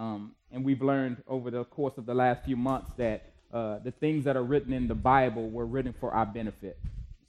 Um, 0.00 0.32
and 0.50 0.64
we've 0.64 0.80
learned 0.80 1.22
over 1.28 1.50
the 1.50 1.64
course 1.64 1.98
of 1.98 2.06
the 2.06 2.14
last 2.14 2.42
few 2.46 2.56
months 2.56 2.90
that 2.96 3.26
uh, 3.52 3.80
the 3.80 3.90
things 3.90 4.24
that 4.24 4.34
are 4.34 4.42
written 4.42 4.72
in 4.72 4.88
the 4.88 4.94
Bible 4.94 5.50
were 5.50 5.66
written 5.66 5.94
for 6.00 6.10
our 6.12 6.24
benefit, 6.24 6.78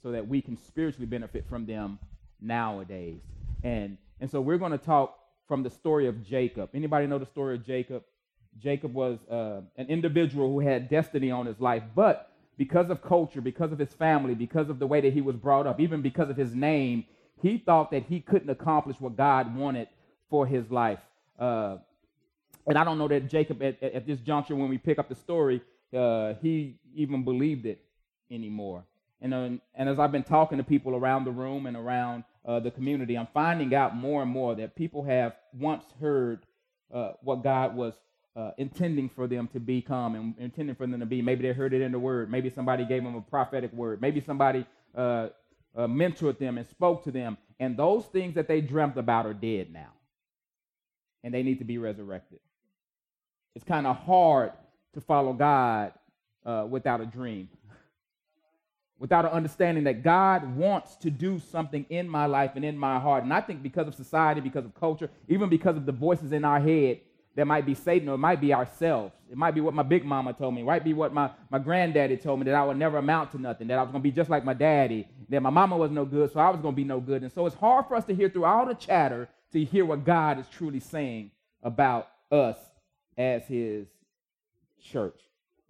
so 0.02 0.10
that 0.10 0.26
we 0.26 0.40
can 0.40 0.56
spiritually 0.56 1.04
benefit 1.04 1.44
from 1.50 1.66
them 1.66 1.98
nowadays. 2.40 3.20
And 3.62 3.98
and 4.20 4.30
so 4.30 4.40
we're 4.40 4.56
going 4.56 4.72
to 4.72 4.78
talk 4.78 5.18
from 5.46 5.62
the 5.62 5.68
story 5.68 6.06
of 6.06 6.24
Jacob. 6.24 6.70
Anybody 6.72 7.06
know 7.06 7.18
the 7.18 7.26
story 7.26 7.56
of 7.56 7.66
Jacob? 7.66 8.04
Jacob 8.58 8.94
was 8.94 9.18
uh, 9.28 9.60
an 9.76 9.88
individual 9.88 10.48
who 10.48 10.60
had 10.60 10.88
destiny 10.88 11.30
on 11.30 11.44
his 11.44 11.60
life, 11.60 11.82
but 11.94 12.32
because 12.56 12.88
of 12.88 13.02
culture, 13.02 13.42
because 13.42 13.72
of 13.72 13.78
his 13.78 13.92
family, 13.92 14.34
because 14.34 14.70
of 14.70 14.78
the 14.78 14.86
way 14.86 15.02
that 15.02 15.12
he 15.12 15.20
was 15.20 15.36
brought 15.36 15.66
up, 15.66 15.78
even 15.78 16.00
because 16.00 16.30
of 16.30 16.38
his 16.38 16.54
name, 16.54 17.04
he 17.42 17.58
thought 17.58 17.90
that 17.90 18.04
he 18.04 18.20
couldn't 18.20 18.48
accomplish 18.48 18.96
what 18.98 19.14
God 19.14 19.54
wanted 19.54 19.88
for 20.30 20.46
his 20.46 20.70
life. 20.70 21.00
Uh, 21.38 21.76
and 22.66 22.78
I 22.78 22.84
don't 22.84 22.98
know 22.98 23.08
that 23.08 23.28
Jacob, 23.28 23.62
at, 23.62 23.82
at, 23.82 24.06
this 24.06 24.20
juncture, 24.20 24.54
when 24.54 24.68
we 24.68 24.78
pick 24.78 24.98
up 24.98 25.08
the 25.08 25.14
story, 25.14 25.60
uh, 25.96 26.34
he 26.40 26.76
even 26.94 27.24
believed 27.24 27.66
it 27.66 27.84
anymore. 28.30 28.84
And, 29.20 29.34
uh, 29.34 29.48
and 29.74 29.88
as 29.88 29.98
I've 29.98 30.12
been 30.12 30.22
talking 30.22 30.58
to 30.58 30.64
people 30.64 30.94
around 30.94 31.24
the 31.24 31.30
room 31.30 31.66
and 31.66 31.76
around 31.76 32.24
uh, 32.44 32.60
the 32.60 32.70
community, 32.70 33.16
I'm 33.16 33.28
finding 33.34 33.74
out 33.74 33.96
more 33.96 34.22
and 34.22 34.30
more 34.30 34.54
that 34.56 34.76
people 34.76 35.04
have 35.04 35.34
once 35.58 35.84
heard 36.00 36.46
uh, 36.92 37.12
what 37.22 37.42
God 37.42 37.74
was 37.74 37.94
uh, 38.34 38.52
intending 38.58 39.08
for 39.08 39.26
them 39.26 39.48
to 39.48 39.60
become 39.60 40.14
and 40.14 40.34
intending 40.38 40.74
for 40.74 40.86
them 40.86 41.00
to 41.00 41.06
be. 41.06 41.20
Maybe 41.20 41.46
they 41.46 41.52
heard 41.52 41.74
it 41.74 41.82
in 41.82 41.92
the 41.92 41.98
word. 41.98 42.30
Maybe 42.30 42.48
somebody 42.48 42.84
gave 42.84 43.02
them 43.02 43.14
a 43.14 43.20
prophetic 43.20 43.72
word. 43.72 44.00
Maybe 44.00 44.20
somebody 44.20 44.66
uh, 44.96 45.28
mentored 45.76 46.38
them 46.38 46.58
and 46.58 46.66
spoke 46.68 47.04
to 47.04 47.10
them. 47.10 47.36
And 47.60 47.76
those 47.76 48.06
things 48.06 48.34
that 48.34 48.48
they 48.48 48.60
dreamt 48.60 48.96
about 48.96 49.26
are 49.26 49.34
dead 49.34 49.72
now. 49.72 49.92
And 51.22 51.32
they 51.32 51.42
need 51.42 51.58
to 51.58 51.64
be 51.64 51.78
resurrected. 51.78 52.40
It's 53.54 53.64
kind 53.64 53.86
of 53.86 53.96
hard 53.96 54.52
to 54.94 55.00
follow 55.00 55.32
God 55.32 55.92
uh, 56.44 56.66
without 56.68 57.00
a 57.00 57.06
dream, 57.06 57.48
without 58.98 59.24
an 59.24 59.30
understanding 59.30 59.84
that 59.84 60.02
God 60.02 60.56
wants 60.56 60.96
to 60.96 61.10
do 61.10 61.38
something 61.38 61.84
in 61.88 62.08
my 62.08 62.26
life 62.26 62.52
and 62.56 62.64
in 62.64 62.76
my 62.76 62.98
heart. 62.98 63.24
And 63.24 63.32
I 63.32 63.40
think 63.40 63.62
because 63.62 63.88
of 63.88 63.94
society, 63.94 64.40
because 64.40 64.64
of 64.64 64.74
culture, 64.74 65.10
even 65.28 65.48
because 65.48 65.76
of 65.76 65.86
the 65.86 65.92
voices 65.92 66.32
in 66.32 66.44
our 66.44 66.60
head, 66.60 67.00
that 67.34 67.46
might 67.46 67.64
be 67.64 67.74
Satan 67.74 68.08
or 68.08 68.14
it 68.14 68.18
might 68.18 68.40
be 68.40 68.52
ourselves. 68.52 69.14
It 69.30 69.38
might 69.38 69.54
be 69.54 69.62
what 69.62 69.72
my 69.72 69.82
big 69.82 70.04
mama 70.04 70.34
told 70.34 70.54
me. 70.54 70.60
It 70.60 70.66
might 70.66 70.84
be 70.84 70.92
what 70.92 71.14
my, 71.14 71.30
my 71.50 71.58
granddaddy 71.58 72.18
told 72.18 72.40
me 72.40 72.44
that 72.44 72.54
I 72.54 72.62
would 72.64 72.76
never 72.76 72.98
amount 72.98 73.32
to 73.32 73.38
nothing, 73.40 73.68
that 73.68 73.78
I 73.78 73.82
was 73.82 73.90
going 73.90 74.02
to 74.02 74.08
be 74.08 74.14
just 74.14 74.28
like 74.28 74.44
my 74.44 74.52
daddy, 74.52 75.08
that 75.30 75.40
my 75.40 75.48
mama 75.48 75.76
was 75.76 75.90
no 75.90 76.04
good, 76.04 76.30
so 76.30 76.40
I 76.40 76.50
was 76.50 76.60
going 76.60 76.74
to 76.74 76.76
be 76.76 76.84
no 76.84 77.00
good. 77.00 77.22
And 77.22 77.32
so 77.32 77.46
it's 77.46 77.56
hard 77.56 77.86
for 77.86 77.96
us 77.96 78.04
to 78.04 78.14
hear 78.14 78.28
through 78.28 78.44
all 78.44 78.66
the 78.66 78.74
chatter 78.74 79.28
to 79.52 79.64
hear 79.64 79.86
what 79.86 80.04
God 80.04 80.38
is 80.38 80.46
truly 80.48 80.80
saying 80.80 81.30
about 81.62 82.08
us 82.30 82.58
as 83.16 83.44
his 83.46 83.86
church. 84.82 85.18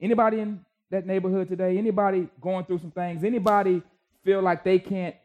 Anybody 0.01 0.41
in 0.41 0.65
that 0.91 1.07
neighborhood 1.07 1.49
today? 1.49 1.79
Anybody 1.79 2.29
going 2.41 2.65
through 2.65 2.79
some 2.79 2.91
things? 2.91 3.25
Anybody 3.25 3.83
feel 4.25 4.41
like 4.43 4.65
they 4.65 4.79
can't 4.79 5.17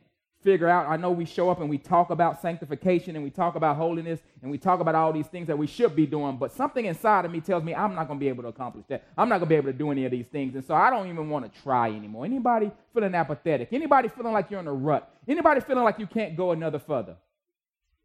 figure 0.44 0.70
out. 0.70 0.88
I 0.88 0.98
know 0.98 1.12
we 1.12 1.26
show 1.26 1.50
up 1.50 1.59
and 1.59 1.70
we 1.70 1.78
talk 1.78 2.09
about 2.09 2.42
sanctification 2.42 3.16
and 3.16 3.24
we 3.24 3.30
talk 3.30 3.56
about 3.56 3.76
holiness 3.76 4.20
and 4.42 4.52
we 4.52 4.58
talk 4.58 4.80
about 4.80 4.96
all 4.96 5.12
these 5.12 5.28
things 5.28 5.48
that 5.48 5.58
we 5.58 5.68
should 5.68 5.96
be 5.96 6.06
doing, 6.06 6.38
but 6.38 6.52
something 6.52 6.86
inside 6.86 7.26
of 7.26 7.32
me 7.32 7.42
tells 7.42 7.64
me 7.64 7.74
I'm 7.74 7.96
not 7.96 8.08
going 8.08 8.20
to 8.20 8.24
be 8.24 8.30
able 8.30 8.44
to 8.44 8.50
accomplish 8.50 8.86
that. 8.88 9.04
I'm 9.18 9.30
not 9.30 9.40
going 9.40 9.48
to 9.48 9.50
be 9.50 9.56
able 9.56 9.72
to 9.72 9.78
do 9.78 9.92
any 9.92 10.06
of 10.06 10.12
these 10.12 10.28
things. 10.28 10.56
And 10.56 10.64
so 10.64 10.76
I 10.76 10.90
don't 10.90 11.09
even 11.09 11.30
want 11.30 11.52
to 11.52 11.62
try 11.62 11.90
anymore. 11.90 12.26
Anybody 12.26 12.72
feeling 12.94 13.16
apathetic? 13.16 13.70
Anybody 13.72 14.09
feeling 14.09 14.34
like 14.34 14.52
you're 14.52 14.59
in 14.59 14.68
a 14.68 14.74
rut? 14.74 15.12
Anybody 15.28 15.62
feeling 15.62 15.84
like 15.84 16.00
you 16.00 16.08
can't 16.08 16.38
go 16.38 16.52
another 16.52 16.80
further? 16.80 17.16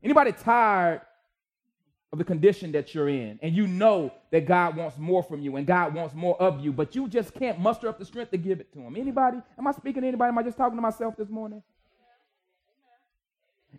Anybody 0.02 0.32
tired 0.32 1.02
of 2.12 2.18
the 2.18 2.24
condition 2.24 2.72
that 2.72 2.94
you're 2.94 3.08
in 3.08 3.38
and 3.42 3.54
you 3.54 3.66
know 3.66 4.12
that 4.30 4.46
God 4.46 4.76
wants 4.76 4.98
more 4.98 5.22
from 5.22 5.40
you 5.40 5.56
and 5.56 5.66
God 5.66 5.94
wants 5.94 6.14
more 6.14 6.40
of 6.40 6.62
you, 6.62 6.72
but 6.72 6.94
you 6.94 7.08
just 7.08 7.32
can't 7.34 7.58
muster 7.58 7.88
up 7.88 7.98
the 7.98 8.04
strength 8.04 8.30
to 8.32 8.36
give 8.36 8.60
it 8.60 8.72
to 8.74 8.80
him? 8.80 8.96
Anybody? 8.96 9.38
Am 9.58 9.66
I 9.66 9.72
speaking 9.72 10.02
to 10.02 10.08
anybody? 10.08 10.28
Am 10.28 10.38
I 10.38 10.42
just 10.42 10.58
talking 10.58 10.76
to 10.76 10.82
myself 10.82 11.16
this 11.16 11.30
morning? 11.30 11.62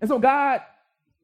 And 0.02 0.10
so 0.10 0.18
God 0.18 0.62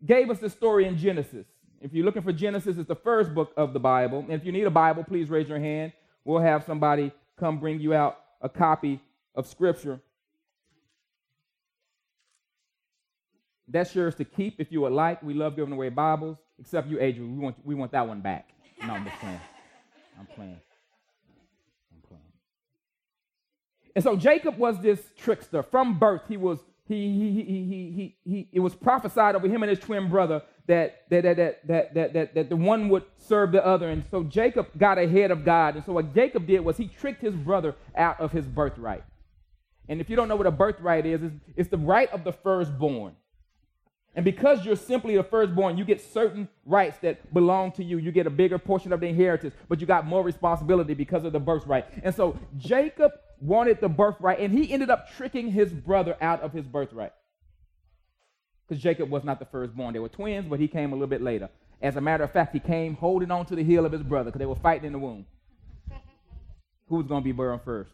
gave 0.06 0.30
us 0.30 0.40
this 0.40 0.54
story 0.54 0.86
in 0.86 0.98
Genesis. 0.98 1.48
If 1.82 1.94
you're 1.94 2.06
looking 2.06 2.22
for 2.22 2.34
Genesis, 2.34 2.78
it's 2.78 2.88
the 2.88 2.96
first 2.96 3.34
book 3.34 3.54
of 3.58 3.74
the 3.74 3.80
Bible. 3.80 4.20
And 4.20 4.34
if 4.34 4.46
you 4.46 4.52
need 4.52 4.66
a 4.66 4.70
Bible, 4.70 5.04
please 5.04 5.30
raise 5.30 5.50
your 5.50 5.60
hand. 5.60 5.94
We'll 6.24 6.42
have 6.42 6.64
somebody 6.64 7.12
come 7.40 7.60
bring 7.60 7.80
you 7.80 7.94
out 7.94 8.20
a 8.42 8.50
copy 8.50 9.02
of 9.34 9.48
Scripture. 9.48 10.00
That's 13.68 13.94
yours 13.96 14.16
to 14.16 14.26
keep 14.26 14.60
if 14.60 14.72
you 14.72 14.82
would 14.82 14.92
like. 14.92 15.24
We 15.24 15.34
love 15.34 15.56
giving 15.56 15.74
away 15.74 15.90
Bibles, 15.90 16.38
except 16.60 16.88
you, 16.88 17.00
Adrian. 17.00 17.36
We 17.36 17.44
want, 17.44 17.56
we 17.64 17.76
want 17.76 17.92
that 17.92 18.08
one 18.08 18.22
back. 18.22 18.50
No, 18.86 18.94
I'm 18.94 19.06
just 19.06 19.18
playing. 19.20 19.40
I'm 20.20 20.26
playing. 20.26 20.60
I'm 21.94 22.02
playing. 22.08 22.24
And 23.96 24.04
so 24.04 24.16
Jacob 24.16 24.58
was 24.58 24.80
this 24.82 25.02
trickster. 25.18 25.64
From 25.64 26.00
birth, 26.00 26.24
he 26.28 26.38
was 26.38 26.60
he, 26.90 26.96
he, 26.96 27.32
he, 27.32 27.44
he, 27.44 27.92
he, 27.92 28.16
he, 28.26 28.50
it 28.52 28.60
was 28.62 28.74
prophesied 28.74 29.36
over 29.36 29.48
him 29.48 29.62
and 29.62 29.70
his 29.70 29.78
twin 29.78 30.10
brother 30.10 30.42
that, 30.66 31.04
that, 31.12 31.22
that, 31.22 31.38
that, 31.38 31.68
that, 31.68 31.94
that, 31.94 32.14
that, 32.14 32.34
that 32.34 32.50
the 32.50 32.56
one 32.56 32.90
would 32.90 33.04
serve 33.18 33.52
the 33.52 33.64
other. 33.64 33.90
And 33.92 34.04
so 34.10 34.24
Jacob 34.24 34.68
got 34.76 34.98
ahead 34.98 35.30
of 35.30 35.46
God. 35.46 35.76
And 35.76 35.86
so 35.86 35.94
what 35.94 36.16
Jacob 36.16 36.48
did 36.48 36.62
was 36.62 36.78
he 36.78 36.88
tricked 36.88 37.22
his 37.22 37.36
brother 37.36 37.76
out 37.96 38.20
of 38.20 38.32
his 38.32 38.48
birthright. 38.48 39.04
And 39.88 40.02
if 40.02 40.10
you 40.10 40.16
don't 40.16 40.28
know 40.28 40.36
what 40.36 40.48
a 40.48 40.52
birthright 40.52 41.06
is, 41.06 41.22
it's, 41.22 41.36
it's 41.56 41.70
the 41.70 41.78
right 41.78 42.12
of 42.12 42.24
the 42.24 42.34
firstborn. 42.34 43.14
And 44.20 44.26
because 44.26 44.66
you're 44.66 44.76
simply 44.76 45.16
the 45.16 45.24
firstborn, 45.24 45.78
you 45.78 45.86
get 45.86 46.02
certain 46.02 46.50
rights 46.66 46.98
that 47.04 47.34
belong 47.34 47.72
to 47.72 47.86
you. 47.86 48.00
You 48.00 48.12
get 48.12 48.28
a 48.28 48.30
bigger 48.30 48.58
portion 48.58 48.92
of 48.92 49.00
the 49.00 49.06
inheritance, 49.06 49.56
but 49.70 49.80
you 49.80 49.88
got 49.88 50.06
more 50.06 50.22
responsibility 50.24 50.94
because 50.94 51.24
of 51.24 51.32
the 51.32 51.40
birthright. 51.40 51.86
And 52.04 52.14
so 52.14 52.38
Jacob 52.58 53.14
wanted 53.40 53.80
the 53.80 53.88
birthright, 53.88 54.42
and 54.42 54.52
he 54.52 54.74
ended 54.74 54.90
up 54.90 55.10
tricking 55.16 55.50
his 55.50 55.72
brother 55.72 56.18
out 56.20 56.42
of 56.42 56.52
his 56.52 56.66
birthright. 56.66 57.14
Because 58.68 58.84
Jacob 58.84 59.10
was 59.10 59.24
not 59.24 59.40
the 59.40 59.46
firstborn. 59.46 59.94
They 59.94 60.00
were 60.00 60.10
twins, 60.10 60.50
but 60.50 60.60
he 60.60 60.68
came 60.68 60.92
a 60.92 60.96
little 60.96 61.08
bit 61.08 61.22
later. 61.22 61.48
As 61.82 61.96
a 61.96 62.02
matter 62.02 62.26
of 62.26 62.34
fact, 62.34 62.52
he 62.52 62.60
came 62.60 62.96
holding 62.96 63.32
on 63.32 63.46
to 63.46 63.56
the 63.56 63.64
heel 63.64 63.86
of 63.86 63.94
his 63.94 64.04
brother 64.04 64.32
because 64.32 64.40
they 64.40 64.46
were 64.46 64.56
fighting 64.56 64.88
in 64.88 64.92
the 64.92 65.00
womb. 65.00 65.26
Who 66.90 66.98
was 66.98 67.08
going 67.08 67.22
to 67.22 67.26
be 67.26 67.32
born 67.32 67.62
first? 67.64 67.92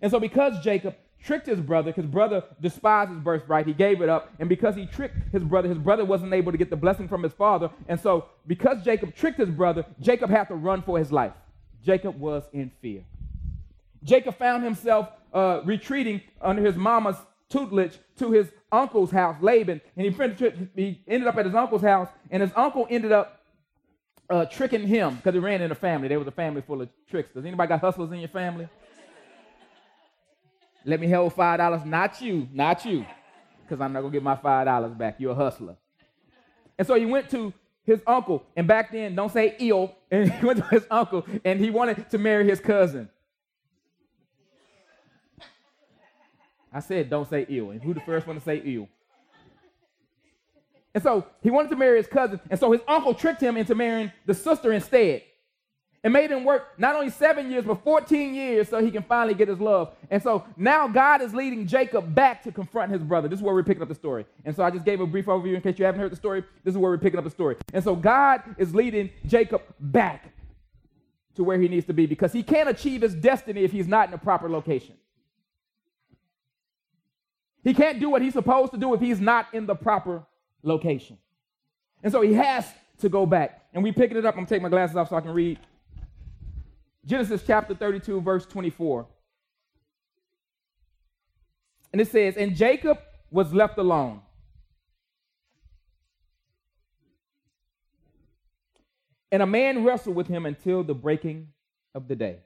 And 0.00 0.08
so, 0.08 0.20
because 0.20 0.60
Jacob 0.62 0.94
tricked 1.22 1.46
his 1.46 1.60
brother, 1.60 1.92
his 1.92 2.06
brother 2.06 2.42
despised 2.60 3.10
his 3.10 3.20
birthright, 3.20 3.66
he 3.66 3.72
gave 3.72 4.00
it 4.00 4.08
up. 4.08 4.30
And 4.38 4.48
because 4.48 4.74
he 4.74 4.86
tricked 4.86 5.16
his 5.32 5.42
brother, 5.42 5.68
his 5.68 5.78
brother 5.78 6.04
wasn't 6.04 6.32
able 6.32 6.52
to 6.52 6.58
get 6.58 6.70
the 6.70 6.76
blessing 6.76 7.08
from 7.08 7.22
his 7.22 7.32
father. 7.32 7.70
And 7.88 8.00
so, 8.00 8.26
because 8.46 8.82
Jacob 8.84 9.14
tricked 9.14 9.38
his 9.38 9.50
brother, 9.50 9.84
Jacob 10.00 10.30
had 10.30 10.44
to 10.48 10.54
run 10.54 10.82
for 10.82 10.98
his 10.98 11.12
life. 11.12 11.32
Jacob 11.84 12.18
was 12.18 12.44
in 12.52 12.70
fear. 12.80 13.02
Jacob 14.04 14.36
found 14.36 14.64
himself 14.64 15.08
uh, 15.32 15.60
retreating 15.64 16.20
under 16.40 16.62
his 16.62 16.76
mama's 16.76 17.16
tutelage 17.48 17.98
to 18.18 18.30
his 18.30 18.48
uncle's 18.70 19.10
house, 19.10 19.36
Laban, 19.40 19.80
and 19.96 20.06
he, 20.06 20.60
he 20.74 21.02
ended 21.08 21.26
up 21.26 21.36
at 21.36 21.46
his 21.46 21.54
uncle's 21.54 21.82
house, 21.82 22.08
and 22.30 22.42
his 22.42 22.52
uncle 22.54 22.86
ended 22.90 23.12
up 23.12 23.40
uh, 24.30 24.44
tricking 24.46 24.86
him 24.86 25.16
because 25.16 25.34
he 25.34 25.40
ran 25.40 25.62
in 25.62 25.70
a 25.72 25.74
family. 25.74 26.08
There 26.08 26.18
was 26.18 26.28
a 26.28 26.32
family 26.32 26.62
full 26.62 26.82
of 26.82 26.88
tricksters. 27.08 27.44
Anybody 27.44 27.68
got 27.68 27.80
hustlers 27.80 28.12
in 28.12 28.18
your 28.18 28.28
family? 28.28 28.68
Let 30.88 31.00
me 31.00 31.10
hold 31.10 31.34
five 31.34 31.58
dollars. 31.58 31.84
Not 31.84 32.18
you, 32.22 32.48
not 32.50 32.82
you, 32.86 33.04
because 33.62 33.78
I'm 33.78 33.92
not 33.92 34.00
gonna 34.00 34.12
get 34.12 34.22
my 34.22 34.36
five 34.36 34.64
dollars 34.64 34.94
back. 34.94 35.16
You're 35.18 35.32
a 35.32 35.34
hustler. 35.34 35.76
And 36.78 36.86
so 36.86 36.94
he 36.94 37.04
went 37.04 37.28
to 37.30 37.52
his 37.84 38.00
uncle, 38.06 38.42
and 38.56 38.66
back 38.66 38.90
then, 38.90 39.14
don't 39.14 39.30
say 39.30 39.54
ill, 39.58 39.94
and 40.10 40.32
he 40.32 40.46
went 40.46 40.60
to 40.60 40.64
his 40.68 40.86
uncle, 40.90 41.26
and 41.44 41.60
he 41.60 41.68
wanted 41.68 42.08
to 42.08 42.16
marry 42.16 42.48
his 42.48 42.58
cousin. 42.58 43.10
I 46.72 46.80
said, 46.80 47.10
don't 47.10 47.28
say 47.28 47.44
ill. 47.48 47.70
And 47.70 47.82
who 47.82 47.92
the 47.92 48.00
first 48.00 48.26
one 48.26 48.36
to 48.36 48.42
say 48.42 48.62
ill? 48.64 48.88
And 50.94 51.02
so 51.02 51.26
he 51.42 51.50
wanted 51.50 51.68
to 51.70 51.76
marry 51.76 51.98
his 51.98 52.06
cousin. 52.06 52.40
And 52.50 52.58
so 52.58 52.72
his 52.72 52.80
uncle 52.88 53.14
tricked 53.14 53.42
him 53.42 53.56
into 53.56 53.74
marrying 53.74 54.10
the 54.26 54.34
sister 54.34 54.72
instead. 54.72 55.22
And 56.04 56.12
made 56.12 56.30
him 56.30 56.44
work 56.44 56.78
not 56.78 56.94
only 56.94 57.10
seven 57.10 57.50
years, 57.50 57.64
but 57.64 57.82
14 57.82 58.32
years 58.32 58.68
so 58.68 58.82
he 58.82 58.90
can 58.90 59.02
finally 59.02 59.34
get 59.34 59.48
his 59.48 59.58
love. 59.58 59.94
And 60.10 60.22
so 60.22 60.44
now 60.56 60.86
God 60.86 61.20
is 61.20 61.34
leading 61.34 61.66
Jacob 61.66 62.14
back 62.14 62.42
to 62.44 62.52
confront 62.52 62.92
his 62.92 63.02
brother. 63.02 63.26
This 63.26 63.40
is 63.40 63.42
where 63.42 63.52
we're 63.52 63.64
picking 63.64 63.82
up 63.82 63.88
the 63.88 63.96
story. 63.96 64.24
And 64.44 64.54
so 64.54 64.62
I 64.62 64.70
just 64.70 64.84
gave 64.84 65.00
a 65.00 65.06
brief 65.06 65.26
overview 65.26 65.56
in 65.56 65.60
case 65.60 65.78
you 65.78 65.84
haven't 65.84 66.00
heard 66.00 66.12
the 66.12 66.16
story. 66.16 66.44
This 66.62 66.72
is 66.72 66.78
where 66.78 66.92
we're 66.92 66.98
picking 66.98 67.18
up 67.18 67.24
the 67.24 67.30
story. 67.30 67.56
And 67.72 67.82
so 67.82 67.96
God 67.96 68.42
is 68.58 68.74
leading 68.74 69.10
Jacob 69.26 69.62
back 69.80 70.32
to 71.34 71.42
where 71.42 71.58
he 71.58 71.68
needs 71.68 71.86
to 71.86 71.92
be 71.92 72.06
because 72.06 72.32
he 72.32 72.42
can't 72.44 72.68
achieve 72.68 73.02
his 73.02 73.14
destiny 73.14 73.62
if 73.64 73.72
he's 73.72 73.88
not 73.88 74.06
in 74.06 74.12
the 74.12 74.18
proper 74.18 74.48
location. 74.48 74.94
He 77.64 77.74
can't 77.74 77.98
do 77.98 78.08
what 78.08 78.22
he's 78.22 78.34
supposed 78.34 78.72
to 78.72 78.78
do 78.78 78.94
if 78.94 79.00
he's 79.00 79.20
not 79.20 79.52
in 79.52 79.66
the 79.66 79.74
proper 79.74 80.24
location. 80.62 81.18
And 82.02 82.12
so 82.12 82.22
he 82.22 82.34
has 82.34 82.66
to 83.00 83.08
go 83.08 83.26
back. 83.26 83.66
And 83.74 83.82
we 83.82 83.92
picking 83.92 84.16
it 84.16 84.24
up. 84.24 84.36
I'm 84.36 84.46
taking 84.46 84.62
my 84.62 84.68
glasses 84.68 84.96
off 84.96 85.10
so 85.10 85.16
I 85.16 85.20
can 85.20 85.32
read. 85.32 85.58
Genesis 87.04 87.42
chapter 87.46 87.74
32, 87.74 88.20
verse 88.20 88.46
24. 88.46 89.06
And 91.92 92.00
it 92.00 92.08
says, 92.08 92.36
And 92.36 92.54
Jacob 92.54 92.98
was 93.30 93.52
left 93.52 93.78
alone. 93.78 94.20
And 99.30 99.42
a 99.42 99.46
man 99.46 99.84
wrestled 99.84 100.16
with 100.16 100.26
him 100.26 100.46
until 100.46 100.82
the 100.82 100.94
breaking 100.94 101.48
of 101.94 102.08
the 102.08 102.16
day. 102.16 102.38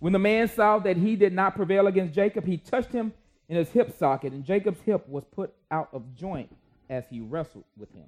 When 0.00 0.12
the 0.12 0.18
man 0.18 0.48
saw 0.48 0.78
that 0.80 0.96
he 0.96 1.16
did 1.16 1.32
not 1.32 1.56
prevail 1.56 1.86
against 1.86 2.14
Jacob, 2.14 2.46
he 2.46 2.56
touched 2.56 2.92
him 2.92 3.12
in 3.48 3.56
his 3.56 3.70
hip 3.70 3.96
socket, 3.96 4.32
and 4.32 4.44
Jacob's 4.44 4.80
hip 4.82 5.08
was 5.08 5.24
put 5.24 5.52
out 5.70 5.88
of 5.92 6.14
joint 6.14 6.54
as 6.90 7.04
he 7.08 7.20
wrestled 7.20 7.64
with 7.76 7.92
him. 7.92 8.06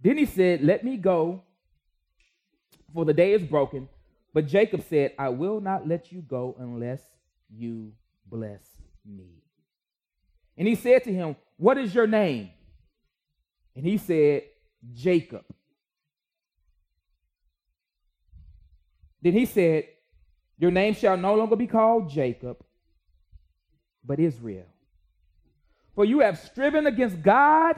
Then 0.00 0.18
he 0.18 0.26
said, 0.26 0.62
Let 0.62 0.84
me 0.84 0.96
go, 0.96 1.42
for 2.92 3.04
the 3.04 3.14
day 3.14 3.32
is 3.32 3.42
broken. 3.42 3.88
But 4.34 4.48
Jacob 4.48 4.82
said, 4.82 5.12
I 5.16 5.28
will 5.28 5.60
not 5.60 5.86
let 5.86 6.10
you 6.10 6.20
go 6.20 6.56
unless 6.58 7.00
you 7.48 7.92
bless 8.26 8.60
me. 9.06 9.28
And 10.58 10.66
he 10.66 10.74
said 10.74 11.04
to 11.04 11.12
him, 11.12 11.36
What 11.56 11.78
is 11.78 11.94
your 11.94 12.08
name? 12.08 12.50
And 13.76 13.86
he 13.86 13.96
said, 13.96 14.42
Jacob. 14.92 15.44
Then 19.22 19.32
he 19.34 19.46
said, 19.46 19.84
Your 20.58 20.72
name 20.72 20.94
shall 20.94 21.16
no 21.16 21.36
longer 21.36 21.54
be 21.56 21.68
called 21.68 22.10
Jacob, 22.10 22.58
but 24.04 24.18
Israel. 24.18 24.66
For 25.94 26.04
you 26.04 26.20
have 26.20 26.40
striven 26.40 26.88
against 26.88 27.22
God 27.22 27.76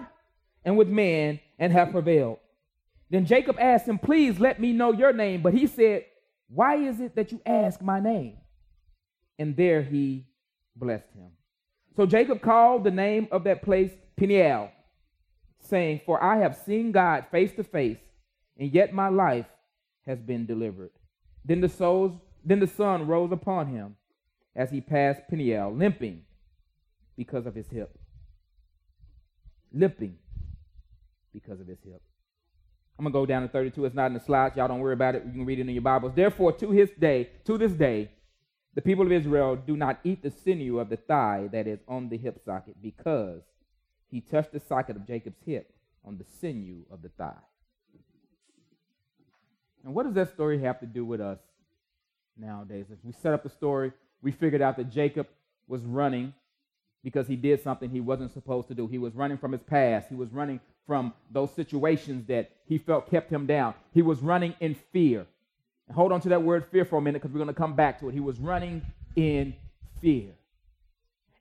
and 0.64 0.79
with 0.79 0.88
man 0.88 1.38
and 1.59 1.70
have 1.70 1.93
prevailed. 1.93 2.38
Then 3.11 3.26
Jacob 3.26 3.59
asked 3.61 3.87
him, 3.87 3.99
Please 3.99 4.41
let 4.41 4.59
me 4.59 4.73
know 4.73 4.93
your 4.93 5.12
name. 5.12 5.43
But 5.43 5.52
he 5.52 5.67
said, 5.67 6.06
Why 6.49 6.77
is 6.77 7.01
it 7.01 7.17
that 7.17 7.33
you 7.33 7.41
ask 7.45 7.81
my 7.83 8.01
name? 8.01 8.39
And 9.39 9.57
there 9.57 9.83
he 9.83 10.27
blessed 10.77 11.13
him. 11.15 11.31
So 11.97 12.07
Jacob 12.07 12.43
called 12.43 12.85
the 12.85 12.91
name 12.91 13.29
of 13.31 13.45
that 13.45 13.63
place 13.63 13.91
Peniel, 14.17 14.71
saying, 15.61 16.03
For 16.07 16.23
I 16.23 16.39
have 16.39 16.57
seen 16.57 16.93
God 16.93 17.27
face 17.31 17.53
to 17.57 17.65
face, 17.65 17.99
and 18.59 18.73
yet 18.73 18.93
my 18.93 19.09
life 19.09 19.47
has 20.07 20.19
been 20.21 20.47
delivered. 20.47 20.91
Then 21.45 21.61
the 21.61 21.69
souls, 21.69 22.13
then 22.45 22.61
the 22.61 22.67
sun 22.67 23.07
rose 23.07 23.33
upon 23.33 23.69
him 23.69 23.97
as 24.55 24.71
he 24.71 24.81
passed 24.81 25.23
Peniel, 25.29 25.75
limping 25.75 26.23
because 27.17 27.47
of 27.47 27.55
his 27.55 27.69
hip. 27.69 27.99
Limping 29.73 30.17
because 31.33 31.61
of 31.61 31.67
his 31.67 31.79
hip. 31.85 32.03
I'm 32.99 33.05
gonna 33.05 33.13
go 33.13 33.27
down 33.27 33.43
to 33.43 33.49
32. 33.49 33.85
It's 33.85 33.95
not 33.95 34.07
in 34.07 34.15
the 34.15 34.21
slides. 34.21 34.57
Y'all 34.57 34.69
don't 34.69 34.81
worry 34.81 34.95
about 34.95 35.15
it. 35.15 35.25
You 35.27 35.33
can 35.33 35.45
read 35.45 35.59
it 35.59 35.69
in 35.69 35.75
your 35.75 35.83
Bibles. 35.83 36.13
Therefore, 36.15 36.53
to 36.53 36.71
his 36.71 36.91
day, 36.99 37.31
to 37.45 37.59
this 37.59 37.73
day, 37.73 38.11
the 38.75 38.81
people 38.81 39.05
of 39.05 39.13
Israel 39.13 39.57
do 39.57 39.77
not 39.77 40.01
eat 40.05 40.23
the 40.23 40.31
sinew 40.31 40.79
of 40.79 40.89
the 40.89 40.97
thigh 40.97 41.49
that 41.53 41.67
is 41.67 41.81
on 41.89 42.09
the 42.09 42.17
hip 42.17 42.41
socket, 42.45 42.77
because 42.81 43.43
he 44.09 44.21
touched 44.21 44.53
the 44.53 44.61
socket 44.61 44.97
of 44.97 45.07
Jacob's 45.07 45.41
hip 45.45 45.73
on 46.05 46.17
the 46.17 46.25
sinew 46.41 46.83
of 46.91 47.03
the 47.03 47.09
thigh. 47.11 47.35
And 49.85 49.95
what 49.95 50.05
does 50.05 50.15
that 50.15 50.33
story 50.33 50.61
have 50.63 50.81
to 50.81 50.87
do 50.87 51.05
with 51.05 51.21
us 51.21 51.39
nowadays? 52.37 52.87
As 52.91 52.99
we 53.05 53.13
set 53.13 53.33
up 53.33 53.43
the 53.43 53.51
story, 53.51 53.93
we 54.23 54.33
figured 54.33 54.63
out 54.63 54.77
that 54.79 54.91
Jacob 54.91 55.27
was 55.69 55.83
running 55.83 56.33
because 57.05 57.29
he 57.29 57.37
did 57.37 57.63
something 57.63 57.91
he 57.91 58.01
wasn't 58.01 58.33
supposed 58.33 58.69
to 58.69 58.75
do. 58.75 58.89
He 58.89 58.99
was 58.99 59.15
running 59.15 59.39
from 59.39 59.53
his 59.53 59.63
past. 59.63 60.09
He 60.09 60.17
was 60.17 60.33
running 60.33 60.61
from 60.87 61.12
those 61.31 61.53
situations 61.55 62.27
that 62.27 62.50
he 62.67 62.79
felt 62.79 63.11
kept 63.11 63.31
him 63.31 63.47
down. 63.47 63.75
He 63.93 64.03
was 64.03 64.21
running 64.21 64.55
in 64.61 64.75
fear. 64.93 65.27
And 65.88 65.94
hold 65.94 66.12
on 66.12 66.21
to 66.23 66.29
that 66.31 66.43
word 66.43 66.67
fear 66.71 66.85
for 66.85 66.99
a 66.99 67.03
minute 67.03 67.23
because 67.23 67.33
we're 67.33 67.43
going 67.43 67.55
to 67.55 67.55
come 67.55 67.75
back 67.75 68.00
to 68.00 68.09
it. 68.09 68.12
He 68.12 68.21
was 68.21 68.38
running 68.38 68.83
in 69.15 69.55
fear. 70.00 70.31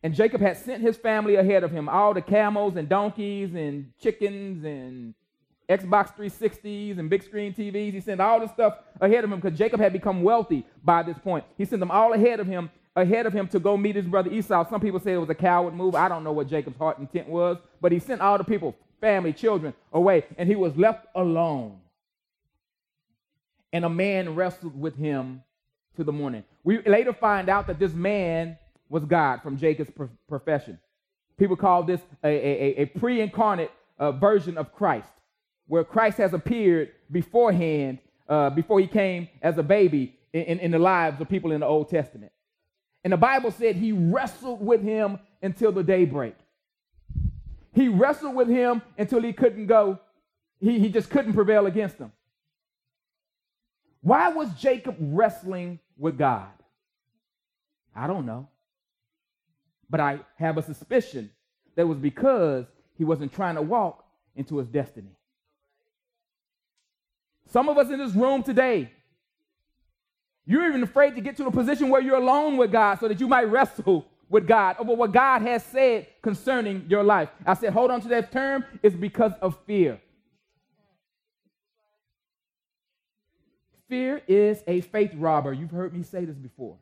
And 0.04 0.14
Jacob 0.14 0.42
had 0.42 0.58
sent 0.58 0.82
his 0.82 0.98
family 0.98 1.36
ahead 1.36 1.64
of 1.64 1.72
him, 1.72 1.90
all 1.90 2.14
the 2.14 2.22
camels 2.22 2.76
and 2.76 2.88
donkeys 2.88 3.56
and 3.56 3.92
chickens 4.00 4.64
and 4.64 5.16
Xbox 5.68 6.16
360s 6.16 7.00
and 7.00 7.10
big 7.10 7.24
screen 7.24 7.54
TVs. 7.54 7.94
He 7.94 8.00
sent 8.00 8.22
all 8.22 8.40
the 8.40 8.48
stuff 8.48 8.78
ahead 9.02 9.24
of 9.24 9.32
him 9.32 9.40
because 9.40 9.58
Jacob 9.58 9.80
had 9.80 9.94
become 9.94 10.22
wealthy 10.22 10.64
by 10.84 11.02
this 11.02 11.18
point. 11.18 11.44
He 11.58 11.66
sent 11.66 11.80
them 11.80 11.90
all 11.90 12.14
ahead 12.14 12.40
of 12.40 12.46
him, 12.46 12.70
ahead 12.96 13.26
of 13.26 13.34
him 13.34 13.48
to 13.48 13.60
go 13.60 13.76
meet 13.76 13.96
his 13.96 14.06
brother 14.06 14.32
Esau. 14.32 14.70
Some 14.70 14.80
people 14.80 15.00
say 15.00 15.14
it 15.14 15.18
was 15.18 15.30
a 15.30 15.36
coward 15.36 15.74
move. 15.74 15.96
I 15.96 16.08
don't 16.08 16.24
know 16.24 16.32
what 16.32 16.48
Jacob's 16.48 16.78
heart 16.78 17.00
intent 17.00 17.28
was, 17.28 17.58
but 17.82 17.92
he 17.92 18.00
sent 18.00 18.22
all 18.22 18.38
the 18.38 18.44
people, 18.44 18.76
family, 19.06 19.34
children 19.34 19.72
away, 19.94 20.24
and 20.36 20.50
he 20.50 20.56
was 20.56 20.76
left 20.76 21.06
alone. 21.14 21.78
And 23.72 23.86
a 23.86 23.90
man 23.90 24.34
wrestled 24.34 24.80
with 24.80 24.96
him 24.98 25.44
to 25.96 26.04
the 26.04 26.12
morning. 26.12 26.44
We 26.64 26.82
later 26.82 27.14
find 27.14 27.48
out 27.48 27.68
that 27.68 27.78
this 27.78 27.94
man 27.94 28.58
was 28.90 29.06
God 29.06 29.44
from 29.44 29.58
Jacob's 29.58 29.92
profession. 30.28 30.80
People 31.38 31.56
call 31.56 31.84
this 31.84 32.02
a, 32.24 32.30
a, 32.30 32.82
a 32.82 32.86
pre 32.86 33.22
incarnate 33.22 33.72
uh, 34.00 34.12
version 34.14 34.58
of 34.58 34.74
Christ 34.74 35.12
where 35.68 35.84
Christ 35.84 36.18
has 36.18 36.34
appeared 36.34 36.90
beforehand, 37.12 38.00
uh, 38.28 38.50
before 38.50 38.80
he 38.80 38.88
came 38.88 39.30
as 39.44 39.60
a 39.60 39.64
baby 39.64 40.16
in, 40.34 40.58
in 40.60 40.72
the 40.72 40.80
lives 40.80 41.22
of 41.22 41.30
people 41.30 41.52
in 41.52 41.60
the 41.60 41.68
Old 41.68 41.90
Testament. 41.90 42.32
And 43.04 43.14
the 43.14 43.18
Bible 43.18 43.52
said 43.52 43.76
he 43.76 43.92
wrestled 43.92 44.66
with 44.66 44.82
him 44.82 45.20
until 45.44 45.72
the 45.72 45.84
daybreak. 45.84 46.36
He 47.76 47.90
wrestled 47.90 48.36
with 48.36 48.48
him 48.48 48.82
until 48.98 49.22
he 49.22 49.34
couldn't 49.34 49.68
go, 49.68 50.00
he, 50.62 50.80
he 50.80 50.90
just 50.90 51.10
couldn't 51.10 51.34
prevail 51.34 51.66
against 51.66 51.98
him. 51.98 52.12
Why 54.02 54.30
was 54.30 54.50
Jacob 54.54 54.96
wrestling 54.98 55.80
with 55.98 56.18
God? 56.18 56.48
I 57.94 58.08
don't 58.08 58.26
know. 58.26 58.48
But 59.90 60.00
I 60.00 60.20
have 60.38 60.58
a 60.58 60.62
suspicion 60.62 61.32
that 61.76 61.86
was 61.86 61.98
because 61.98 62.66
he 62.98 63.04
wasn't 63.04 63.34
trying 63.34 63.56
to 63.56 63.62
walk 63.62 64.06
into 64.38 64.58
his 64.58 64.68
destiny. 64.68 65.12
Some 67.52 67.68
of 67.68 67.78
us 67.78 67.90
in 67.90 68.00
this 68.00 68.14
room 68.14 68.42
today, 68.42 68.90
you're 70.46 70.66
even 70.68 70.82
afraid 70.82 71.16
to 71.16 71.22
get 71.22 71.36
to 71.38 71.48
a 71.48 71.52
position 71.52 71.90
where 71.90 72.02
you're 72.02 72.18
alone 72.18 72.56
with 72.56 72.72
God 72.72 73.00
so 73.00 73.10
that 73.10 73.20
you 73.20 73.28
might 73.28 73.50
wrestle 73.50 74.06
with 74.36 74.48
God 74.48 74.76
over 74.80 74.94
what 74.94 75.14
God 75.14 75.44
has 75.44 75.64
said 75.64 76.08
concerning 76.22 76.88
your 76.90 77.04
life. 77.04 77.30
I 77.46 77.54
said, 77.54 77.72
hold 77.72 77.90
on 77.90 78.02
to 78.02 78.10
that 78.10 78.34
term, 78.34 78.66
it's 78.84 78.94
because 78.94 79.32
of 79.42 79.58
fear. 79.66 80.02
Fear 83.88 84.22
is 84.28 84.62
a 84.68 84.82
faith 84.82 85.12
robber. 85.16 85.54
You've 85.54 85.72
heard 85.72 85.96
me 85.96 86.04
say 86.04 86.26
this 86.26 86.36
before. 86.36 86.76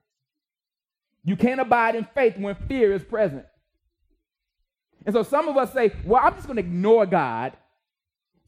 You 1.23 1.35
can't 1.35 1.61
abide 1.61 1.93
in 1.93 2.07
faith 2.15 2.39
when 2.39 2.55
fear 2.67 2.91
is 2.91 3.03
present. 3.03 3.45
And 5.05 5.13
so 5.13 5.21
some 5.21 5.47
of 5.47 5.55
us 5.55 5.71
say, 5.73 5.91
well, 6.05 6.21
I'm 6.25 6.33
just 6.33 6.47
going 6.47 6.57
to 6.57 6.63
ignore 6.63 7.05
God 7.05 7.55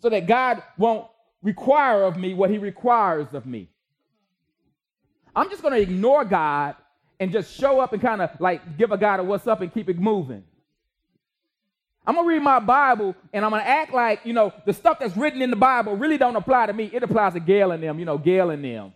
so 0.01 0.09
that 0.09 0.25
God 0.25 0.63
won't 0.79 1.05
require 1.43 2.05
of 2.05 2.17
me 2.17 2.33
what 2.33 2.49
he 2.49 2.57
requires 2.57 3.35
of 3.35 3.45
me. 3.45 3.69
I'm 5.35 5.51
just 5.51 5.61
going 5.61 5.75
to 5.75 5.79
ignore 5.79 6.25
God 6.25 6.75
and 7.19 7.31
just 7.31 7.57
show 7.57 7.79
up 7.79 7.93
and 7.93 8.01
kind 8.01 8.21
of 8.21 8.29
like 8.39 8.77
give 8.77 8.91
a 8.91 8.97
God 8.97 9.19
a 9.19 9.23
what's 9.23 9.47
up 9.47 9.61
and 9.61 9.73
keep 9.73 9.89
it 9.89 9.99
moving. 9.99 10.43
I'm 12.07 12.15
to 12.15 12.23
read 12.23 12.41
my 12.41 12.59
Bible 12.59 13.15
and 13.33 13.43
I'm 13.43 13.51
to 13.51 13.67
act 13.67 13.93
like, 13.93 14.21
you 14.25 14.33
know, 14.33 14.53
the 14.65 14.73
stuff 14.73 14.99
that's 14.99 15.17
written 15.17 15.41
in 15.41 15.49
the 15.49 15.55
Bible 15.55 15.95
really 15.95 16.17
don't 16.17 16.35
apply 16.35 16.67
to 16.67 16.73
me. 16.73 16.89
It 16.93 17.01
applies 17.01 17.33
to 17.33 17.39
Gail 17.39 17.71
and 17.71 17.81
them, 17.81 17.97
you 17.97 18.05
know, 18.05 18.17
Gail 18.17 18.51
and 18.51 18.63
them. 18.63 18.93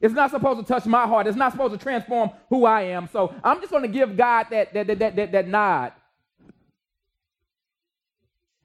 It's 0.00 0.14
not 0.14 0.30
supposed 0.30 0.60
to 0.60 0.66
touch 0.66 0.86
my 0.86 1.06
heart. 1.06 1.26
It's 1.26 1.36
not 1.36 1.52
supposed 1.52 1.72
to 1.72 1.78
transform 1.78 2.30
who 2.48 2.64
I 2.64 2.82
am. 2.82 3.08
So 3.12 3.34
I'm 3.44 3.60
just 3.60 3.70
to 3.84 3.88
give 3.88 4.16
God 4.16 4.46
that, 4.50 4.72
that, 4.72 4.86
that, 4.86 4.98
that, 4.98 5.16
that, 5.16 5.32
that 5.32 5.48
nod. 5.48 5.92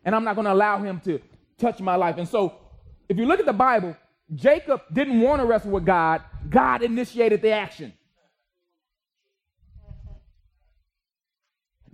And 0.03 0.15
I'm 0.15 0.23
not 0.23 0.35
to 0.45 0.53
allow 0.53 0.81
him 0.81 1.01
to, 1.01 1.19
touch 1.57 1.79
my 1.79 1.95
life. 1.95 2.17
And 2.17 2.27
so, 2.27 2.53
if 3.09 3.17
you 3.17 3.25
look 3.25 3.39
at 3.39 3.45
the 3.45 3.53
Bible, 3.53 3.95
Jacob 4.35 4.81
didn't 4.91 5.21
want 5.21 5.41
to 5.41 5.45
wrestle 5.45 5.71
with 5.71 5.85
God, 5.85 6.21
God 6.49 6.83
initiated 6.83 7.41
the 7.41 7.51
action. 7.51 7.93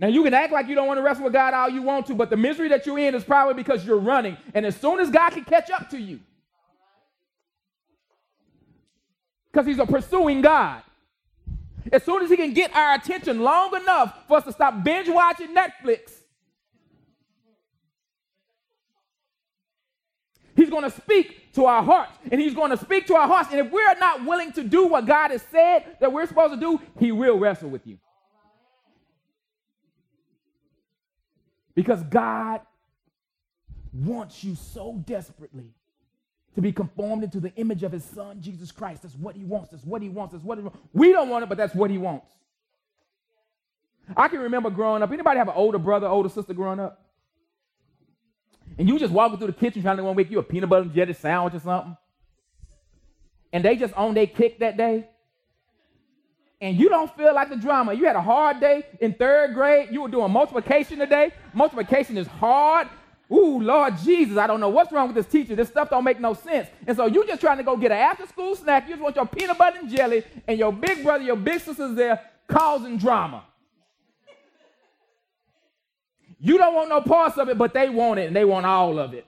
Now, 0.00 0.08
you 0.08 0.24
can 0.24 0.34
act 0.34 0.52
like 0.52 0.66
you 0.66 0.74
don't 0.74 0.88
want 0.88 0.98
to 0.98 1.02
wrestle 1.02 1.24
with 1.24 1.32
God 1.32 1.54
all 1.54 1.68
you 1.68 1.82
want 1.82 2.06
to, 2.06 2.14
but 2.14 2.28
the 2.28 2.36
misery 2.36 2.68
that 2.68 2.84
you're 2.84 2.98
in 2.98 3.14
is 3.14 3.22
probably 3.22 3.54
because 3.54 3.86
you're 3.86 3.98
running. 3.98 4.36
And 4.52 4.66
as 4.66 4.76
soon 4.76 4.98
as 4.98 5.08
God 5.08 5.30
can 5.30 5.44
catch 5.44 5.70
up 5.70 5.88
to 5.90 5.98
you, 5.98 6.20
because 9.52 9.66
He's 9.66 9.78
a 9.78 9.86
pursuing 9.86 10.42
God, 10.42 10.82
as 11.92 12.02
soon 12.02 12.24
as 12.24 12.30
He 12.30 12.36
can 12.36 12.52
get 12.52 12.74
our 12.74 12.96
attention 12.96 13.40
long 13.40 13.76
enough 13.76 14.26
for 14.26 14.38
us 14.38 14.44
to 14.44 14.52
stop 14.52 14.82
binge 14.82 15.08
watching 15.08 15.54
Netflix 15.54 16.23
He's 20.56 20.70
going 20.70 20.84
to 20.84 20.90
speak 20.90 21.52
to 21.54 21.66
our 21.66 21.82
hearts, 21.82 22.16
and 22.30 22.40
He's 22.40 22.54
going 22.54 22.70
to 22.70 22.76
speak 22.76 23.06
to 23.08 23.14
our 23.14 23.26
hearts. 23.26 23.50
And 23.50 23.60
if 23.60 23.72
we're 23.72 23.94
not 23.98 24.24
willing 24.24 24.52
to 24.52 24.62
do 24.62 24.86
what 24.86 25.06
God 25.06 25.30
has 25.30 25.42
said 25.50 25.96
that 26.00 26.12
we're 26.12 26.26
supposed 26.26 26.54
to 26.54 26.60
do, 26.60 26.80
He 26.98 27.12
will 27.12 27.38
wrestle 27.38 27.70
with 27.70 27.86
you. 27.86 27.98
Because 31.74 32.02
God 32.04 32.60
wants 33.92 34.44
you 34.44 34.54
so 34.54 35.02
desperately 35.06 35.72
to 36.54 36.60
be 36.60 36.72
conformed 36.72 37.24
into 37.24 37.40
the 37.40 37.52
image 37.56 37.82
of 37.82 37.92
His 37.92 38.04
Son, 38.04 38.40
Jesus 38.40 38.70
Christ. 38.70 39.02
That's 39.02 39.16
what 39.16 39.34
He 39.34 39.44
wants. 39.44 39.70
That's 39.70 39.84
what 39.84 40.02
He 40.02 40.08
wants. 40.08 40.32
That's 40.32 40.44
what 40.44 40.58
He 40.58 40.62
wants. 40.62 40.78
We 40.92 41.12
don't 41.12 41.28
want 41.28 41.42
it, 41.42 41.48
but 41.48 41.58
that's 41.58 41.74
what 41.74 41.90
He 41.90 41.98
wants. 41.98 42.30
I 44.16 44.28
can 44.28 44.40
remember 44.40 44.70
growing 44.70 45.02
up. 45.02 45.10
Anybody 45.10 45.38
have 45.38 45.48
an 45.48 45.54
older 45.56 45.78
brother, 45.78 46.06
older 46.06 46.28
sister 46.28 46.54
growing 46.54 46.78
up? 46.78 47.03
And 48.78 48.88
you 48.88 48.98
just 48.98 49.12
walking 49.12 49.38
through 49.38 49.48
the 49.48 49.52
kitchen 49.52 49.82
trying 49.82 49.96
to 49.96 50.14
make 50.14 50.30
you 50.30 50.38
a 50.38 50.42
peanut 50.42 50.68
butter 50.68 50.82
and 50.82 50.94
jelly 50.94 51.12
sandwich 51.12 51.54
or 51.54 51.60
something. 51.60 51.96
And 53.52 53.64
they 53.64 53.76
just 53.76 53.94
on 53.94 54.14
their 54.14 54.26
kick 54.26 54.58
that 54.58 54.76
day. 54.76 55.08
And 56.60 56.76
you 56.78 56.88
don't 56.88 57.14
feel 57.16 57.34
like 57.34 57.50
the 57.50 57.56
drama. 57.56 57.92
You 57.92 58.06
had 58.06 58.16
a 58.16 58.22
hard 58.22 58.58
day 58.58 58.84
in 59.00 59.14
third 59.14 59.54
grade. 59.54 59.88
You 59.92 60.02
were 60.02 60.08
doing 60.08 60.30
multiplication 60.30 60.98
today. 60.98 61.32
Multiplication 61.52 62.16
is 62.16 62.26
hard. 62.26 62.88
Ooh, 63.30 63.60
Lord 63.60 63.96
Jesus, 63.98 64.36
I 64.36 64.46
don't 64.46 64.60
know 64.60 64.68
what's 64.68 64.92
wrong 64.92 65.08
with 65.08 65.16
this 65.16 65.26
teacher. 65.26 65.54
This 65.56 65.68
stuff 65.68 65.90
don't 65.90 66.04
make 66.04 66.20
no 66.20 66.34
sense. 66.34 66.68
And 66.86 66.96
so 66.96 67.06
you 67.06 67.26
just 67.26 67.40
trying 67.40 67.58
to 67.58 67.64
go 67.64 67.76
get 67.76 67.90
an 67.90 67.98
after 67.98 68.26
school 68.26 68.54
snack. 68.54 68.84
You 68.84 68.94
just 68.94 69.02
want 69.02 69.16
your 69.16 69.26
peanut 69.26 69.56
butter 69.56 69.78
and 69.78 69.90
jelly, 69.90 70.24
and 70.46 70.58
your 70.58 70.72
big 70.72 71.02
brother, 71.02 71.24
your 71.24 71.36
big 71.36 71.60
sister's 71.60 71.94
there 71.94 72.20
causing 72.48 72.98
drama. 72.98 73.44
You 76.44 76.58
don't 76.58 76.74
want 76.74 76.90
no 76.90 77.00
parts 77.00 77.38
of 77.38 77.48
it, 77.48 77.56
but 77.56 77.72
they 77.72 77.88
want 77.88 78.20
it, 78.20 78.26
and 78.26 78.36
they 78.36 78.44
want 78.44 78.66
all 78.66 78.98
of 78.98 79.14
it. 79.14 79.24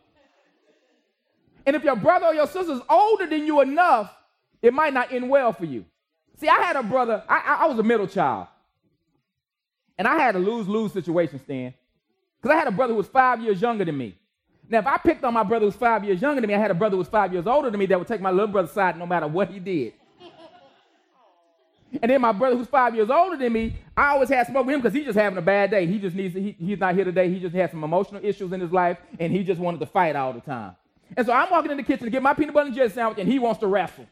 And 1.65 1.75
if 1.75 1.83
your 1.83 1.97
brother 1.97 2.27
or 2.27 2.35
your 2.35 2.47
sister's 2.47 2.83
older 2.91 3.27
than 3.27 3.47
you 3.47 3.63
enough, 3.63 4.15
it 4.61 4.75
might 4.75 4.93
not 4.93 5.11
end 5.11 5.31
well 5.31 5.55
for 5.55 5.65
you. 5.65 5.87
See, 6.37 6.47
I 6.47 6.61
had 6.61 6.77
a 6.77 6.83
brother, 6.83 7.25
I, 7.27 7.61
I, 7.63 7.67
was 7.69 7.79
a 7.79 7.83
middle 7.83 8.07
child. 8.07 8.49
And 9.97 10.07
I 10.07 10.19
had 10.19 10.37
a 10.37 10.39
lose 10.39 10.69
lose 10.69 10.93
situation, 10.93 11.39
Stan. 11.39 11.73
Because 12.37 12.55
I 12.55 12.59
had 12.59 12.69
a 12.69 12.71
brother 12.71 12.93
who 12.93 12.99
was 12.99 13.09
five 13.09 13.41
years 13.41 13.63
younger 13.63 13.87
than 13.87 13.97
me. 13.97 14.15
Now, 14.69 14.81
if 14.81 14.87
I 14.87 14.99
picked 14.99 15.25
on 15.25 15.33
my 15.33 15.43
brother 15.43 15.63
who 15.63 15.69
was 15.69 15.77
five 15.77 16.05
years 16.05 16.21
younger 16.21 16.43
than 16.43 16.49
me, 16.49 16.55
I 16.55 16.59
had 16.59 16.71
a 16.71 16.75
brother 16.75 16.97
who 16.97 16.99
was 16.99 17.09
five 17.09 17.33
years 17.33 17.47
older 17.47 17.71
than 17.71 17.81
me 17.81 17.87
that 17.87 17.99
would 17.99 18.09
take 18.09 18.21
my 18.21 18.31
little 18.31 18.49
brother's 18.49 18.73
side 18.73 18.99
no 18.99 19.07
matter 19.07 19.27
what 19.27 19.49
he 19.49 19.59
did. 19.59 19.95
And 22.03 22.11
then 22.11 22.21
my 22.21 22.33
brother 22.33 22.57
who's 22.57 22.67
five 22.67 22.95
years 22.95 23.09
older 23.09 23.39
than 23.39 23.55
me, 23.55 23.75
I 23.97 24.09
always 24.09 24.29
had 24.29 24.47
smoke 24.47 24.67
with 24.67 24.75
him 24.75 24.83
because 24.83 24.95
he's 24.95 25.07
just 25.07 25.19
having 25.19 25.39
a 25.39 25.43
bad 25.43 25.71
day. 25.71 25.87
He 25.87 25.99
just 25.99 26.15
needs 26.15 26.35
to, 26.35 26.43
he, 26.43 26.55
he's 26.59 26.79
not 26.79 26.95
here 26.95 27.05
today. 27.05 27.31
He 27.31 27.41
just 27.41 27.55
had 27.55 27.71
some 27.71 27.83
emotional 27.83 28.23
issues 28.23 28.53
in 28.53 28.61
his 28.61 28.71
life, 28.71 28.99
and 29.19 29.33
he 29.33 29.43
just 29.43 29.61
wanted 29.61 29.81
to 29.81 29.87
fight 29.87 30.17
all 30.17 30.33
the 30.33 30.41
time. 30.41 30.77
And 31.17 31.27
so 31.27 31.33
I'm 31.33 31.51
walking 31.51 31.71
in 31.71 31.77
the 31.79 31.83
kitchen 31.83 32.05
to 32.05 32.11
get 32.11 32.23
my 32.23 32.35
peanut 32.35 32.53
butter 32.53 32.67
and 32.67 32.77
jelly 32.77 32.91
sandwich, 32.91 33.19
and 33.19 33.29
he 33.29 33.39
wants 33.39 33.61
to 33.61 33.67
wrestle. 33.67 34.07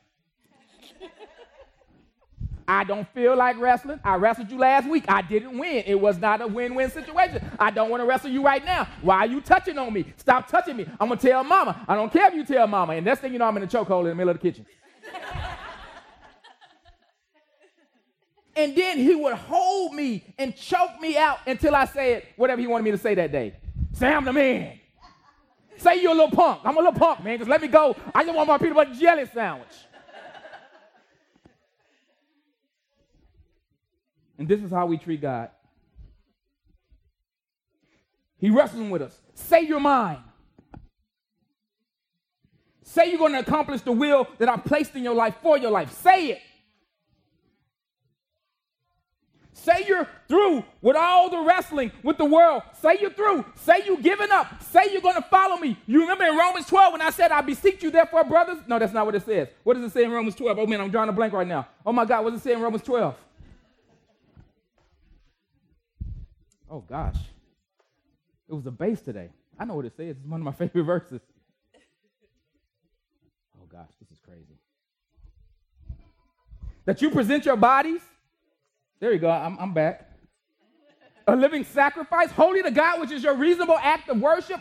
I 2.66 2.84
don't 2.84 3.06
feel 3.12 3.36
like 3.36 3.58
wrestling. 3.58 4.00
I 4.02 4.14
wrestled 4.16 4.50
you 4.50 4.56
last 4.56 4.88
week. 4.88 5.04
I 5.06 5.20
didn't 5.20 5.58
win. 5.58 5.84
It 5.86 6.00
was 6.00 6.18
not 6.18 6.40
a 6.40 6.46
win 6.46 6.74
win 6.74 6.90
situation. 6.90 7.44
I 7.58 7.70
don't 7.70 7.90
want 7.90 8.02
to 8.02 8.06
wrestle 8.06 8.30
you 8.30 8.42
right 8.42 8.64
now. 8.64 8.88
Why 9.02 9.18
are 9.18 9.26
you 9.26 9.42
touching 9.42 9.76
on 9.76 9.92
me? 9.92 10.06
Stop 10.16 10.48
touching 10.48 10.78
me. 10.78 10.86
I'm 10.98 11.08
going 11.08 11.18
to 11.18 11.28
tell 11.28 11.44
mama. 11.44 11.84
I 11.86 11.94
don't 11.94 12.10
care 12.10 12.28
if 12.28 12.34
you 12.34 12.44
tell 12.44 12.66
mama. 12.66 12.94
And 12.94 13.04
next 13.04 13.20
thing 13.20 13.34
you 13.34 13.38
know, 13.38 13.44
I'm 13.44 13.56
in 13.58 13.64
a 13.64 13.66
chokehold 13.66 14.04
in 14.04 14.08
the 14.08 14.14
middle 14.14 14.30
of 14.30 14.40
the 14.40 14.50
kitchen. 14.50 14.64
And 18.56 18.76
then 18.76 18.98
he 18.98 19.14
would 19.14 19.34
hold 19.34 19.94
me 19.94 20.34
and 20.38 20.54
choke 20.56 21.00
me 21.00 21.16
out 21.16 21.38
until 21.46 21.74
I 21.74 21.86
said 21.86 22.26
whatever 22.36 22.60
he 22.60 22.66
wanted 22.66 22.84
me 22.84 22.90
to 22.92 22.98
say 22.98 23.14
that 23.14 23.32
day. 23.32 23.54
Say 23.92 24.08
I'm 24.12 24.24
the 24.24 24.32
man. 24.32 24.78
Say 25.76 26.00
you're 26.00 26.12
a 26.12 26.14
little 26.14 26.30
punk. 26.30 26.60
I'm 26.64 26.76
a 26.76 26.80
little 26.80 26.92
punk, 26.92 27.24
man. 27.24 27.38
Just 27.38 27.50
let 27.50 27.60
me 27.60 27.68
go. 27.68 27.96
I 28.14 28.24
just 28.24 28.34
want 28.34 28.48
my 28.48 28.58
peanut 28.58 28.76
butter 28.76 28.94
jelly 28.94 29.26
sandwich. 29.26 29.68
And 34.38 34.48
this 34.48 34.60
is 34.62 34.70
how 34.70 34.86
we 34.86 34.98
treat 34.98 35.20
God. 35.20 35.50
He 38.38 38.50
wrestling 38.50 38.90
with 38.90 39.02
us. 39.02 39.18
Say 39.34 39.62
your 39.62 39.80
mind. 39.80 40.18
Say 42.82 43.08
you're 43.08 43.18
going 43.18 43.32
to 43.32 43.38
accomplish 43.38 43.80
the 43.80 43.92
will 43.92 44.26
that 44.38 44.48
I 44.48 44.56
placed 44.56 44.94
in 44.94 45.02
your 45.02 45.14
life 45.14 45.36
for 45.42 45.56
your 45.56 45.70
life. 45.70 45.92
Say 45.92 46.30
it. 46.30 46.38
Say 49.54 49.84
you're 49.88 50.06
through 50.28 50.64
with 50.82 50.96
all 50.96 51.30
the 51.30 51.40
wrestling 51.40 51.92
with 52.02 52.18
the 52.18 52.24
world. 52.24 52.62
Say 52.82 52.98
you're 53.00 53.12
through. 53.12 53.46
Say 53.56 53.82
you're 53.86 53.96
giving 53.96 54.30
up. 54.30 54.62
Say 54.62 54.92
you're 54.92 55.00
going 55.00 55.14
to 55.14 55.22
follow 55.22 55.56
me. 55.56 55.78
You 55.86 56.02
remember 56.02 56.24
in 56.24 56.36
Romans 56.36 56.66
12 56.66 56.92
when 56.92 57.00
I 57.00 57.10
said, 57.10 57.30
I 57.30 57.40
beseech 57.40 57.82
you, 57.82 57.90
therefore, 57.90 58.24
brothers? 58.24 58.58
No, 58.66 58.78
that's 58.78 58.92
not 58.92 59.06
what 59.06 59.14
it 59.14 59.24
says. 59.24 59.48
What 59.62 59.74
does 59.74 59.84
it 59.84 59.92
say 59.92 60.04
in 60.04 60.10
Romans 60.10 60.34
12? 60.34 60.58
Oh, 60.58 60.66
man, 60.66 60.80
I'm 60.80 60.90
drawing 60.90 61.08
a 61.08 61.12
blank 61.12 61.32
right 61.32 61.46
now. 61.46 61.66
Oh, 61.86 61.92
my 61.92 62.04
God, 62.04 62.24
what 62.24 62.30
does 62.30 62.40
it 62.40 62.44
say 62.44 62.52
in 62.52 62.60
Romans 62.60 62.82
12? 62.82 63.14
Oh 66.74 66.80
gosh. 66.80 67.18
It 68.48 68.52
was 68.52 68.66
a 68.66 68.70
base 68.72 69.00
today. 69.00 69.30
I 69.56 69.64
know 69.64 69.76
what 69.76 69.84
it 69.84 69.92
says. 69.96 70.16
It's 70.16 70.26
one 70.26 70.40
of 70.40 70.44
my 70.44 70.52
favorite 70.66 70.82
verses. 70.82 71.20
Oh 73.56 73.66
gosh, 73.70 73.90
this 74.00 74.10
is 74.10 74.18
crazy. 74.18 74.58
That 76.84 77.00
you 77.00 77.10
present 77.10 77.46
your 77.46 77.54
bodies. 77.54 78.00
There 79.04 79.12
you 79.12 79.18
go. 79.18 79.28
I'm, 79.28 79.58
I'm 79.60 79.74
back. 79.74 80.08
A 81.26 81.36
living 81.36 81.62
sacrifice, 81.62 82.30
holy 82.30 82.62
to 82.62 82.70
God, 82.70 83.02
which 83.02 83.10
is 83.10 83.22
your 83.22 83.34
reasonable 83.34 83.76
act 83.78 84.08
of 84.08 84.18
worship. 84.18 84.58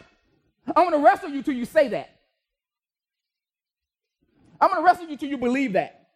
I'm 0.68 0.90
going 0.90 0.92
to 0.92 0.98
wrestle 0.98 1.30
you 1.30 1.42
till 1.42 1.54
you 1.54 1.64
say 1.64 1.88
that. 1.88 2.10
I'm 4.60 4.70
going 4.70 4.84
to 4.84 4.86
wrestle 4.86 5.08
you 5.08 5.16
till 5.16 5.30
you 5.30 5.38
believe 5.38 5.72
that. 5.74 6.10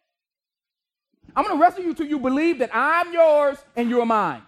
I'm 1.34 1.42
going 1.42 1.56
to 1.56 1.62
wrestle 1.62 1.82
you 1.82 1.94
till 1.94 2.04
you 2.04 2.18
believe 2.18 2.58
that 2.58 2.68
I'm 2.70 3.14
yours 3.14 3.56
and 3.74 3.88
you're 3.88 4.04
mine. 4.04 4.42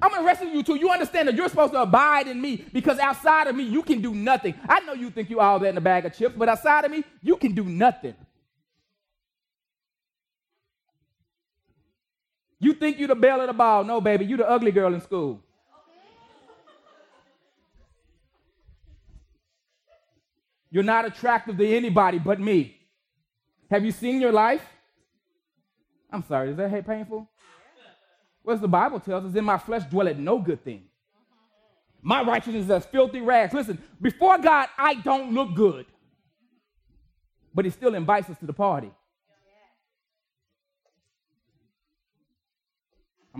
I'm 0.00 0.10
going 0.10 0.22
to 0.22 0.26
wrestle 0.28 0.46
you 0.46 0.62
till 0.62 0.76
you 0.76 0.88
understand 0.88 1.26
that 1.26 1.34
you're 1.34 1.48
supposed 1.48 1.72
to 1.72 1.82
abide 1.82 2.28
in 2.28 2.40
me 2.40 2.64
because 2.72 3.00
outside 3.00 3.48
of 3.48 3.56
me, 3.56 3.64
you 3.64 3.82
can 3.82 4.00
do 4.00 4.14
nothing. 4.14 4.54
I 4.68 4.78
know 4.82 4.92
you 4.92 5.10
think 5.10 5.30
you 5.30 5.40
all 5.40 5.58
that 5.58 5.68
in 5.68 5.76
a 5.76 5.80
bag 5.80 6.06
of 6.06 6.16
chips, 6.16 6.36
but 6.38 6.48
outside 6.48 6.84
of 6.84 6.92
me, 6.92 7.02
you 7.22 7.36
can 7.36 7.56
do 7.56 7.64
nothing. 7.64 8.14
You 12.60 12.74
think 12.74 12.98
you 12.98 13.06
the 13.06 13.14
belle 13.14 13.40
of 13.40 13.46
the 13.46 13.54
ball. 13.54 13.84
No, 13.84 14.00
baby, 14.00 14.26
you 14.26 14.36
the 14.36 14.48
ugly 14.48 14.70
girl 14.70 14.92
in 14.94 15.00
school. 15.00 15.40
You're 20.70 20.84
not 20.84 21.04
attractive 21.04 21.56
to 21.58 21.76
anybody 21.76 22.18
but 22.18 22.38
me. 22.38 22.76
Have 23.70 23.84
you 23.84 23.90
seen 23.90 24.20
your 24.20 24.30
life? 24.30 24.62
I'm 26.12 26.22
sorry, 26.24 26.50
is 26.50 26.56
that 26.56 26.86
painful? 26.86 27.28
As 28.48 28.60
the 28.60 28.68
Bible 28.68 29.00
tells 29.00 29.24
us, 29.24 29.34
in 29.34 29.44
my 29.44 29.58
flesh 29.58 29.84
dwelleth 29.84 30.16
no 30.16 30.38
good 30.38 30.64
thing. 30.64 30.84
My 32.02 32.22
righteousness 32.22 32.64
is 32.64 32.70
as 32.70 32.86
filthy 32.86 33.20
rags. 33.20 33.52
Listen, 33.52 33.80
before 34.00 34.38
God, 34.38 34.68
I 34.76 34.94
don't 34.94 35.32
look 35.32 35.54
good. 35.54 35.86
But 37.54 37.64
he 37.64 37.70
still 37.70 37.94
invites 37.94 38.28
us 38.28 38.38
to 38.38 38.46
the 38.46 38.52
party. 38.52 38.90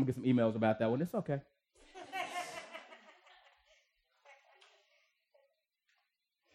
I'm 0.00 0.06
gonna 0.06 0.14
get 0.14 0.22
some 0.22 0.24
emails 0.24 0.56
about 0.56 0.78
that 0.78 0.90
one. 0.90 1.02
It's 1.02 1.14
okay. 1.14 1.42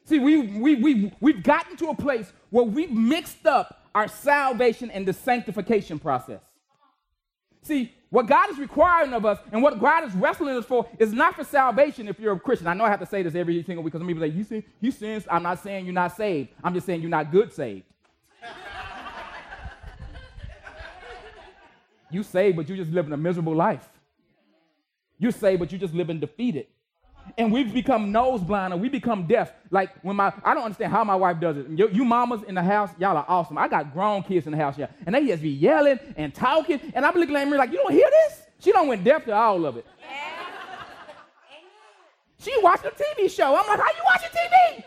See, 0.06 0.18
we, 0.18 0.48
we, 0.48 0.76
we, 0.76 1.14
we've 1.20 1.44
gotten 1.44 1.78
to 1.78 1.90
a 1.90 1.96
place 1.96 2.34
where 2.50 2.66
we've 2.66 2.90
mixed 2.90 3.46
up 3.46 3.84
our 3.94 4.08
salvation 4.08 4.90
and 4.90 5.08
the 5.08 5.14
sanctification 5.14 6.00
process. 6.00 6.42
See, 7.62 7.94
what 8.10 8.26
God 8.26 8.50
is 8.50 8.58
requiring 8.58 9.14
of 9.14 9.26
us 9.26 9.38
and 9.52 9.62
what 9.62 9.80
God 9.80 10.06
is 10.06 10.16
wrestling 10.16 10.58
us 10.58 10.66
for 10.66 10.88
is 10.98 11.14
not 11.14 11.36
for 11.36 11.44
salvation 11.44 12.08
if 12.08 12.20
you're 12.20 12.34
a 12.34 12.40
Christian. 12.40 12.68
I 12.68 12.74
know 12.74 12.84
I 12.84 12.90
have 12.90 13.00
to 13.00 13.06
say 13.06 13.22
this 13.22 13.36
every 13.36 13.64
single 13.64 13.84
week 13.84 13.94
because 13.94 14.02
some 14.02 14.08
people 14.08 14.24
say, 14.24 14.30
you 14.30 14.44
sin, 14.44 14.64
you 14.82 14.90
sins. 14.90 15.28
I'm 15.30 15.44
not 15.44 15.62
saying 15.62 15.86
you're 15.86 15.94
not 15.94 16.18
saved. 16.18 16.50
I'm 16.64 16.74
just 16.74 16.88
saying 16.88 17.02
you're 17.02 17.12
not 17.12 17.32
good 17.32 17.54
saved. 17.54 17.84
You 22.16 22.24
saved, 22.24 22.58
but 22.58 22.68
you're 22.68 22.78
just 22.78 22.92
living 22.92 23.14
a 23.14 23.18
miserable 23.18 23.56
life. 23.56 23.88
You're 25.20 25.32
saved, 25.32 25.60
but 25.60 25.72
you're 25.72 25.80
just 25.80 25.94
living 25.94 26.20
defeated 26.20 26.68
and 27.38 27.52
we've 27.52 27.74
become 27.74 28.12
nose 28.12 28.42
blind 28.42 28.74
and 28.74 28.82
we 28.82 28.90
become 28.90 29.28
deaf. 29.28 29.52
Like 29.72 29.92
when 30.04 30.16
my, 30.16 30.34
I 30.44 30.54
don't 30.54 30.64
understand 30.64 30.92
how 30.92 31.04
my 31.04 31.16
wife 31.16 31.40
does 31.40 31.58
it. 31.58 31.68
You, 31.70 31.90
you, 31.90 32.06
mamas 32.06 32.44
in 32.44 32.56
the 32.56 32.64
house, 32.64 32.90
y'all 33.00 33.18
are 33.18 33.26
awesome. 33.28 33.58
I 33.58 33.68
got 33.68 33.94
grown 33.94 34.24
kids 34.24 34.46
in 34.46 34.52
the 34.52 34.58
house, 34.58 34.78
yeah, 34.78 34.88
and 35.06 35.16
they 35.16 35.26
just 35.26 35.42
be 35.42 35.50
yelling 35.50 36.00
and 36.16 36.34
talking, 36.34 36.80
and 36.94 37.06
I'm 37.06 37.16
looking 37.16 37.36
at 37.36 37.48
me 37.48 37.58
like, 37.58 37.72
you 37.72 37.78
don't 37.78 37.92
hear 37.92 38.10
this? 38.10 38.42
She 38.60 38.72
don't 38.72 38.88
went 38.88 39.04
deaf 39.04 39.26
to 39.26 39.34
all 39.34 39.66
of 39.66 39.78
it. 39.78 39.86
She 42.40 42.54
watched 42.62 42.86
a 42.86 42.92
TV 42.92 43.30
show. 43.30 43.56
I'm 43.56 43.68
like, 43.68 43.80
how 43.80 43.88
you 43.88 44.04
watching 44.06 44.30
TV? 44.30 44.84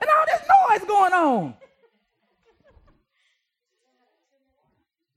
And 0.00 0.10
all 0.10 0.24
this 0.26 0.80
noise 0.80 0.88
going 0.88 1.12
on. 1.12 1.54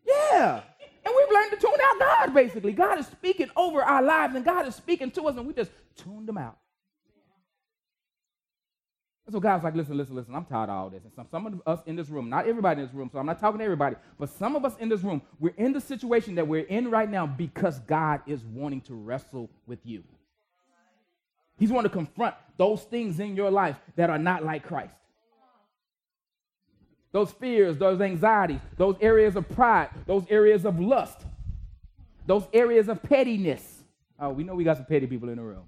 Yeah. 0.08 0.62
And 1.08 1.16
we've 1.16 1.34
learned 1.34 1.52
to 1.52 1.58
tune 1.58 1.80
out 1.82 2.00
God, 2.00 2.34
basically. 2.34 2.74
God 2.74 3.00
is 3.00 3.08
speaking 3.08 3.50
over 3.56 3.82
our 3.82 4.04
lives, 4.04 4.36
and 4.36 4.44
God 4.44 4.68
is 4.68 4.76
speaking 4.76 5.10
to 5.12 5.24
us, 5.24 5.38
and 5.38 5.48
we 5.48 5.54
just 5.54 5.72
tuned 5.96 6.28
them 6.28 6.38
out. 6.38 6.58
And 9.26 9.34
so 9.34 9.40
God's 9.40 9.64
like, 9.64 9.74
listen, 9.74 9.96
listen, 9.96 10.18
listen, 10.18 10.36
I'm 10.36 10.44
tired 10.44 10.70
of 10.70 10.76
all 10.76 10.90
this. 10.90 11.04
And 11.06 11.14
some, 11.14 11.28
some 11.32 11.48
of 11.48 11.62
us 11.66 11.80
in 11.86 11.96
this 11.96 12.10
room, 12.10 12.30
not 12.30 12.46
everybody 12.46 12.82
in 12.82 12.88
this 12.88 12.94
room, 12.94 13.10
so 13.10 13.20
I'm 13.20 13.26
not 13.26 13.40
talking 13.40 13.60
to 13.60 13.64
everybody, 13.64 13.96
but 14.20 14.30
some 14.32 14.58
of 14.58 14.66
us 14.66 14.76
in 14.80 14.90
this 14.90 15.02
room, 15.02 15.22
we're 15.40 15.54
in 15.56 15.72
the 15.72 15.80
situation 15.80 16.36
that 16.36 16.46
we're 16.46 16.66
in 16.66 16.92
right 16.92 17.10
now 17.10 17.26
because 17.26 17.80
God 17.80 18.20
is 18.28 18.44
wanting 18.44 18.82
to 18.82 18.94
wrestle 18.94 19.50
with 19.66 19.80
you. 19.86 20.04
He's 21.58 21.72
wanting 21.72 21.90
to 21.90 21.96
confront 21.96 22.36
those 22.58 22.84
things 22.84 23.22
in 23.22 23.38
your 23.38 23.50
life 23.50 23.78
that 23.96 24.10
are 24.10 24.20
not 24.20 24.44
like 24.44 24.66
Christ 24.66 24.94
those 27.18 27.32
fears, 27.32 27.80
those 27.80 28.00
anxieties, 28.00 28.60
those 28.78 28.96
areas 29.02 29.36
of 29.36 29.50
pride, 29.50 29.90
those 30.06 30.24
areas 30.30 30.66
of 30.66 30.80
lust, 30.80 31.26
those 32.28 32.44
areas 32.54 32.88
of 32.90 33.02
pettiness. 33.02 33.82
Oh, 34.20 34.30
we 34.30 34.44
know 34.44 34.54
we 34.54 34.64
got 34.64 34.78
some 34.78 34.86
petty 34.86 35.08
people 35.08 35.28
in 35.30 35.38
the 35.38 35.42
room. 35.42 35.64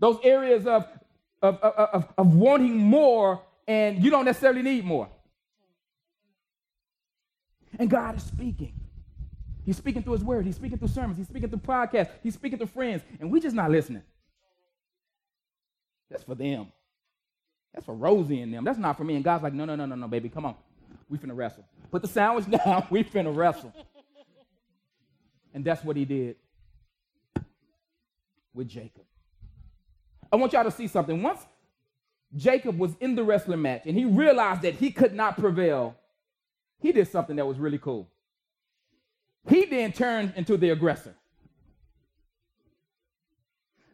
those 0.00 0.18
areas 0.24 0.66
of, 0.66 0.88
of, 1.40 1.56
of, 1.60 1.88
of, 1.92 2.14
of 2.18 2.34
wanting 2.34 2.76
more 2.76 3.40
and 3.68 4.02
you 4.02 4.10
don't 4.10 4.24
necessarily 4.24 4.62
need 4.62 4.84
more. 4.84 5.08
And 7.78 7.88
God 7.88 8.16
is 8.16 8.24
speaking. 8.24 8.72
He's 9.64 9.76
speaking 9.76 10.02
through 10.02 10.14
his 10.14 10.24
word. 10.24 10.46
He's 10.46 10.56
speaking 10.56 10.78
through 10.78 10.88
sermons. 10.88 11.16
He's 11.16 11.28
speaking 11.28 11.48
through 11.48 11.60
podcasts. 11.60 12.10
He's 12.24 12.34
speaking 12.34 12.58
to 12.58 12.66
friends. 12.66 13.04
And 13.20 13.30
we're 13.30 13.40
just 13.40 13.54
not 13.54 13.70
listening. 13.70 14.02
That's 16.10 16.24
for 16.24 16.34
them. 16.34 16.72
That's 17.74 17.84
for 17.84 17.94
Rosie 17.94 18.40
and 18.40 18.54
them. 18.54 18.64
That's 18.64 18.78
not 18.78 18.96
for 18.96 19.04
me. 19.04 19.16
And 19.16 19.24
God's 19.24 19.42
like, 19.42 19.52
no, 19.52 19.64
no, 19.64 19.74
no, 19.74 19.84
no, 19.84 19.96
no, 19.96 20.08
baby. 20.08 20.28
Come 20.28 20.46
on. 20.46 20.54
We 21.08 21.18
finna 21.18 21.36
wrestle. 21.36 21.64
Put 21.90 22.02
the 22.02 22.08
sandwich 22.08 22.48
down. 22.64 22.86
We 22.88 23.02
finna 23.02 23.34
wrestle. 23.34 23.72
And 25.52 25.64
that's 25.64 25.84
what 25.84 25.96
he 25.96 26.04
did 26.04 26.36
with 28.54 28.68
Jacob. 28.68 29.04
I 30.32 30.36
want 30.36 30.52
y'all 30.52 30.64
to 30.64 30.70
see 30.70 30.86
something. 30.86 31.22
Once 31.22 31.40
Jacob 32.36 32.78
was 32.78 32.92
in 33.00 33.14
the 33.14 33.22
wrestling 33.22 33.62
match 33.62 33.82
and 33.86 33.96
he 33.96 34.04
realized 34.04 34.62
that 34.62 34.74
he 34.74 34.90
could 34.90 35.14
not 35.14 35.36
prevail, 35.38 35.96
he 36.80 36.92
did 36.92 37.08
something 37.08 37.36
that 37.36 37.46
was 37.46 37.58
really 37.58 37.78
cool. 37.78 38.08
He 39.48 39.64
then 39.66 39.92
turned 39.92 40.32
into 40.36 40.56
the 40.56 40.70
aggressor. 40.70 41.14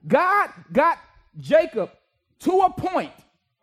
God 0.06 0.50
got 0.72 0.98
Jacob 1.38 1.90
to 2.40 2.60
a 2.60 2.70
point 2.70 3.12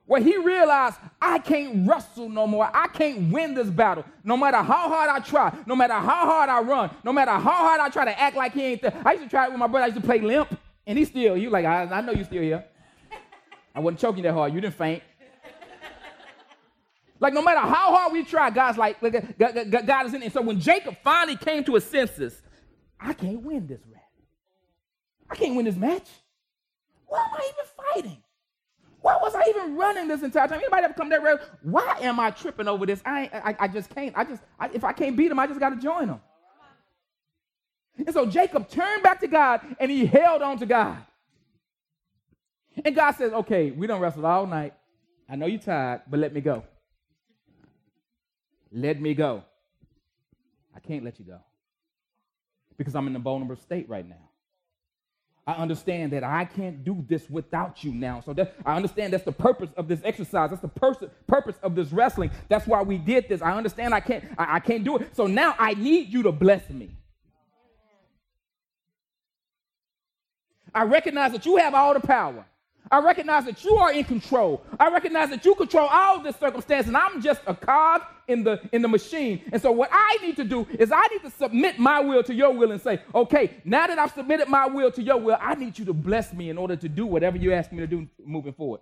where 0.07 0.21
he 0.21 0.37
realized 0.37 0.97
I 1.21 1.37
can't 1.39 1.87
wrestle 1.87 2.29
no 2.29 2.47
more. 2.47 2.69
I 2.73 2.87
can't 2.87 3.31
win 3.31 3.53
this 3.53 3.69
battle. 3.69 4.05
No 4.23 4.37
matter 4.37 4.57
how 4.57 4.89
hard 4.89 5.09
I 5.09 5.19
try, 5.19 5.55
no 5.65 5.75
matter 5.75 5.93
how 5.93 6.25
hard 6.25 6.49
I 6.49 6.61
run, 6.61 6.89
no 7.03 7.13
matter 7.13 7.31
how 7.31 7.39
hard 7.39 7.81
I 7.81 7.89
try 7.89 8.05
to 8.05 8.19
act 8.19 8.35
like 8.35 8.53
he 8.53 8.63
ain't 8.63 8.81
there. 8.81 8.99
I 9.05 9.11
used 9.11 9.25
to 9.25 9.29
try 9.29 9.45
it 9.45 9.51
with 9.51 9.59
my 9.59 9.67
brother. 9.67 9.83
I 9.83 9.87
used 9.87 9.99
to 9.99 10.05
play 10.05 10.19
limp, 10.19 10.57
and 10.87 10.97
he's 10.97 11.09
still, 11.09 11.35
he 11.35 11.49
like, 11.49 11.65
I, 11.65 11.83
I 11.83 12.01
know 12.01 12.13
you're 12.13 12.25
still 12.25 12.41
here. 12.41 12.65
I 13.75 13.79
wasn't 13.79 13.99
choking 13.99 14.23
that 14.23 14.33
hard. 14.33 14.53
You 14.53 14.61
didn't 14.61 14.75
faint. 14.75 15.03
Like 17.19 17.33
no 17.33 17.41
matter 17.41 17.59
how 17.59 17.95
hard 17.95 18.13
we 18.13 18.23
try, 18.23 18.49
God's 18.49 18.77
like, 18.77 19.01
God, 19.01 19.85
God 19.85 20.05
is 20.05 20.13
in 20.13 20.23
it. 20.23 20.31
So 20.31 20.41
when 20.41 20.59
Jacob 20.59 20.95
finally 21.03 21.35
came 21.35 21.63
to 21.65 21.75
his 21.75 21.83
senses, 21.83 22.41
I 22.99 23.13
can't 23.13 23.41
win 23.41 23.67
this 23.67 23.81
match. 23.91 24.01
I 25.29 25.35
can't 25.35 25.55
win 25.55 25.65
this 25.65 25.75
match. 25.75 26.07
Why 27.07 27.19
am 27.19 27.33
I 27.33 27.51
even 27.51 27.65
fighting? 27.93 28.23
Why 29.07 29.15
was 29.21 29.33
I 29.35 29.43
even 29.47 29.77
running 29.77 30.09
this 30.09 30.21
entire 30.21 30.49
time? 30.49 30.59
Anybody 30.59 30.83
ever 30.83 30.93
come 30.93 31.07
that 31.11 31.23
road? 31.23 31.39
Why 31.61 31.97
am 32.01 32.19
I 32.19 32.29
tripping 32.29 32.67
over 32.67 32.85
this? 32.85 33.01
I, 33.05 33.29
I, 33.33 33.55
I 33.57 33.67
just 33.69 33.89
can't. 33.95 34.13
I 34.17 34.25
just, 34.25 34.41
I, 34.59 34.67
if 34.73 34.83
I 34.83 34.91
can't 34.91 35.15
beat 35.15 35.31
him, 35.31 35.39
I 35.39 35.47
just 35.47 35.61
got 35.61 35.69
to 35.69 35.77
join 35.77 36.09
him. 36.09 36.19
And 37.95 38.13
so 38.13 38.25
Jacob 38.25 38.67
turned 38.67 39.03
back 39.03 39.21
to 39.21 39.27
God 39.27 39.61
and 39.79 39.89
he 39.89 40.05
held 40.05 40.41
on 40.41 40.57
to 40.57 40.65
God. 40.65 40.97
And 42.83 42.93
God 42.93 43.11
says, 43.11 43.31
okay, 43.31 43.71
we 43.71 43.87
don't 43.87 44.01
wrestle 44.01 44.25
all 44.25 44.45
night. 44.45 44.73
I 45.29 45.37
know 45.37 45.45
you're 45.45 45.61
tired, 45.61 46.01
but 46.09 46.19
let 46.19 46.33
me 46.33 46.41
go. 46.41 46.65
Let 48.73 48.99
me 48.99 49.13
go. 49.13 49.45
I 50.75 50.81
can't 50.81 51.05
let 51.05 51.17
you 51.17 51.23
go 51.23 51.39
because 52.75 52.93
I'm 52.93 53.07
in 53.07 53.15
a 53.15 53.19
vulnerable 53.19 53.55
state 53.55 53.87
right 53.87 54.05
now. 54.05 54.26
I 55.47 55.53
understand 55.53 56.11
that 56.11 56.25
I 56.25 56.43
can't 56.43 56.83
do 56.83 57.05
this 57.07 57.29
without 57.29 57.81
you 57.81 57.93
now. 57.93 58.19
So 58.19 58.33
that, 58.33 58.53
I 58.65 58.75
understand 58.75 59.13
that's 59.13 59.23
the 59.23 59.31
purpose 59.31 59.69
of 59.77 59.87
this 59.87 60.01
exercise. 60.03 60.49
That's 60.49 60.61
the 60.61 60.67
pers- 60.67 61.09
purpose 61.25 61.55
of 61.63 61.73
this 61.73 61.93
wrestling. 61.93 62.31
That's 62.49 62.67
why 62.67 62.81
we 62.81 62.97
did 62.97 63.29
this. 63.29 63.41
I 63.41 63.53
understand 63.53 63.93
I 63.93 64.01
can't, 64.01 64.25
I, 64.37 64.57
I 64.57 64.59
can't 64.59 64.83
do 64.83 64.97
it. 64.97 65.15
So 65.15 65.25
now 65.25 65.55
I 65.57 65.73
need 65.73 66.09
you 66.09 66.23
to 66.23 66.33
bless 66.33 66.69
me. 66.69 66.91
I 70.75 70.83
recognize 70.83 71.31
that 71.31 71.45
you 71.45 71.55
have 71.55 71.73
all 71.73 71.93
the 71.93 72.01
power. 72.01 72.45
I 72.91 72.99
recognize 72.99 73.45
that 73.45 73.63
you 73.63 73.75
are 73.75 73.91
in 73.91 74.03
control. 74.03 74.63
I 74.79 74.89
recognize 74.89 75.29
that 75.29 75.43
you 75.45 75.55
control 75.55 75.87
all 75.91 76.21
this 76.21 76.35
circumstance, 76.37 76.87
and 76.87 76.95
I'm 76.95 77.21
just 77.21 77.41
a 77.45 77.53
cog 77.53 78.01
in 78.27 78.43
the 78.43 78.61
in 78.71 78.81
the 78.81 78.87
machine. 78.87 79.41
And 79.51 79.61
so 79.61 79.71
what 79.71 79.89
I 79.91 80.17
need 80.21 80.35
to 80.37 80.43
do 80.43 80.65
is 80.79 80.91
I 80.91 81.05
need 81.07 81.21
to 81.23 81.31
submit 81.31 81.79
my 81.79 81.99
will 81.99 82.23
to 82.23 82.33
your 82.33 82.53
will 82.53 82.71
and 82.71 82.81
say, 82.81 83.01
okay, 83.13 83.61
now 83.65 83.87
that 83.87 83.99
I've 83.99 84.13
submitted 84.13 84.47
my 84.47 84.67
will 84.67 84.91
to 84.91 85.01
your 85.01 85.17
will, 85.17 85.37
I 85.39 85.55
need 85.55 85.77
you 85.77 85.85
to 85.85 85.93
bless 85.93 86.33
me 86.33 86.49
in 86.49 86.57
order 86.57 86.75
to 86.75 86.89
do 86.89 87.05
whatever 87.05 87.37
you 87.37 87.53
ask 87.53 87.71
me 87.71 87.79
to 87.79 87.87
do 87.87 88.07
moving 88.25 88.53
forward. 88.53 88.81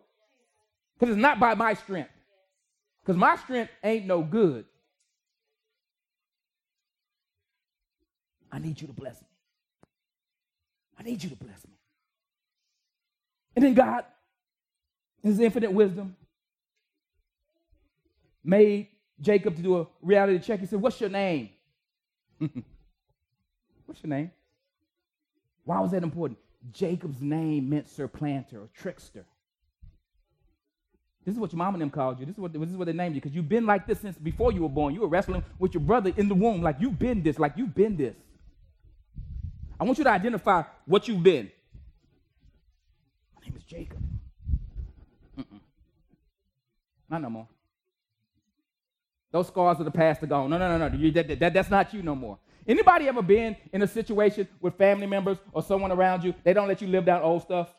Because 0.99 1.13
it's 1.13 1.21
not 1.21 1.39
by 1.39 1.56
my 1.56 1.73
strength. 1.73 2.12
Because 3.01 3.17
my 3.17 3.36
strength 3.38 3.71
ain't 3.84 4.06
no 4.06 4.21
good. 4.21 4.65
I 8.51 8.60
need 8.60 8.79
you 8.79 8.88
to 8.88 8.93
bless 8.93 9.21
me. 9.21 9.27
I 10.97 11.03
need 11.03 11.21
you 11.21 11.29
to 11.29 11.36
bless 11.36 11.67
me. 11.67 11.74
And 13.55 13.63
then 13.63 13.73
God, 13.73 14.03
in 15.23 15.29
his 15.31 15.39
infinite 15.39 15.71
wisdom, 15.71 16.15
made 18.43 18.87
Jacob 19.19 19.55
to 19.55 19.61
do 19.61 19.79
a 19.79 19.87
reality 20.01 20.39
check. 20.39 20.59
He 20.59 20.65
said, 20.65 20.81
What's 20.81 20.99
your 20.99 21.09
name? 21.09 21.49
What's 22.39 24.03
your 24.03 24.09
name? 24.09 24.31
Why 25.63 25.79
was 25.79 25.91
that 25.91 26.03
important? 26.03 26.37
Jacob's 26.71 27.21
name 27.21 27.69
meant 27.69 27.87
surplanter 27.87 28.59
or 28.59 28.69
trickster. 28.73 29.25
This 31.23 31.33
is 31.33 31.39
what 31.39 31.51
your 31.51 31.57
mom 31.57 31.73
and 31.73 31.81
them 31.81 31.89
called 31.89 32.19
you. 32.19 32.25
This 32.25 32.35
is 32.35 32.39
what, 32.39 32.53
this 32.53 32.69
is 32.69 32.77
what 32.77 32.85
they 32.85 32.93
named 32.93 33.15
you 33.15 33.21
because 33.21 33.35
you've 33.35 33.49
been 33.49 33.65
like 33.65 33.87
this 33.87 33.99
since 33.99 34.15
before 34.15 34.51
you 34.51 34.61
were 34.61 34.69
born. 34.69 34.93
You 34.93 35.01
were 35.01 35.07
wrestling 35.07 35.43
with 35.57 35.73
your 35.73 35.81
brother 35.81 36.13
in 36.15 36.27
the 36.27 36.35
womb. 36.35 36.61
Like 36.61 36.77
you've 36.79 36.99
been 36.99 37.23
this, 37.23 37.39
like 37.39 37.53
you've 37.55 37.73
been 37.73 37.97
this. 37.97 38.15
I 39.79 39.83
want 39.83 39.97
you 39.97 40.03
to 40.03 40.09
identify 40.11 40.63
what 40.85 41.07
you've 41.07 41.23
been 41.23 41.49
Jacob. 43.65 44.01
Mm-mm. 45.38 45.60
Not 47.10 47.21
no 47.21 47.30
more. 47.30 47.47
Those 49.32 49.47
scars 49.47 49.80
of 49.80 49.86
the 49.86 49.91
past 49.91 50.23
are 50.23 50.28
gone. 50.28 50.49
No, 50.49 50.58
no, 50.58 50.78
no, 50.78 50.88
no. 50.88 50.97
You, 50.97 51.12
that, 51.12 51.39
that, 51.39 51.54
that's 51.54 51.69
not 51.69 51.93
you 51.93 52.01
no 52.01 52.15
more. 52.15 52.38
Anybody 52.67 53.08
ever 53.08 53.21
been 53.21 53.56
in 53.73 53.82
a 53.82 53.88
situation 53.88 54.47
with 54.62 54.75
family 54.75 55.06
members 55.06 55.38
or 55.51 55.62
someone 55.62 55.91
around 55.91 56.23
you? 56.23 56.34
They 56.43 56.54
don't 56.54 56.67
let 56.67 56.82
you 56.82 56.88
live 56.88 57.06
down 57.06 57.21
old 57.21 57.41
stuff. 57.41 57.69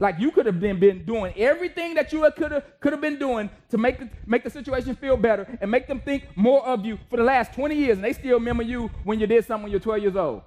Like 0.00 0.20
you 0.20 0.30
could 0.30 0.46
have 0.46 0.60
been, 0.60 0.78
been 0.78 1.04
doing 1.04 1.32
everything 1.36 1.94
that 1.94 2.12
you 2.12 2.30
could 2.36 2.52
have 2.52 2.64
could 2.78 2.92
have 2.92 3.00
been 3.00 3.18
doing 3.18 3.50
to 3.70 3.78
make 3.78 3.98
the, 3.98 4.08
make 4.26 4.44
the 4.44 4.50
situation 4.50 4.94
feel 4.94 5.16
better 5.16 5.58
and 5.60 5.70
make 5.70 5.88
them 5.88 6.00
think 6.00 6.24
more 6.36 6.64
of 6.64 6.84
you 6.84 6.98
for 7.10 7.16
the 7.16 7.24
last 7.24 7.52
20 7.54 7.74
years, 7.74 7.96
and 7.98 8.04
they 8.04 8.12
still 8.12 8.34
remember 8.34 8.62
you 8.62 8.88
when 9.02 9.18
you 9.18 9.26
did 9.26 9.44
something 9.44 9.64
when 9.64 9.72
you're 9.72 9.80
12 9.80 10.02
years 10.02 10.16
old. 10.16 10.42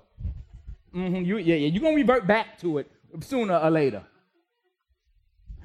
Mm-hmm, 0.95 1.23
you, 1.23 1.38
yeah, 1.38 1.56
yeah, 1.56 1.67
you're 1.67 1.82
gonna 1.82 1.95
revert 1.95 2.27
back 2.27 2.60
to 2.60 2.80
it 2.80 2.91
sooner 3.21 3.58
or 3.58 3.69
later. 3.69 4.04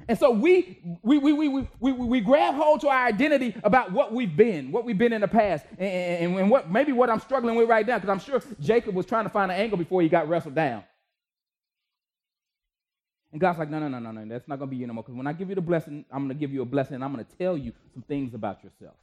And 0.07 0.17
so 0.17 0.31
we 0.31 0.79
we, 1.03 1.17
we, 1.17 1.33
we, 1.33 1.67
we, 1.79 1.91
we, 1.91 2.21
grab 2.21 2.55
hold 2.55 2.79
to 2.81 2.87
our 2.87 3.07
identity 3.07 3.53
about 3.63 3.91
what 3.91 4.13
we've 4.13 4.37
been, 4.37 4.71
what 4.71 4.85
we've 4.85 4.97
been 4.97 5.11
in 5.11 5.19
the 5.19 5.27
past, 5.27 5.65
and, 5.77 5.89
and, 6.31 6.39
and 6.39 6.49
what 6.49 6.71
maybe 6.71 6.93
what 6.93 7.09
I'm 7.09 7.19
struggling 7.19 7.55
with 7.55 7.67
right 7.67 7.85
now, 7.85 7.97
because 7.97 8.09
I'm 8.09 8.19
sure 8.19 8.41
Jacob 8.61 8.95
was 8.95 9.05
trying 9.05 9.25
to 9.25 9.29
find 9.29 9.51
an 9.51 9.57
angle 9.59 9.77
before 9.77 10.01
he 10.01 10.07
got 10.07 10.29
wrestled 10.29 10.55
down. 10.55 10.83
And 13.33 13.41
God's 13.41 13.59
like, 13.59 13.69
no, 13.69 13.79
no, 13.79 13.89
no, 13.89 13.99
no, 13.99 14.11
no, 14.11 14.25
that's 14.25 14.47
not 14.47 14.59
gonna 14.59 14.71
be 14.71 14.77
you 14.77 14.87
no 14.87 14.93
more. 14.93 15.03
Because 15.03 15.15
when 15.17 15.27
I 15.27 15.33
give 15.33 15.49
you 15.49 15.55
the 15.55 15.61
blessing, 15.61 16.05
I'm 16.09 16.23
gonna 16.23 16.35
give 16.35 16.53
you 16.53 16.61
a 16.61 16.65
blessing, 16.65 16.95
and 16.95 17.03
I'm 17.03 17.11
gonna 17.11 17.27
tell 17.37 17.57
you 17.57 17.73
some 17.93 18.03
things 18.03 18.33
about 18.33 18.63
yourself. 18.63 18.95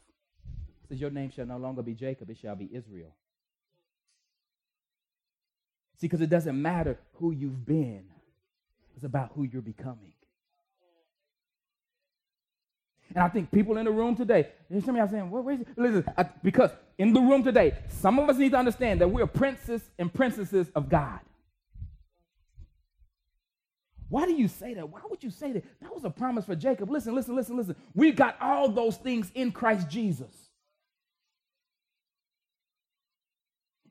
It 0.84 0.88
says, 0.88 1.00
Your 1.00 1.10
name 1.10 1.30
shall 1.30 1.46
no 1.46 1.58
longer 1.58 1.82
be 1.82 1.92
Jacob, 1.92 2.30
it 2.30 2.38
shall 2.40 2.56
be 2.56 2.70
Israel. 2.72 3.14
See, 6.04 6.08
because 6.08 6.20
it 6.20 6.28
doesn't 6.28 6.60
matter 6.60 6.98
who 7.14 7.30
you've 7.30 7.64
been, 7.64 8.04
it's 8.94 9.06
about 9.06 9.30
who 9.34 9.44
you're 9.44 9.62
becoming. 9.62 10.12
And 13.08 13.24
I 13.24 13.28
think 13.28 13.50
people 13.50 13.78
in 13.78 13.86
the 13.86 13.90
room 13.90 14.14
today, 14.14 14.50
of 14.70 14.84
y'all 14.84 15.08
saying, 15.08 15.30
what, 15.30 15.44
where's 15.44 15.60
Listen, 15.78 16.04
I, 16.18 16.24
because 16.42 16.72
in 16.98 17.14
the 17.14 17.22
room 17.22 17.42
today, 17.42 17.78
some 17.88 18.18
of 18.18 18.28
us 18.28 18.36
need 18.36 18.50
to 18.50 18.58
understand 18.58 19.00
that 19.00 19.08
we're 19.08 19.26
princes 19.26 19.80
and 19.98 20.12
princesses 20.12 20.68
of 20.74 20.90
God. 20.90 21.20
Why 24.10 24.26
do 24.26 24.34
you 24.34 24.48
say 24.48 24.74
that? 24.74 24.86
Why 24.86 25.00
would 25.08 25.24
you 25.24 25.30
say 25.30 25.52
that? 25.52 25.64
That 25.80 25.94
was 25.94 26.04
a 26.04 26.10
promise 26.10 26.44
for 26.44 26.54
Jacob. 26.54 26.90
Listen, 26.90 27.14
listen, 27.14 27.34
listen, 27.34 27.56
listen. 27.56 27.76
We 27.94 28.12
got 28.12 28.36
all 28.42 28.68
those 28.68 28.98
things 28.98 29.32
in 29.34 29.52
Christ 29.52 29.88
Jesus. 29.88 30.43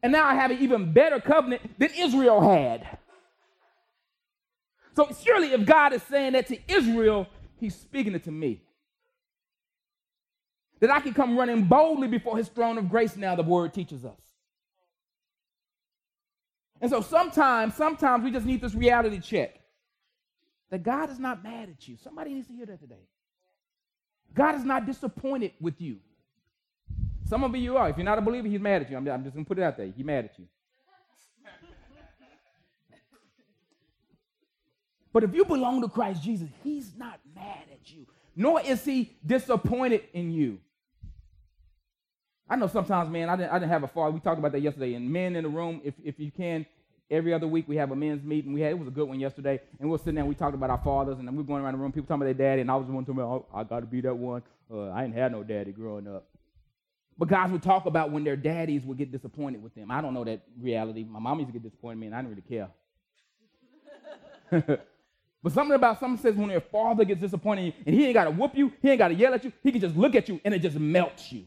And 0.03 0.11
now 0.11 0.25
I 0.25 0.35
have 0.35 0.51
an 0.51 0.59
even 0.59 0.91
better 0.91 1.19
covenant 1.21 1.79
than 1.79 1.89
Israel 1.97 2.41
had. 2.41 2.85
So 4.95 5.09
surely 5.23 5.53
if 5.53 5.65
God 5.65 5.93
is 5.93 6.03
saying 6.03 6.33
that 6.33 6.47
to 6.47 6.57
Israel, 6.67 7.27
he's 7.57 7.75
speaking 7.75 8.13
it 8.13 8.25
to 8.25 8.31
me. 8.31 8.61
That 10.81 10.91
I 10.91 10.99
can 10.99 11.13
come 11.13 11.37
running 11.37 11.63
boldly 11.63 12.09
before 12.09 12.37
his 12.37 12.49
throne 12.49 12.77
of 12.77 12.89
grace 12.89 13.15
now, 13.15 13.35
the 13.35 13.43
word 13.43 13.73
teaches 13.73 14.03
us. 14.03 14.19
And 16.81 16.91
so 16.91 16.99
sometimes, 16.99 17.75
sometimes 17.75 18.25
we 18.25 18.31
just 18.31 18.45
need 18.45 18.59
this 18.59 18.75
reality 18.75 19.19
check 19.19 19.61
that 20.69 20.83
God 20.83 21.09
is 21.09 21.17
not 21.17 21.41
mad 21.41 21.69
at 21.69 21.87
you. 21.87 21.95
Somebody 22.03 22.33
needs 22.33 22.47
to 22.47 22.53
hear 22.53 22.65
that 22.65 22.81
today. 22.81 23.07
God 24.33 24.55
is 24.55 24.65
not 24.65 24.85
disappointed 24.85 25.53
with 25.61 25.79
you. 25.79 25.99
Some 27.33 27.43
of 27.43 27.55
you 27.55 27.77
are. 27.77 27.89
If 27.89 27.97
you're 27.97 28.05
not 28.05 28.19
a 28.19 28.21
believer, 28.21 28.47
he's 28.47 28.61
mad 28.61 28.83
at 28.83 28.91
you. 28.91 28.95
I'm, 28.95 29.07
I'm 29.07 29.23
just 29.23 29.33
going 29.33 29.43
to 29.43 29.49
put 29.49 29.57
it 29.57 29.63
out 29.63 29.75
there. 29.75 29.87
He's 29.87 30.05
mad 30.05 30.25
at 30.25 30.37
you. 30.37 30.45
But 35.11 35.23
if 35.23 35.33
you 35.33 35.43
belong 35.43 35.81
to 35.81 35.87
Christ 35.87 36.21
Jesus, 36.21 36.47
he's 36.63 36.91
not 36.95 37.19
mad 37.35 37.63
at 37.71 37.91
you, 37.91 38.05
nor 38.35 38.61
is 38.61 38.85
he 38.85 39.17
disappointed 39.25 40.03
in 40.13 40.31
you. 40.31 40.59
I 42.47 42.55
know 42.55 42.67
sometimes, 42.67 43.09
man, 43.09 43.29
I 43.29 43.35
didn't, 43.35 43.51
I 43.51 43.57
didn't 43.57 43.71
have 43.71 43.81
a 43.81 43.87
father. 43.87 44.11
We 44.11 44.19
talked 44.19 44.37
about 44.37 44.51
that 44.51 44.61
yesterday. 44.61 44.93
And 44.93 45.09
men 45.09 45.35
in 45.35 45.41
the 45.41 45.49
room, 45.49 45.81
if, 45.83 45.95
if 46.03 46.19
you 46.19 46.29
can, 46.29 46.67
every 47.09 47.33
other 47.33 47.47
week 47.47 47.67
we 47.67 47.77
have 47.77 47.89
a 47.89 47.95
men's 47.95 48.23
meeting. 48.23 48.53
We 48.53 48.61
had 48.61 48.73
it 48.73 48.77
was 48.77 48.89
a 48.89 48.91
good 48.91 49.07
one 49.07 49.19
yesterday, 49.19 49.59
and 49.79 49.89
we 49.89 49.95
are 49.95 49.97
sitting 49.97 50.13
there 50.13 50.21
and 50.21 50.29
we 50.29 50.35
talked 50.35 50.53
about 50.53 50.69
our 50.69 50.81
fathers, 50.83 51.17
and 51.17 51.27
we 51.31 51.37
were 51.37 51.43
going 51.43 51.63
around 51.63 51.73
the 51.73 51.79
room, 51.79 51.91
people 51.91 52.05
talking 52.05 52.21
about 52.21 52.37
their 52.37 52.47
daddy, 52.49 52.61
and 52.61 52.69
I 52.69 52.75
was 52.75 52.85
the 52.85 52.93
one 52.93 53.05
talking 53.05 53.21
about, 53.21 53.47
oh, 53.51 53.57
I 53.57 53.63
got 53.63 53.79
to 53.79 53.87
be 53.87 54.01
that 54.01 54.15
one. 54.15 54.43
Uh, 54.71 54.91
I 54.91 55.01
didn't 55.01 55.15
have 55.15 55.31
no 55.31 55.41
daddy 55.41 55.71
growing 55.71 56.07
up. 56.07 56.27
But 57.17 57.27
guys 57.27 57.51
would 57.51 57.61
talk 57.63 57.85
about 57.85 58.11
when 58.11 58.23
their 58.23 58.35
daddies 58.35 58.83
would 58.85 58.97
get 58.97 59.11
disappointed 59.11 59.61
with 59.61 59.75
them. 59.75 59.91
I 59.91 60.01
don't 60.01 60.13
know 60.13 60.23
that 60.23 60.41
reality. 60.59 61.03
My 61.03 61.19
mom 61.19 61.39
used 61.39 61.49
to 61.49 61.53
get 61.53 61.63
disappointed 61.63 61.93
in 61.93 61.99
me, 61.99 62.07
and 62.07 62.15
I 62.15 62.21
didn't 62.21 62.31
really 62.31 62.41
care. 62.49 62.69
but 65.43 65.51
something 65.51 65.75
about 65.75 65.99
something 65.99 66.21
says 66.21 66.35
when 66.35 66.49
their 66.49 66.61
father 66.61 67.05
gets 67.05 67.21
disappointed 67.21 67.73
and 67.85 67.95
he 67.95 68.05
ain't 68.05 68.13
got 68.13 68.25
to 68.25 68.31
whoop 68.31 68.55
you, 68.55 68.71
he 68.81 68.89
ain't 68.89 68.99
got 68.99 69.09
to 69.09 69.13
yell 69.13 69.33
at 69.33 69.43
you, 69.43 69.51
he 69.63 69.71
can 69.71 69.81
just 69.81 69.95
look 69.95 70.15
at 70.15 70.29
you 70.29 70.39
and 70.43 70.53
it 70.53 70.59
just 70.59 70.77
melts 70.77 71.31
you. 71.31 71.45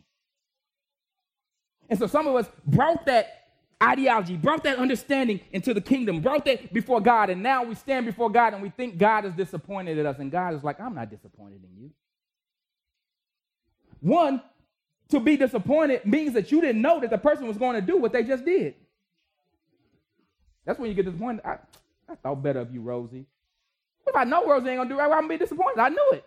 And 1.88 1.98
so 1.98 2.06
some 2.06 2.26
of 2.26 2.34
us 2.34 2.48
brought 2.66 3.06
that 3.06 3.46
ideology, 3.82 4.36
brought 4.36 4.64
that 4.64 4.78
understanding 4.78 5.40
into 5.52 5.74
the 5.74 5.80
kingdom, 5.80 6.20
brought 6.20 6.44
that 6.46 6.72
before 6.72 7.00
God, 7.00 7.30
and 7.30 7.42
now 7.42 7.62
we 7.62 7.74
stand 7.74 8.06
before 8.06 8.30
God 8.30 8.54
and 8.54 8.62
we 8.62 8.70
think 8.70 8.98
God 8.98 9.24
is 9.24 9.34
disappointed 9.34 9.98
at 9.98 10.06
us. 10.06 10.18
And 10.18 10.30
God 10.30 10.54
is 10.54 10.64
like, 10.64 10.80
I'm 10.80 10.94
not 10.94 11.10
disappointed 11.10 11.62
in 11.62 11.82
you. 11.82 11.90
One, 14.00 14.42
to 15.10 15.20
be 15.20 15.36
disappointed 15.36 16.04
means 16.04 16.34
that 16.34 16.50
you 16.50 16.60
didn't 16.60 16.82
know 16.82 17.00
that 17.00 17.10
the 17.10 17.18
person 17.18 17.46
was 17.46 17.56
going 17.56 17.74
to 17.74 17.80
do 17.80 17.96
what 17.96 18.12
they 18.12 18.24
just 18.24 18.44
did. 18.44 18.74
That's 20.64 20.78
when 20.78 20.88
you 20.90 20.94
get 20.94 21.06
disappointed. 21.06 21.42
I, 21.44 21.58
I 22.08 22.16
thought 22.16 22.42
better 22.42 22.60
of 22.60 22.74
you, 22.74 22.80
Rosie. 22.80 23.26
If 24.06 24.14
I 24.14 24.24
know 24.24 24.46
Rosie 24.46 24.68
ain't 24.68 24.78
gonna 24.78 24.88
do 24.88 24.98
right, 24.98 25.04
I'm 25.04 25.22
gonna 25.22 25.28
be 25.28 25.36
disappointed. 25.38 25.78
I 25.80 25.88
knew 25.88 26.10
it. 26.12 26.24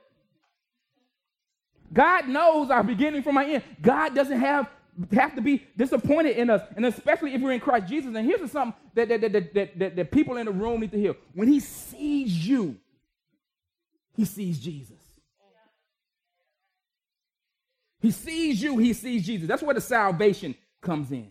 God 1.92 2.28
knows 2.28 2.70
our 2.70 2.84
beginning 2.84 3.24
from 3.24 3.38
our 3.38 3.44
end. 3.44 3.64
God 3.82 4.14
doesn't 4.14 4.40
have 4.40 4.70
have 5.14 5.34
to 5.36 5.42
be 5.42 5.66
disappointed 5.78 6.36
in 6.36 6.50
us, 6.50 6.62
and 6.76 6.86
especially 6.86 7.34
if 7.34 7.42
we're 7.42 7.54
in 7.54 7.60
Christ 7.62 7.88
Jesus. 7.88 8.14
And 8.14 8.26
here's 8.26 8.52
something 8.52 8.78
that, 8.96 9.08
that, 9.08 9.22
that, 9.22 9.54
that, 9.54 9.80
that, 9.80 9.96
that 9.96 10.12
people 10.12 10.36
in 10.36 10.46
the 10.46 10.52
room 10.52 10.82
need 10.82 10.92
to 10.92 11.00
hear. 11.00 11.16
When 11.34 11.48
he 11.48 11.62
sees 11.62 12.46
you, 12.46 12.76
he 14.16 14.26
sees 14.26 14.60
Jesus. 14.60 14.99
He 18.02 18.12
sees 18.12 18.62
you, 18.62 18.78
he 18.78 18.94
sees 18.94 19.26
Jesus. 19.26 19.48
That's 19.48 19.62
where 19.62 19.76
the 19.76 19.82
salvation 19.82 20.56
comes 20.82 21.12
in. 21.12 21.30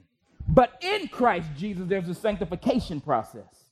But 0.49 0.83
in 0.83 1.09
Christ 1.09 1.49
Jesus, 1.57 1.87
there's 1.87 2.09
a 2.09 2.15
sanctification 2.15 3.01
process. 3.01 3.65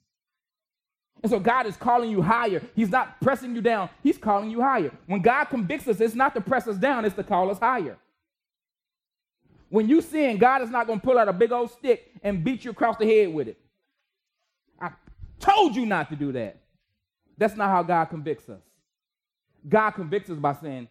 And 1.22 1.30
so 1.30 1.40
God 1.40 1.66
is 1.66 1.76
calling 1.76 2.10
you 2.10 2.22
higher. 2.22 2.62
He's 2.74 2.90
not 2.90 3.20
pressing 3.20 3.54
you 3.54 3.62
down, 3.62 3.90
He's 4.02 4.18
calling 4.18 4.50
you 4.50 4.60
higher. 4.60 4.92
When 5.06 5.22
God 5.22 5.44
convicts 5.46 5.88
us, 5.88 6.00
it's 6.00 6.14
not 6.14 6.34
to 6.34 6.40
press 6.40 6.68
us 6.68 6.76
down, 6.76 7.04
it's 7.04 7.16
to 7.16 7.24
call 7.24 7.50
us 7.50 7.58
higher. 7.58 7.96
When 9.68 9.88
you 9.88 10.00
sin, 10.00 10.38
God 10.38 10.62
is 10.62 10.70
not 10.70 10.86
going 10.86 11.00
to 11.00 11.04
pull 11.04 11.18
out 11.18 11.28
a 11.28 11.32
big 11.32 11.52
old 11.52 11.70
stick 11.70 12.12
and 12.22 12.44
beat 12.44 12.64
you 12.64 12.70
across 12.70 12.96
the 12.96 13.06
head 13.06 13.32
with 13.32 13.48
it. 13.48 13.58
I 14.80 14.90
told 15.40 15.74
you 15.74 15.86
not 15.86 16.08
to 16.10 16.16
do 16.16 16.32
that. 16.32 16.60
That's 17.36 17.56
not 17.56 17.68
how 17.68 17.82
God 17.82 18.06
convicts 18.06 18.48
us. 18.48 18.62
God 19.68 19.90
convicts 19.90 20.30
us 20.30 20.38
by 20.38 20.54
saying, 20.54 20.88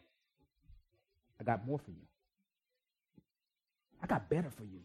I 1.39 1.43
got 1.43 1.65
more 1.65 1.79
for 1.79 1.91
you. 1.91 2.05
I 4.01 4.07
got 4.07 4.29
better 4.29 4.49
for 4.49 4.63
you. 4.63 4.79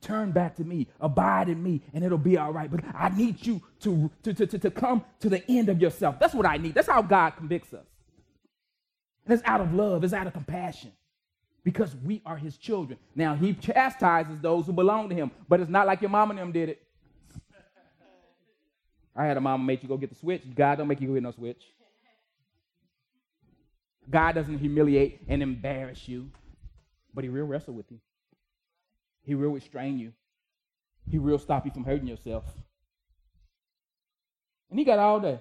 Turn 0.00 0.32
back 0.32 0.56
to 0.56 0.64
me, 0.64 0.86
abide 1.00 1.48
in 1.48 1.62
me, 1.62 1.80
and 1.94 2.04
it'll 2.04 2.18
be 2.18 2.36
all 2.36 2.52
right. 2.52 2.70
But 2.70 2.84
I 2.94 3.08
need 3.08 3.44
you 3.44 3.62
to, 3.80 4.10
to, 4.22 4.34
to, 4.34 4.58
to, 4.58 4.70
come 4.70 5.02
to 5.20 5.30
the 5.30 5.42
end 5.50 5.70
of 5.70 5.80
yourself. 5.80 6.18
That's 6.20 6.34
what 6.34 6.44
I 6.44 6.58
need. 6.58 6.74
That's 6.74 6.88
how 6.88 7.00
God 7.00 7.30
convicts 7.30 7.72
us. 7.72 7.86
And 9.24 9.32
it's 9.32 9.42
out 9.46 9.62
of 9.62 9.72
love, 9.72 10.04
it's 10.04 10.12
out 10.12 10.26
of 10.26 10.34
compassion 10.34 10.92
because 11.64 11.96
we 12.04 12.20
are 12.26 12.36
his 12.36 12.58
children. 12.58 12.98
Now, 13.16 13.34
he 13.34 13.54
chastises 13.54 14.40
those 14.40 14.66
who 14.66 14.74
belong 14.74 15.08
to 15.08 15.14
him, 15.14 15.30
but 15.48 15.60
it's 15.60 15.70
not 15.70 15.86
like 15.86 16.02
your 16.02 16.10
mom 16.10 16.30
and 16.30 16.38
them 16.38 16.52
did 16.52 16.68
it. 16.68 16.82
I 19.16 19.24
had 19.24 19.38
a 19.38 19.40
mama 19.40 19.64
make 19.64 19.82
you 19.82 19.88
go 19.88 19.96
get 19.96 20.10
the 20.10 20.16
switch. 20.16 20.42
God 20.54 20.76
don't 20.76 20.88
make 20.88 21.00
you 21.00 21.08
go 21.08 21.14
get 21.14 21.22
no 21.22 21.32
switch. 21.32 21.62
God 24.10 24.32
doesn't 24.34 24.58
humiliate 24.58 25.22
and 25.28 25.42
embarrass 25.42 26.08
you, 26.08 26.30
but 27.14 27.24
he 27.24 27.30
will 27.30 27.44
wrestle 27.44 27.74
with 27.74 27.90
you. 27.90 27.98
He 29.22 29.34
will 29.34 29.50
restrain 29.50 29.98
you. 29.98 30.12
He 31.10 31.18
will 31.18 31.38
stop 31.38 31.64
you 31.64 31.70
from 31.70 31.84
hurting 31.84 32.06
yourself. 32.06 32.44
And 34.70 34.78
he 34.78 34.84
got 34.84 34.98
all 34.98 35.20
day. 35.20 35.40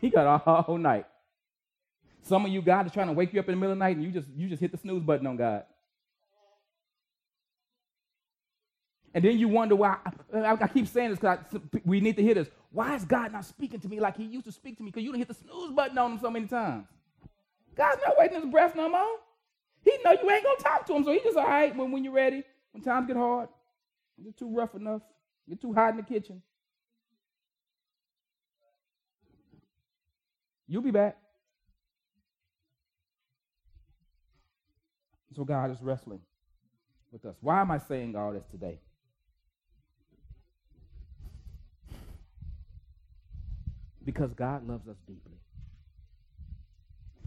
He 0.00 0.10
got 0.10 0.42
all 0.46 0.78
night. 0.78 1.06
Some 2.22 2.44
of 2.46 2.50
you, 2.50 2.62
God 2.62 2.86
is 2.86 2.92
trying 2.92 3.08
to 3.08 3.12
wake 3.12 3.32
you 3.32 3.40
up 3.40 3.48
in 3.48 3.54
the 3.54 3.60
middle 3.60 3.72
of 3.72 3.78
the 3.78 3.84
night 3.84 3.96
and 3.96 4.04
you 4.04 4.10
just, 4.10 4.28
you 4.34 4.48
just 4.48 4.60
hit 4.60 4.72
the 4.72 4.78
snooze 4.78 5.02
button 5.02 5.26
on 5.26 5.36
God. 5.36 5.64
And 9.14 9.24
then 9.24 9.38
you 9.38 9.48
wonder 9.48 9.76
why. 9.76 9.96
I, 10.34 10.52
I 10.60 10.66
keep 10.66 10.88
saying 10.88 11.10
this 11.10 11.20
because 11.20 11.38
we 11.84 12.00
need 12.00 12.16
to 12.16 12.22
hear 12.22 12.34
this. 12.34 12.48
Why 12.72 12.96
is 12.96 13.04
God 13.04 13.32
not 13.32 13.44
speaking 13.44 13.78
to 13.80 13.88
me 13.88 14.00
like 14.00 14.16
He 14.16 14.24
used 14.24 14.46
to 14.46 14.52
speak 14.52 14.76
to 14.78 14.82
me? 14.82 14.90
Because 14.90 15.04
you 15.04 15.12
didn't 15.12 15.20
hit 15.20 15.28
the 15.28 15.34
snooze 15.34 15.72
button 15.72 15.96
on 15.96 16.12
Him 16.12 16.18
so 16.20 16.30
many 16.30 16.46
times. 16.46 16.86
God's 17.76 18.00
not 18.04 18.18
waiting 18.18 18.40
His 18.40 18.50
breath 18.50 18.74
no 18.74 18.88
more. 18.88 19.16
He 19.84 19.96
know 20.04 20.12
you 20.12 20.30
ain't 20.30 20.44
gonna 20.44 20.56
talk 20.58 20.84
to 20.86 20.94
Him, 20.94 21.04
so 21.04 21.12
He 21.12 21.20
just 21.20 21.36
all 21.36 21.46
right 21.46 21.74
when, 21.76 21.92
when 21.92 22.02
you're 22.02 22.12
ready. 22.12 22.42
When 22.72 22.82
times 22.82 23.06
get 23.06 23.16
hard, 23.16 23.48
get 24.22 24.36
too 24.36 24.52
rough 24.52 24.74
enough, 24.74 25.02
get 25.48 25.60
too 25.60 25.72
hot 25.72 25.90
in 25.90 25.98
the 25.98 26.02
kitchen. 26.02 26.42
You'll 30.66 30.82
be 30.82 30.90
back. 30.90 31.16
So 35.36 35.44
God 35.44 35.70
is 35.70 35.80
wrestling 35.80 36.20
with 37.12 37.24
us. 37.24 37.36
Why 37.40 37.60
am 37.60 37.70
I 37.70 37.78
saying 37.78 38.16
all 38.16 38.32
this 38.32 38.44
today? 38.50 38.80
Because 44.04 44.32
God 44.34 44.66
loves 44.68 44.86
us 44.88 44.96
deeply. 45.06 45.38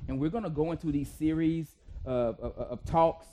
And 0.07 0.19
we're 0.19 0.29
going 0.29 0.43
to 0.43 0.49
go 0.49 0.71
into 0.71 0.91
these 0.91 1.09
series 1.09 1.67
uh, 2.05 2.09
of, 2.09 2.39
of, 2.39 2.57
of, 2.57 2.85
talks. 2.85 3.25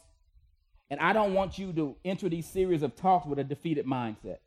And 0.90 0.98
I 0.98 1.12
don't 1.12 1.34
want 1.34 1.58
you 1.58 1.72
to 1.74 1.96
enter 2.04 2.28
these 2.28 2.46
series 2.46 2.82
of 2.82 2.96
talks 2.96 3.26
with 3.26 3.38
a 3.38 3.44
defeated 3.44 3.86
mindset. 3.86 4.38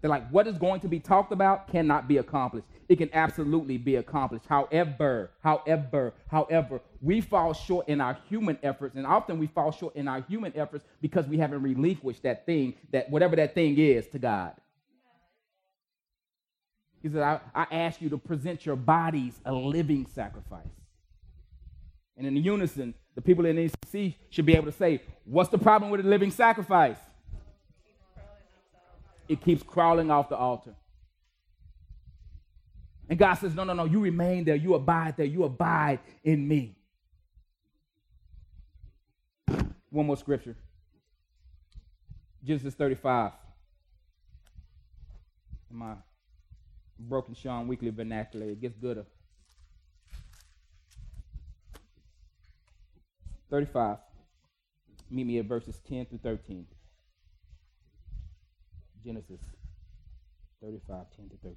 They're 0.00 0.10
like, 0.10 0.30
what 0.30 0.46
is 0.46 0.56
going 0.56 0.80
to 0.80 0.88
be 0.88 0.98
talked 0.98 1.30
about 1.30 1.68
cannot 1.68 2.08
be 2.08 2.16
accomplished. 2.16 2.66
It 2.88 2.96
can 2.96 3.10
absolutely 3.12 3.76
be 3.76 3.96
accomplished. 3.96 4.46
However, 4.48 5.30
however, 5.42 6.14
however, 6.28 6.80
we 7.02 7.20
fall 7.20 7.52
short 7.52 7.88
in 7.88 8.00
our 8.00 8.16
human 8.28 8.58
efforts, 8.62 8.96
and 8.96 9.06
often 9.06 9.38
we 9.38 9.46
fall 9.46 9.72
short 9.72 9.96
in 9.96 10.08
our 10.08 10.22
human 10.22 10.56
efforts 10.56 10.84
because 11.02 11.26
we 11.26 11.36
haven't 11.36 11.62
relinquished 11.62 12.22
that 12.22 12.46
thing, 12.46 12.74
that 12.92 13.10
whatever 13.10 13.36
that 13.36 13.54
thing 13.54 13.76
is, 13.78 14.06
to 14.08 14.18
God. 14.18 14.54
He 17.02 17.08
said, 17.08 17.22
I, 17.22 17.40
I 17.54 17.66
ask 17.70 18.00
you 18.02 18.10
to 18.10 18.18
present 18.18 18.66
your 18.66 18.76
bodies 18.76 19.34
a 19.44 19.52
living 19.52 20.06
sacrifice. 20.14 20.66
And 22.16 22.26
in 22.26 22.36
unison, 22.36 22.94
the 23.14 23.22
people 23.22 23.46
in 23.46 23.56
ECC 23.56 24.14
should 24.28 24.44
be 24.46 24.54
able 24.54 24.66
to 24.66 24.76
say, 24.76 25.02
What's 25.24 25.50
the 25.50 25.58
problem 25.58 25.90
with 25.90 26.00
a 26.00 26.08
living 26.08 26.30
sacrifice? 26.30 26.98
it 29.30 29.40
keeps 29.40 29.62
crawling 29.62 30.10
off 30.10 30.28
the 30.28 30.36
altar. 30.36 30.74
And 33.08 33.16
God 33.16 33.34
says, 33.34 33.54
No, 33.54 33.62
no, 33.62 33.72
no, 33.72 33.84
you 33.84 34.00
remain 34.00 34.42
there. 34.42 34.56
You 34.56 34.74
abide 34.74 35.16
there. 35.16 35.26
You 35.26 35.44
abide 35.44 36.00
in 36.24 36.48
me. 36.48 36.74
One 39.88 40.06
more 40.06 40.16
scripture 40.16 40.56
Genesis 42.44 42.74
35. 42.74 43.30
In 45.70 45.76
my 45.76 45.94
broken 47.08 47.34
Sean 47.34 47.66
Weekly 47.66 47.90
vernacular, 47.90 48.46
it 48.50 48.60
gets 48.60 48.76
gooder. 48.76 49.06
35. 53.50 53.98
Meet 55.10 55.26
me 55.26 55.38
at 55.38 55.46
verses 55.46 55.80
10 55.88 56.06
through 56.06 56.20
13. 56.22 56.66
Genesis 59.04 59.40
35 60.62 61.06
10 61.16 61.30
to 61.30 61.36
13. 61.42 61.56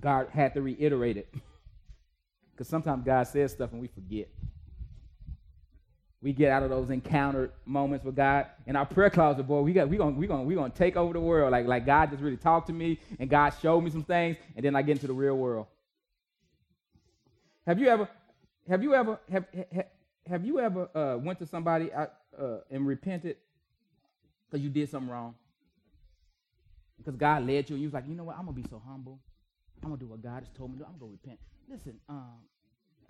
God 0.00 0.28
had 0.32 0.54
to 0.54 0.62
reiterate 0.62 1.16
it. 1.16 1.34
Because 2.54 2.68
sometimes 2.68 3.04
God 3.04 3.24
says 3.26 3.52
stuff 3.52 3.72
and 3.72 3.80
we 3.80 3.88
forget. 3.88 4.28
We 6.22 6.32
get 6.32 6.50
out 6.50 6.62
of 6.62 6.70
those 6.70 6.88
encountered 6.88 7.52
moments 7.66 8.04
with 8.04 8.16
God 8.16 8.46
in 8.66 8.76
our 8.76 8.86
prayer 8.86 9.10
closet, 9.10 9.42
boy. 9.42 9.60
We 9.60 9.72
got 9.72 9.88
we 9.88 9.96
gonna 9.96 10.16
we 10.16 10.26
gonna 10.26 10.44
we 10.44 10.54
gonna 10.54 10.72
take 10.72 10.96
over 10.96 11.12
the 11.12 11.20
world. 11.20 11.52
Like 11.52 11.66
like 11.66 11.84
God 11.84 12.10
just 12.10 12.22
really 12.22 12.38
talked 12.38 12.68
to 12.68 12.72
me 12.72 12.98
and 13.18 13.28
God 13.28 13.52
showed 13.60 13.82
me 13.82 13.90
some 13.90 14.04
things, 14.04 14.36
and 14.56 14.64
then 14.64 14.74
I 14.74 14.82
get 14.82 14.92
into 14.92 15.06
the 15.06 15.12
real 15.12 15.36
world. 15.36 15.66
Have 17.66 17.78
you 17.78 17.88
ever, 17.88 18.08
have 18.68 18.82
you 18.82 18.94
ever 18.94 19.18
have 19.30 19.44
have, 19.74 19.86
have 20.26 20.46
you 20.46 20.60
ever 20.60 20.88
uh, 20.96 21.18
went 21.18 21.38
to 21.40 21.46
somebody 21.46 21.90
uh, 21.92 22.06
and 22.70 22.86
repented 22.86 23.36
because 24.46 24.62
you 24.62 24.70
did 24.70 24.88
something 24.88 25.10
wrong? 25.10 25.34
Because 26.96 27.16
God 27.16 27.46
led 27.46 27.68
you 27.68 27.74
and 27.74 27.82
you 27.82 27.88
was 27.88 27.94
like, 27.94 28.08
you 28.08 28.14
know 28.14 28.24
what? 28.24 28.36
I'm 28.38 28.46
gonna 28.46 28.56
be 28.56 28.66
so 28.70 28.80
humble. 28.86 29.18
I'm 29.82 29.90
gonna 29.90 30.00
do 30.00 30.06
what 30.06 30.22
God 30.22 30.42
has 30.42 30.48
told 30.56 30.70
me 30.70 30.78
to 30.78 30.84
do. 30.84 30.88
I'm 30.90 30.98
gonna 30.98 31.12
repent. 31.12 31.38
Listen, 31.70 31.94
um, 32.08 32.34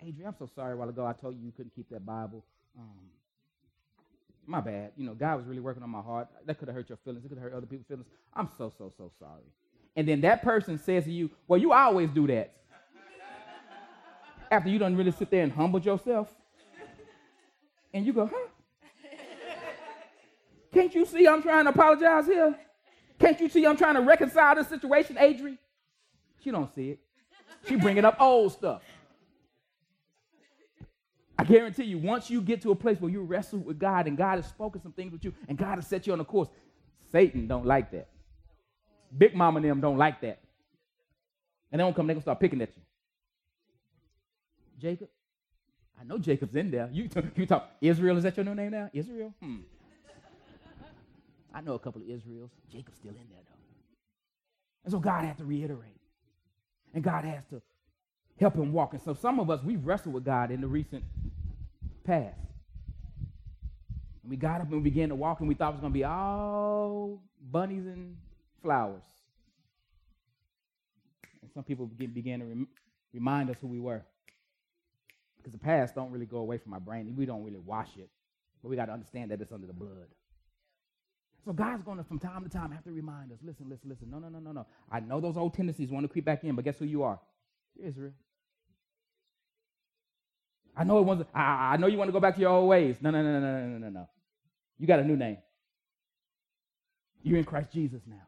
Adrian, 0.01 0.27
I'm 0.27 0.35
so 0.37 0.49
sorry 0.55 0.73
a 0.73 0.75
while 0.75 0.89
ago 0.89 1.05
I 1.05 1.13
told 1.13 1.35
you 1.35 1.45
you 1.45 1.51
couldn't 1.51 1.75
keep 1.75 1.89
that 1.89 2.05
Bible. 2.05 2.43
Um, 2.77 3.09
my 4.47 4.61
bad. 4.61 4.91
You 4.95 5.05
know, 5.05 5.13
God 5.13 5.37
was 5.37 5.45
really 5.45 5.61
working 5.61 5.83
on 5.83 5.89
my 5.89 6.01
heart. 6.01 6.27
That 6.45 6.59
could 6.59 6.67
have 6.67 6.75
hurt 6.75 6.89
your 6.89 6.97
feelings. 7.03 7.25
It 7.25 7.29
could 7.29 7.37
have 7.37 7.43
hurt 7.43 7.53
other 7.53 7.65
people's 7.65 7.87
feelings. 7.87 8.07
I'm 8.33 8.49
so, 8.57 8.71
so, 8.77 8.91
so 8.97 9.11
sorry. 9.19 9.43
And 9.95 10.07
then 10.07 10.21
that 10.21 10.43
person 10.43 10.77
says 10.77 11.05
to 11.05 11.11
you, 11.11 11.31
Well, 11.47 11.59
you 11.59 11.73
always 11.73 12.09
do 12.11 12.27
that. 12.27 12.53
After 14.51 14.69
you 14.69 14.77
don't 14.77 14.95
really 14.95 15.11
sit 15.11 15.31
there 15.31 15.43
and 15.43 15.51
humble 15.51 15.81
yourself. 15.81 16.33
And 17.93 18.05
you 18.05 18.13
go, 18.13 18.29
Huh? 18.31 18.49
Can't 20.73 20.93
you 20.93 21.05
see 21.05 21.25
I'm 21.25 21.41
trying 21.41 21.63
to 21.63 21.69
apologize 21.69 22.25
here? 22.25 22.53
Can't 23.17 23.39
you 23.39 23.47
see 23.47 23.65
I'm 23.65 23.77
trying 23.77 23.95
to 23.95 24.01
reconcile 24.01 24.55
this 24.55 24.67
situation, 24.67 25.15
Adri? 25.15 25.57
She 26.43 26.51
don't 26.51 26.73
see 26.75 26.91
it. 26.91 26.99
She 27.67 27.75
bringing 27.75 28.05
up 28.05 28.17
old 28.19 28.51
stuff. 28.51 28.81
I 31.37 31.43
guarantee 31.43 31.83
you, 31.83 31.97
once 31.97 32.29
you 32.29 32.41
get 32.41 32.61
to 32.61 32.71
a 32.71 32.75
place 32.75 32.99
where 32.99 33.11
you 33.11 33.21
wrestle 33.21 33.59
with 33.59 33.77
God 33.77 34.07
and 34.07 34.17
God 34.17 34.37
has 34.37 34.47
spoken 34.47 34.81
some 34.81 34.93
things 34.93 35.11
with 35.11 35.25
you 35.25 35.33
and 35.47 35.57
God 35.57 35.75
has 35.75 35.87
set 35.87 36.07
you 36.07 36.13
on 36.13 36.19
a 36.19 36.25
course, 36.25 36.47
Satan 37.11 37.47
don't 37.47 37.65
like 37.65 37.91
that. 37.91 38.07
Big 39.17 39.35
mama 39.35 39.57
and 39.57 39.69
them 39.69 39.81
don't 39.81 39.97
like 39.97 40.21
that. 40.21 40.39
And 41.71 41.79
they 41.79 41.83
don't 41.83 41.95
come, 41.95 42.07
they 42.07 42.13
gonna 42.13 42.21
start 42.21 42.39
picking 42.39 42.61
at 42.61 42.69
you. 42.75 42.81
Jacob? 44.79 45.09
I 45.99 46.03
know 46.03 46.17
Jacob's 46.17 46.55
in 46.55 46.71
there. 46.71 46.89
You, 46.91 47.09
you 47.35 47.45
talk, 47.45 47.69
Israel, 47.81 48.17
is 48.17 48.23
that 48.23 48.37
your 48.37 48.45
new 48.45 48.55
name 48.55 48.71
now? 48.71 48.89
Israel? 48.93 49.33
Hmm. 49.41 49.57
I 51.53 51.61
know 51.61 51.73
a 51.73 51.79
couple 51.79 52.01
of 52.01 52.09
Israels. 52.09 52.51
Jacob's 52.69 52.97
still 52.97 53.11
in 53.11 53.15
there, 53.15 53.41
though. 53.45 53.55
And 54.83 54.91
so 54.91 54.99
God 54.99 55.23
had 55.23 55.37
to 55.37 55.45
reiterate. 55.45 55.97
And 56.95 57.03
God 57.03 57.25
has 57.25 57.43
to 57.49 57.61
help 58.39 58.55
him 58.55 58.71
walk. 58.71 58.93
And 58.93 59.01
so 59.03 59.13
some 59.13 59.39
of 59.39 59.49
us, 59.49 59.61
we've 59.63 59.85
wrestled 59.85 60.15
with 60.15 60.23
God 60.23 60.49
in 60.49 60.61
the 60.61 60.67
recent 60.67 61.03
past. 62.05 62.39
And 64.23 64.29
we 64.29 64.37
got 64.37 64.61
up 64.61 64.71
and 64.71 64.83
began 64.83 65.09
to 65.09 65.15
walk 65.15 65.41
and 65.41 65.49
we 65.49 65.55
thought 65.55 65.69
it 65.69 65.73
was 65.73 65.81
going 65.81 65.91
to 65.91 65.97
be 65.99 66.05
all 66.05 67.21
bunnies 67.51 67.85
and 67.85 68.15
flowers. 68.63 69.03
And 71.41 71.51
some 71.53 71.63
people 71.63 71.85
began 71.85 72.39
to 72.39 72.45
rem- 72.45 72.67
remind 73.13 73.49
us 73.49 73.57
who 73.59 73.67
we 73.67 73.79
were. 73.79 74.01
Because 75.37 75.51
the 75.51 75.59
past 75.59 75.93
don't 75.93 76.11
really 76.11 76.25
go 76.25 76.37
away 76.37 76.57
from 76.57 76.73
our 76.73 76.79
brain. 76.79 77.13
We 77.17 77.25
don't 77.25 77.43
really 77.43 77.59
wash 77.59 77.89
it. 77.97 78.09
But 78.63 78.69
we 78.69 78.77
got 78.77 78.85
to 78.85 78.93
understand 78.93 79.31
that 79.31 79.41
it's 79.41 79.51
under 79.51 79.67
the 79.67 79.73
blood. 79.73 80.07
So 81.45 81.53
God's 81.53 81.83
going 81.83 81.99
to, 81.99 82.03
from 82.03 82.17
time 82.17 82.43
to 82.43 82.49
time, 82.49 82.71
have 82.71 82.83
to 82.85 82.91
remind 82.91 83.31
us, 83.31 83.37
listen, 83.43 83.67
listen, 83.69 83.87
listen. 83.87 84.09
No, 84.09 84.17
no, 84.17 84.29
no, 84.29 84.39
no, 84.39 84.51
no. 84.51 84.65
I 84.91 84.99
know 84.99 85.21
those 85.21 85.37
old 85.37 85.53
tendencies 85.53 85.91
want 85.91 86.03
to 86.03 86.07
creep 86.07 86.25
back 86.25 86.43
in, 86.43 86.55
but 86.55 86.65
guess 86.65 86.79
who 86.79 86.85
you 86.85 87.03
are? 87.03 87.19
You're 87.75 87.87
Israel. 87.87 88.11
I 90.75 90.83
know 90.83 90.97
it 90.97 91.03
wasn't, 91.03 91.29
I, 91.33 91.73
I 91.73 91.77
know 91.77 91.85
you 91.85 91.99
want 91.99 92.07
to 92.07 92.13
go 92.13 92.19
back 92.19 92.35
to 92.35 92.41
your 92.41 92.49
old 92.49 92.67
ways. 92.67 92.97
No, 92.99 93.11
no, 93.11 93.21
no, 93.21 93.39
no, 93.39 93.39
no, 93.39 93.67
no, 93.67 93.77
no, 93.77 93.89
no. 93.89 94.09
You 94.79 94.87
got 94.87 94.99
a 94.99 95.03
new 95.03 95.15
name. 95.15 95.37
You're 97.21 97.37
in 97.37 97.45
Christ 97.45 97.71
Jesus 97.71 98.01
now. 98.07 98.21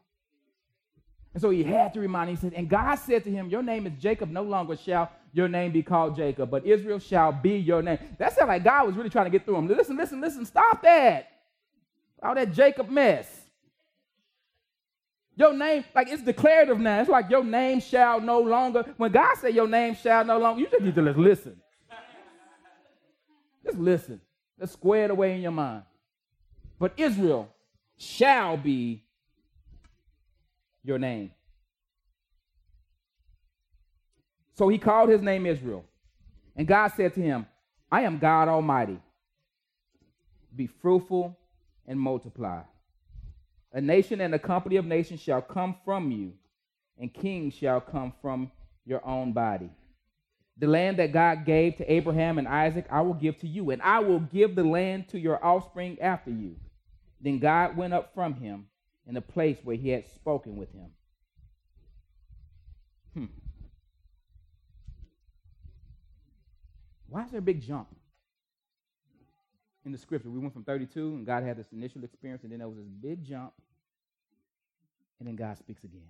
And 1.33 1.41
so 1.41 1.49
he 1.49 1.63
had 1.63 1.93
to 1.95 1.99
remind 1.99 2.29
him, 2.29 2.35
he 2.35 2.41
said, 2.41 2.53
and 2.53 2.69
God 2.69 2.95
said 2.95 3.23
to 3.25 3.31
him, 3.31 3.49
Your 3.49 3.61
name 3.61 3.85
is 3.85 3.93
Jacob, 3.99 4.29
no 4.29 4.43
longer 4.43 4.75
shall 4.75 5.11
your 5.33 5.47
name 5.47 5.71
be 5.71 5.83
called 5.83 6.15
Jacob, 6.15 6.49
but 6.49 6.65
Israel 6.65 6.99
shall 6.99 7.31
be 7.31 7.57
your 7.57 7.81
name. 7.81 7.99
That 8.17 8.33
sounded 8.33 8.53
like 8.53 8.63
God 8.63 8.87
was 8.87 8.95
really 8.95 9.09
trying 9.09 9.25
to 9.25 9.31
get 9.31 9.45
through 9.45 9.57
him. 9.57 9.67
Listen, 9.67 9.97
listen, 9.97 10.21
listen, 10.21 10.45
stop 10.45 10.81
that. 10.83 11.29
All 12.21 12.35
that 12.35 12.51
Jacob 12.53 12.89
mess. 12.89 13.27
Your 15.35 15.53
name, 15.53 15.85
like 15.93 16.09
it's 16.09 16.23
declarative 16.23 16.79
now. 16.79 16.99
It's 16.99 17.09
like 17.09 17.29
your 17.29 17.43
name 17.43 17.79
shall 17.79 18.19
no 18.19 18.39
longer. 18.39 18.83
When 18.97 19.11
God 19.11 19.35
said 19.37 19.53
your 19.53 19.67
name 19.67 19.95
shall 19.95 20.25
no 20.25 20.39
longer, 20.39 20.61
you 20.61 20.67
just 20.67 20.81
need 20.81 20.95
to 20.95 21.03
just 21.03 21.17
listen. 21.17 21.61
Just 23.63 23.77
listen. 23.77 24.19
Let's 24.59 24.71
square 24.71 25.05
it 25.05 25.11
away 25.11 25.35
in 25.35 25.41
your 25.41 25.51
mind. 25.51 25.83
But 26.79 26.93
Israel 26.97 27.49
shall 27.97 28.57
be 28.57 29.03
your 30.83 30.97
name. 30.97 31.31
So 34.55 34.69
he 34.69 34.79
called 34.79 35.09
his 35.09 35.21
name 35.21 35.45
Israel. 35.45 35.85
And 36.55 36.67
God 36.67 36.91
said 36.95 37.13
to 37.13 37.21
him, 37.21 37.45
I 37.91 38.01
am 38.01 38.17
God 38.17 38.47
Almighty. 38.47 38.99
Be 40.55 40.65
fruitful 40.65 41.36
and 41.87 41.99
multiply. 41.99 42.61
A 43.73 43.81
nation 43.81 44.21
and 44.21 44.33
a 44.33 44.39
company 44.39 44.75
of 44.77 44.85
nations 44.85 45.21
shall 45.21 45.41
come 45.41 45.75
from 45.85 46.11
you, 46.11 46.33
and 46.99 47.13
kings 47.13 47.53
shall 47.53 47.81
come 47.81 48.13
from 48.21 48.51
your 48.85 49.05
own 49.05 49.33
body. 49.33 49.69
The 50.57 50.67
land 50.67 50.97
that 50.97 51.13
God 51.13 51.45
gave 51.45 51.77
to 51.77 51.91
Abraham 51.91 52.39
and 52.39 52.47
Isaac, 52.47 52.87
I 52.89 53.01
will 53.01 53.13
give 53.13 53.37
to 53.39 53.47
you, 53.47 53.69
and 53.71 53.81
I 53.81 53.99
will 53.99 54.19
give 54.19 54.55
the 54.55 54.63
land 54.63 55.09
to 55.09 55.19
your 55.19 55.43
offspring 55.43 55.99
after 56.01 56.31
you. 56.31 56.55
Then 57.21 57.39
God 57.39 57.77
went 57.77 57.93
up 57.93 58.13
from 58.13 58.33
him 58.33 58.67
in 59.05 59.13
the 59.13 59.21
place 59.21 59.57
where 59.63 59.75
he 59.75 59.89
had 59.89 60.07
spoken 60.07 60.55
with 60.55 60.71
him. 60.71 60.89
Hmm. 63.13 63.25
Why 67.09 67.23
is 67.23 67.31
there 67.31 67.39
a 67.39 67.43
big 67.43 67.61
jump? 67.61 67.87
In 69.87 69.91
the 69.91 69.97
scripture. 69.97 70.29
We 70.29 70.39
went 70.39 70.53
from 70.53 70.63
32, 70.63 71.15
and 71.15 71.25
God 71.25 71.43
had 71.43 71.57
this 71.57 71.65
initial 71.71 72.03
experience, 72.03 72.43
and 72.43 72.51
then 72.51 72.59
there 72.59 72.67
was 72.67 72.77
this 72.77 72.87
big 72.87 73.23
jump, 73.23 73.53
and 75.19 75.27
then 75.27 75.35
God 75.35 75.57
speaks 75.57 75.83
again. 75.83 76.01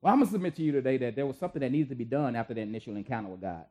Well, 0.00 0.12
I'm 0.12 0.20
going 0.20 0.28
to 0.28 0.32
submit 0.32 0.56
to 0.56 0.62
you 0.62 0.72
today 0.72 0.96
that 0.98 1.16
there 1.16 1.26
was 1.26 1.36
something 1.36 1.60
that 1.60 1.72
needs 1.72 1.88
to 1.90 1.94
be 1.94 2.04
done 2.04 2.36
after 2.36 2.54
that 2.54 2.60
initial 2.60 2.96
encounter 2.96 3.28
with 3.28 3.40
God. 3.40 3.64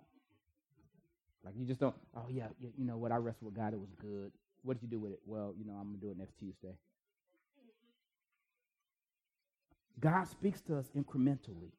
Like 1.45 1.55
you 1.57 1.65
just 1.65 1.79
don't, 1.79 1.95
oh, 2.15 2.25
yeah, 2.29 2.47
you 2.77 2.85
know 2.85 2.97
what? 2.97 3.11
I 3.11 3.17
wrestled 3.17 3.45
with 3.45 3.55
God. 3.55 3.73
It 3.73 3.79
was 3.79 3.89
good. 4.01 4.31
What 4.63 4.79
did 4.79 4.83
you 4.83 4.89
do 4.89 4.99
with 4.99 5.11
it? 5.11 5.19
Well, 5.25 5.53
you 5.57 5.65
know, 5.65 5.73
I'm 5.73 5.89
going 5.89 5.99
to 5.99 6.05
do 6.05 6.11
it 6.11 6.17
next 6.17 6.39
Tuesday. 6.39 6.75
God 9.99 10.27
speaks 10.27 10.61
to 10.61 10.77
us 10.77 10.85
incrementally. 10.97 11.71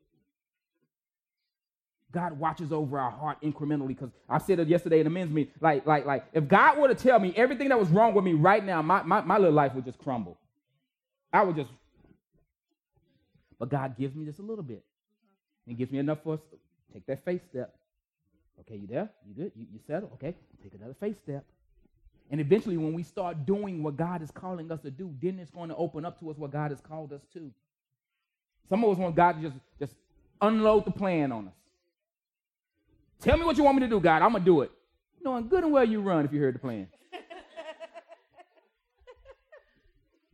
God 2.14 2.38
watches 2.38 2.72
over 2.72 2.98
our 2.98 3.10
heart 3.10 3.38
incrementally 3.42 3.88
because 3.88 4.10
I 4.28 4.38
said 4.38 4.60
it 4.60 4.68
yesterday 4.68 5.00
in 5.00 5.04
the 5.04 5.10
men's 5.10 5.32
meeting. 5.32 5.52
Like, 5.60 5.84
like, 5.86 6.06
like, 6.06 6.24
if 6.32 6.48
God 6.48 6.78
were 6.78 6.88
to 6.88 6.94
tell 6.94 7.18
me 7.18 7.34
everything 7.36 7.68
that 7.68 7.78
was 7.78 7.88
wrong 7.88 8.14
with 8.14 8.24
me 8.24 8.32
right 8.32 8.64
now, 8.64 8.80
my, 8.80 9.02
my, 9.02 9.20
my 9.20 9.36
little 9.36 9.52
life 9.52 9.74
would 9.74 9.84
just 9.84 9.98
crumble. 9.98 10.38
I 11.32 11.42
would 11.42 11.56
just, 11.56 11.70
but 13.58 13.68
God 13.68 13.98
gives 13.98 14.14
me 14.14 14.24
just 14.24 14.38
a 14.38 14.42
little 14.42 14.64
bit. 14.64 14.82
And 15.66 15.76
gives 15.76 15.90
me 15.90 15.98
enough 15.98 16.18
for 16.22 16.34
us 16.34 16.40
to 16.50 16.58
take 16.92 17.06
that 17.06 17.24
faith 17.24 17.40
step. 17.50 17.74
Okay, 18.60 18.76
you 18.76 18.86
there? 18.86 19.10
You 19.26 19.34
good? 19.34 19.52
You, 19.56 19.66
you 19.72 19.80
settle? 19.86 20.10
Okay, 20.14 20.34
take 20.62 20.74
another 20.74 20.94
faith 21.00 21.16
step. 21.22 21.44
And 22.30 22.40
eventually, 22.40 22.76
when 22.76 22.94
we 22.94 23.02
start 23.02 23.44
doing 23.44 23.82
what 23.82 23.96
God 23.96 24.22
is 24.22 24.30
calling 24.30 24.70
us 24.70 24.80
to 24.82 24.90
do, 24.90 25.14
then 25.20 25.38
it's 25.38 25.50
going 25.50 25.68
to 25.70 25.76
open 25.76 26.04
up 26.04 26.20
to 26.20 26.30
us 26.30 26.36
what 26.36 26.52
God 26.52 26.70
has 26.70 26.80
called 26.80 27.12
us 27.12 27.22
to. 27.32 27.50
Some 28.68 28.84
of 28.84 28.90
us 28.90 28.98
want 28.98 29.16
God 29.16 29.32
to 29.32 29.48
just, 29.48 29.56
just 29.78 29.94
unload 30.40 30.84
the 30.84 30.90
plan 30.90 31.32
on 31.32 31.48
us. 31.48 31.54
Tell 33.24 33.36
me 33.38 33.44
what 33.46 33.56
you 33.56 33.64
want 33.64 33.76
me 33.76 33.80
to 33.80 33.88
do, 33.88 34.00
God. 34.00 34.20
I'm 34.20 34.32
going 34.32 34.42
to 34.42 34.46
do 34.46 34.60
it. 34.60 34.70
Knowing 35.22 35.48
good 35.48 35.64
and 35.64 35.72
well 35.72 35.82
you 35.82 36.02
run 36.02 36.26
if 36.26 36.32
you 36.32 36.40
heard 36.40 36.54
the 36.54 36.58
plan. 36.58 36.86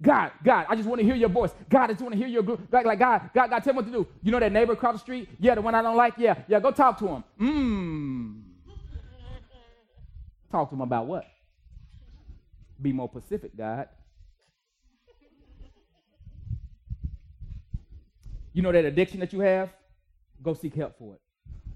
God, 0.02 0.32
God, 0.42 0.66
I 0.68 0.74
just 0.74 0.88
want 0.88 0.98
to 1.00 1.04
hear 1.06 1.14
your 1.14 1.28
voice. 1.28 1.52
God, 1.68 1.84
I 1.84 1.92
just 1.92 2.00
want 2.00 2.14
to 2.14 2.18
hear 2.18 2.26
your 2.26 2.42
like, 2.72 2.84
like 2.84 2.98
God, 2.98 3.30
God, 3.32 3.50
God, 3.50 3.62
tell 3.62 3.74
me 3.74 3.76
what 3.76 3.86
to 3.86 3.92
do. 3.92 4.08
You 4.24 4.32
know 4.32 4.40
that 4.40 4.50
neighbor 4.50 4.72
across 4.72 4.94
the 4.94 4.98
street? 4.98 5.28
Yeah, 5.38 5.54
the 5.54 5.60
one 5.60 5.76
I 5.76 5.82
don't 5.82 5.96
like. 5.96 6.14
Yeah, 6.18 6.42
yeah, 6.48 6.58
go 6.58 6.72
talk 6.72 6.98
to 6.98 7.06
him. 7.06 7.24
Mmm. 7.40 8.42
Talk 10.50 10.70
to 10.70 10.74
him 10.74 10.80
about 10.80 11.06
what? 11.06 11.26
Be 12.82 12.92
more 12.92 13.08
Pacific, 13.08 13.56
God. 13.56 13.88
You 18.52 18.62
know 18.62 18.72
that 18.72 18.84
addiction 18.84 19.20
that 19.20 19.32
you 19.32 19.38
have? 19.40 19.70
Go 20.42 20.54
seek 20.54 20.74
help 20.74 20.98
for 20.98 21.14
it. 21.14 21.20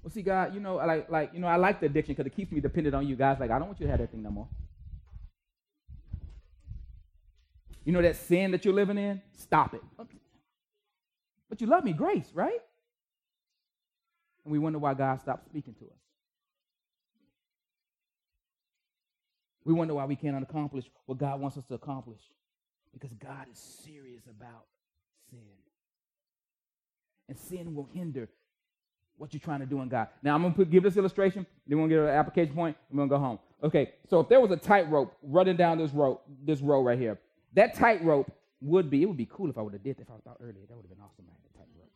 Well, 0.05 0.11
see, 0.11 0.21
God, 0.21 0.53
you 0.53 0.59
know, 0.59 0.77
I 0.77 0.85
like, 0.85 1.09
like, 1.09 1.31
you 1.33 1.39
know, 1.39 1.47
I 1.47 1.55
like 1.55 1.79
the 1.79 1.87
addiction 1.87 2.13
because 2.13 2.27
it 2.27 2.35
keeps 2.35 2.51
me 2.51 2.61
dependent 2.61 2.95
on 2.95 3.07
you. 3.07 3.15
guys. 3.15 3.39
like, 3.39 3.49
I 3.49 3.57
don't 3.57 3.69
want 3.69 3.79
you 3.79 3.87
to 3.87 3.89
have 3.91 3.99
that 3.99 4.11
thing 4.11 4.21
no 4.21 4.29
more. 4.29 4.47
You 7.83 7.91
know 7.91 8.03
that 8.03 8.15
sin 8.15 8.51
that 8.51 8.63
you're 8.63 8.73
living 8.75 8.99
in? 8.99 9.19
Stop 9.33 9.73
it. 9.73 9.81
But 11.49 11.59
you 11.59 11.65
love 11.65 11.83
me, 11.83 11.93
grace, 11.93 12.27
right? 12.35 12.59
And 14.43 14.51
we 14.51 14.59
wonder 14.59 14.77
why 14.77 14.93
God 14.93 15.19
stopped 15.21 15.47
speaking 15.47 15.73
to 15.73 15.85
us. 15.85 15.99
We 19.63 19.73
wonder 19.73 19.95
why 19.95 20.05
we 20.05 20.15
can't 20.15 20.39
accomplish 20.39 20.85
what 21.07 21.17
God 21.17 21.39
wants 21.39 21.57
us 21.57 21.65
to 21.69 21.73
accomplish. 21.73 22.21
Because 22.93 23.11
God 23.13 23.47
is 23.51 23.57
serious 23.57 24.21
about 24.29 24.65
sin. 25.31 25.39
And 27.27 27.39
sin 27.39 27.73
will 27.73 27.89
hinder 27.91 28.29
what 29.17 29.33
you're 29.33 29.39
trying 29.39 29.61
to 29.61 29.65
do 29.65 29.81
in 29.81 29.89
God. 29.89 30.07
Now 30.21 30.35
I'm 30.35 30.41
gonna 30.41 30.53
put, 30.53 30.69
give 30.69 30.83
this 30.83 30.97
illustration. 30.97 31.45
Then 31.67 31.77
we're 31.77 31.87
gonna 31.87 32.01
get 32.01 32.13
an 32.13 32.19
application 32.19 32.53
point. 32.53 32.77
And 32.89 32.97
we're 32.97 33.07
gonna 33.07 33.19
go 33.19 33.25
home. 33.25 33.39
Okay. 33.63 33.93
So 34.09 34.19
if 34.19 34.29
there 34.29 34.41
was 34.41 34.51
a 34.51 34.57
tightrope 34.57 35.15
running 35.23 35.57
down 35.57 35.77
this 35.77 35.91
road, 35.91 36.19
this 36.43 36.61
road 36.61 36.83
right 36.83 36.99
here, 36.99 37.19
that 37.53 37.75
tightrope 37.75 38.31
would 38.61 38.89
be. 38.89 39.01
It 39.01 39.05
would 39.05 39.17
be 39.17 39.29
cool 39.31 39.49
if 39.49 39.57
I 39.57 39.61
would 39.61 39.73
have 39.73 39.83
did 39.83 39.97
that. 39.97 40.03
If 40.03 40.09
I 40.09 40.17
thought 40.23 40.37
earlier, 40.41 40.65
that 40.67 40.75
would 40.75 40.83
have 40.83 40.89
been 40.89 41.03
awesome. 41.03 41.25
I 41.27 41.33
had 41.33 41.49
a 41.53 41.57
tightrope. 41.57 41.91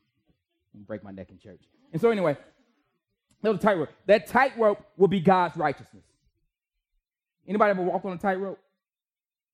Break 0.88 1.04
my 1.04 1.12
neck 1.12 1.30
in 1.32 1.38
church. 1.38 1.62
And 1.92 2.02
so 2.02 2.10
anyway, 2.10 2.38
that 3.42 3.50
was 3.50 3.60
a 3.60 3.62
tightrope. 3.62 3.90
That 4.06 4.28
tightrope 4.28 4.86
would 4.98 5.10
be 5.10 5.20
God's 5.20 5.58
righteousness. 5.58 6.04
Anybody 7.48 7.72
ever 7.72 7.82
walk 7.82 8.06
on 8.06 8.14
a 8.14 8.18
tightrope? 8.18 8.60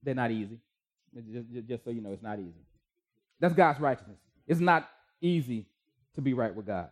They're 0.03 0.13
not 0.13 0.31
easy. 0.31 0.59
Just, 1.31 1.67
just 1.67 1.83
so 1.85 1.91
you 1.91 2.01
know, 2.01 2.11
it's 2.11 2.21
not 2.21 2.39
easy. 2.39 2.51
That's 3.39 3.53
God's 3.53 3.79
righteousness. 3.79 4.17
It's 4.47 4.59
not 4.59 4.89
easy 5.21 5.65
to 6.15 6.21
be 6.21 6.33
right 6.33 6.53
with 6.53 6.67
God. 6.67 6.89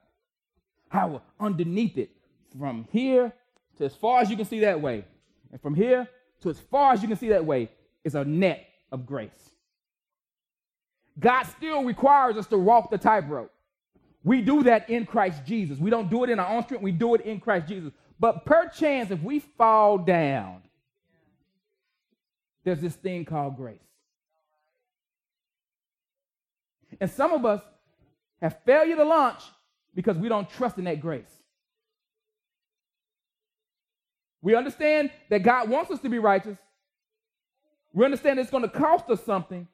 Underneath 1.39 1.97
it, 1.97 2.11
from 2.57 2.87
here 2.91 3.33
to 3.77 3.85
as 3.85 3.95
far 3.95 4.21
as 4.21 4.29
you 4.29 4.35
can 4.35 4.45
see 4.45 4.59
that 4.59 4.79
way, 4.79 5.05
and 5.51 5.59
from 5.61 5.73
here 5.73 6.07
to 6.41 6.49
as 6.49 6.59
far 6.59 6.93
as 6.93 7.01
you 7.01 7.07
can 7.07 7.17
see 7.17 7.29
that 7.29 7.45
way, 7.45 7.69
is 8.03 8.15
a 8.15 8.23
net 8.23 8.67
of 8.91 9.05
grace. 9.05 9.51
God 11.19 11.43
still 11.43 11.83
requires 11.83 12.37
us 12.37 12.47
to 12.47 12.57
walk 12.57 12.91
the 12.91 12.97
tightrope. 12.97 13.51
We 14.23 14.41
do 14.41 14.63
that 14.63 14.89
in 14.89 15.05
Christ 15.05 15.45
Jesus. 15.45 15.79
We 15.79 15.89
don't 15.89 16.09
do 16.09 16.23
it 16.23 16.29
in 16.29 16.39
our 16.39 16.55
own 16.55 16.63
strength, 16.63 16.83
we 16.83 16.91
do 16.91 17.15
it 17.15 17.21
in 17.21 17.39
Christ 17.39 17.67
Jesus. 17.67 17.91
But 18.19 18.45
perchance, 18.45 19.11
if 19.11 19.21
we 19.21 19.39
fall 19.39 19.97
down, 19.97 20.61
there's 22.63 22.79
this 22.79 22.95
thing 22.95 23.25
called 23.25 23.57
grace. 23.57 23.79
And 27.01 27.09
some 27.09 27.33
of 27.33 27.45
us 27.45 27.61
have 28.41 28.59
failure 28.65 28.95
to 28.95 29.03
launch 29.03 29.41
because 29.95 30.17
we 30.17 30.29
don't 30.29 30.49
trust 30.49 30.77
in 30.77 30.85
that 30.85 30.99
grace. 31.01 31.31
We 34.41 34.55
understand 34.55 35.11
that 35.29 35.43
God 35.43 35.69
wants 35.69 35.91
us 35.91 35.99
to 35.99 36.09
be 36.09 36.19
righteous. 36.19 36.57
We 37.93 38.03
understand 38.03 38.39
it's 38.39 38.51
going 38.51 38.63
to 38.63 38.69
cost 38.69 39.09
us 39.09 39.23
something. 39.23 39.67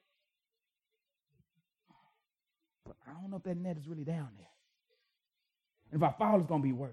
But 2.86 2.95
I 3.08 3.19
don't 3.19 3.32
know 3.32 3.38
if 3.38 3.43
that 3.43 3.58
net 3.58 3.77
is 3.77 3.88
really 3.88 4.03
down 4.03 4.29
there. 4.38 4.47
And 5.91 6.01
if 6.01 6.08
I 6.08 6.12
fall, 6.17 6.38
it's 6.38 6.47
going 6.47 6.62
to 6.62 6.67
be 6.67 6.73
worse. 6.73 6.91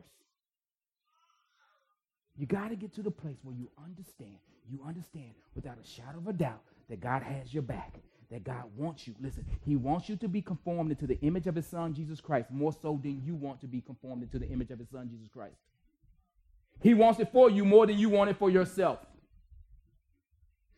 You 2.38 2.46
got 2.46 2.68
to 2.68 2.76
get 2.76 2.94
to 2.94 3.02
the 3.02 3.10
place 3.10 3.36
where 3.42 3.54
you 3.54 3.68
understand, 3.84 4.38
you 4.70 4.80
understand 4.86 5.32
without 5.54 5.76
a 5.82 5.86
shadow 5.86 6.18
of 6.18 6.28
a 6.28 6.32
doubt 6.32 6.62
that 6.88 7.00
God 7.00 7.22
has 7.22 7.52
your 7.52 7.62
back 7.62 7.94
that 8.30 8.44
God 8.44 8.64
wants 8.76 9.06
you. 9.06 9.14
Listen, 9.20 9.44
He 9.64 9.76
wants 9.76 10.08
you 10.08 10.16
to 10.16 10.28
be 10.28 10.42
conformed 10.42 10.90
into 10.90 11.06
the 11.06 11.18
image 11.20 11.46
of 11.46 11.54
His 11.54 11.66
Son, 11.66 11.94
Jesus 11.94 12.20
Christ, 12.20 12.50
more 12.50 12.72
so 12.72 12.98
than 13.02 13.22
you 13.24 13.34
want 13.34 13.60
to 13.60 13.66
be 13.66 13.80
conformed 13.80 14.22
into 14.22 14.38
the 14.38 14.48
image 14.48 14.70
of 14.70 14.78
His 14.78 14.88
Son, 14.88 15.08
Jesus 15.08 15.28
Christ. 15.32 15.56
He 16.80 16.94
wants 16.94 17.20
it 17.20 17.30
for 17.32 17.50
you 17.50 17.64
more 17.64 17.86
than 17.86 17.98
you 17.98 18.08
want 18.08 18.30
it 18.30 18.38
for 18.38 18.50
yourself. 18.50 18.98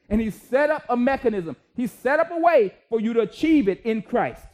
And 0.08 0.20
He 0.20 0.30
set 0.30 0.70
up 0.70 0.84
a 0.88 0.96
mechanism, 0.96 1.56
He 1.74 1.86
set 1.86 2.20
up 2.20 2.30
a 2.30 2.38
way 2.38 2.74
for 2.88 3.00
you 3.00 3.12
to 3.14 3.20
achieve 3.20 3.68
it 3.68 3.82
in 3.84 4.02
Christ. 4.02 4.44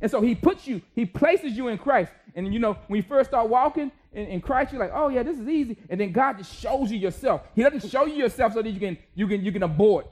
And 0.00 0.10
so 0.10 0.20
He 0.20 0.34
puts 0.34 0.66
you, 0.66 0.80
He 0.94 1.04
places 1.04 1.56
you 1.56 1.68
in 1.68 1.78
Christ. 1.78 2.12
And 2.34 2.52
you 2.52 2.60
know, 2.60 2.78
when 2.86 2.98
you 2.98 3.02
first 3.02 3.30
start 3.30 3.48
walking 3.48 3.90
in, 4.12 4.26
in 4.26 4.40
Christ, 4.40 4.72
you're 4.72 4.80
like, 4.80 4.92
oh 4.94 5.08
yeah, 5.08 5.22
this 5.22 5.38
is 5.38 5.48
easy. 5.48 5.76
And 5.88 6.00
then 6.00 6.12
God 6.12 6.38
just 6.38 6.54
shows 6.54 6.90
you 6.90 6.98
yourself. 6.98 7.42
He 7.54 7.62
doesn't 7.62 7.88
show 7.90 8.06
you 8.06 8.14
yourself 8.14 8.54
so 8.54 8.62
that 8.62 8.70
you 8.70 8.80
can 8.80 8.96
you 9.14 9.26
can 9.26 9.44
you 9.44 9.52
can 9.52 9.62
abort. 9.62 10.06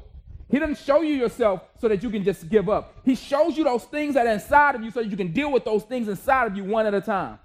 He 0.49 0.59
doesn't 0.59 0.79
show 0.79 1.03
you 1.03 1.15
yourself 1.15 1.63
so 1.81 1.89
that 1.89 2.03
you 2.03 2.11
can 2.11 2.23
just 2.23 2.49
give 2.49 2.69
up. 2.69 2.95
He 3.05 3.15
shows 3.17 3.57
you 3.57 3.65
those 3.65 3.85
things 3.85 4.15
that 4.15 4.27
are 4.27 4.33
inside 4.33 4.77
of 4.77 4.83
you 4.83 4.91
so 4.91 5.03
that 5.03 5.09
you 5.09 5.17
can 5.17 5.33
deal 5.33 5.51
with 5.51 5.65
those 5.65 5.83
things 5.83 6.09
inside 6.09 6.47
of 6.47 6.57
you 6.57 6.65
one 6.65 6.87
at 6.87 6.95
a 6.95 7.01
time. 7.01 7.39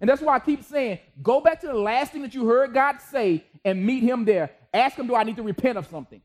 And 0.00 0.08
that's 0.08 0.22
why 0.22 0.36
I 0.36 0.38
keep 0.38 0.62
saying, 0.62 1.00
go 1.20 1.40
back 1.40 1.60
to 1.62 1.66
the 1.66 1.74
last 1.74 2.12
thing 2.12 2.22
that 2.22 2.34
you 2.34 2.46
heard 2.46 2.72
God 2.72 3.00
say 3.00 3.44
and 3.64 3.84
meet 3.84 4.04
him 4.04 4.24
there. 4.24 4.50
Ask 4.72 4.96
him, 4.96 5.08
do 5.08 5.16
I 5.16 5.24
need 5.24 5.36
to 5.36 5.42
repent 5.42 5.76
of 5.76 5.88
something? 5.88 6.22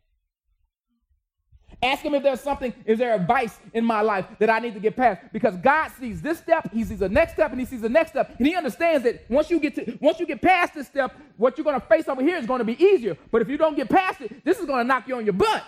Ask 1.84 2.02
him 2.02 2.14
if 2.14 2.24
there's 2.24 2.40
something, 2.40 2.74
is 2.86 2.98
there 2.98 3.14
a 3.14 3.20
vice 3.20 3.60
in 3.74 3.84
my 3.84 4.00
life 4.00 4.26
that 4.40 4.50
I 4.50 4.60
need 4.60 4.74
to 4.74 4.80
get 4.80 4.96
past? 4.96 5.22
Because 5.34 5.58
God 5.58 5.92
sees 6.00 6.22
this 6.22 6.40
step, 6.40 6.72
he 6.72 6.86
sees 6.86 7.00
the 7.00 7.10
next 7.10 7.34
step, 7.34 7.52
and 7.52 7.60
he 7.60 7.66
sees 7.66 7.82
the 7.82 7.90
next 7.90 8.12
step. 8.12 8.36
And 8.38 8.48
he 8.48 8.56
understands 8.56 9.04
that 9.04 9.30
once 9.30 9.50
you 9.50 9.60
get 9.60 9.76
to 9.76 9.98
once 10.00 10.18
you 10.18 10.26
get 10.26 10.42
past 10.42 10.76
this 10.76 10.88
step, 10.88 11.14
what 11.36 11.58
you're 11.58 11.66
gonna 11.66 11.82
face 11.82 12.08
over 12.08 12.22
here 12.22 12.38
is 12.38 12.46
gonna 12.46 12.64
be 12.64 12.82
easier. 12.82 13.18
But 13.32 13.42
if 13.42 13.50
you 13.50 13.58
don't 13.58 13.76
get 13.76 13.90
past 13.90 14.22
it, 14.22 14.46
this 14.46 14.60
is 14.60 14.66
gonna 14.66 14.86
knock 14.86 15.10
you 15.10 15.18
on 15.18 15.26
your 15.26 15.34
butt. 15.34 15.62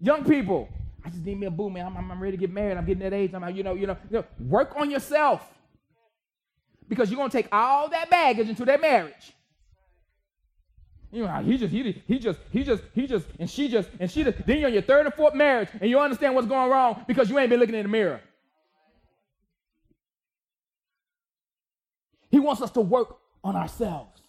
Young 0.00 0.24
people, 0.24 0.68
I 1.04 1.10
just 1.10 1.24
need 1.24 1.38
me 1.38 1.46
a 1.46 1.50
boo, 1.52 1.70
man. 1.70 1.86
I'm, 1.86 2.10
I'm 2.10 2.20
ready 2.20 2.36
to 2.36 2.40
get 2.40 2.52
married. 2.52 2.76
I'm 2.76 2.84
getting 2.84 3.02
that 3.02 3.12
age. 3.12 3.32
I'm, 3.32 3.54
you 3.54 3.62
know, 3.62 3.74
you 3.74 3.86
know, 3.86 3.96
you 4.10 4.18
know, 4.18 4.24
work 4.40 4.72
on 4.76 4.90
yourself. 4.90 5.54
Because 6.88 7.10
you're 7.10 7.18
gonna 7.18 7.30
take 7.30 7.48
all 7.52 7.88
that 7.90 8.10
baggage 8.10 8.48
into 8.48 8.64
that 8.64 8.80
marriage. 8.80 9.34
You 11.10 11.24
know, 11.24 11.42
he 11.42 11.56
just, 11.56 11.72
he, 11.72 12.02
he 12.06 12.18
just, 12.18 12.38
he 12.50 12.62
just, 12.62 12.82
he 12.94 13.06
just, 13.06 13.26
and 13.38 13.48
she 13.48 13.68
just, 13.68 13.88
and 13.98 14.10
she 14.10 14.24
just. 14.24 14.44
Then 14.46 14.58
you're 14.58 14.68
on 14.68 14.74
your 14.74 14.82
third 14.82 15.06
or 15.06 15.10
fourth 15.10 15.34
marriage, 15.34 15.68
and 15.80 15.88
you 15.88 15.98
understand 15.98 16.34
what's 16.34 16.46
going 16.46 16.70
wrong 16.70 17.04
because 17.08 17.30
you 17.30 17.38
ain't 17.38 17.48
been 17.48 17.60
looking 17.60 17.74
in 17.74 17.84
the 17.84 17.88
mirror. 17.88 18.20
He 22.30 22.38
wants 22.38 22.60
us 22.60 22.70
to 22.72 22.82
work 22.82 23.16
on 23.42 23.56
ourselves. 23.56 24.20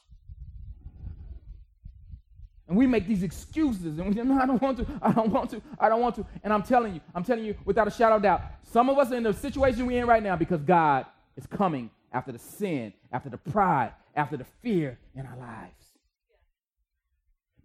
And 2.70 2.78
we 2.78 2.86
make 2.86 3.08
these 3.08 3.24
excuses 3.24 3.98
and 3.98 4.08
we 4.08 4.14
say, 4.14 4.22
no, 4.22 4.40
I 4.40 4.46
don't 4.46 4.62
want 4.62 4.78
to, 4.78 4.86
I 5.02 5.12
don't 5.12 5.32
want 5.32 5.50
to, 5.50 5.62
I 5.80 5.90
don't 5.90 6.02
want 6.02 6.16
to. 6.16 6.26
And 6.44 6.54
I'm 6.54 6.62
telling 6.62 6.94
you, 6.94 7.02
I'm 7.16 7.24
telling 7.24 7.44
you 7.44 7.56
without 7.66 7.88
a 7.88 7.92
shadow 7.92 8.18
of 8.18 8.22
doubt, 8.22 8.44
some 8.62 8.90
of 8.90 8.98
us 9.00 9.12
are 9.12 9.16
in 9.16 9.24
the 9.24 9.34
situation 9.34 9.88
we're 9.88 10.00
in 10.00 10.08
right 10.08 10.22
now 10.22 10.36
because 10.36 10.62
God 10.62 11.08
is 11.36 11.48
coming 11.48 11.90
after 12.14 12.32
the 12.32 12.38
sin, 12.38 12.94
after 13.12 13.28
the 13.28 13.40
pride, 13.40 13.92
after 14.16 14.38
the 14.38 14.46
fear 14.62 15.00
in 15.16 15.26
our 15.26 15.38
lives 15.38 15.89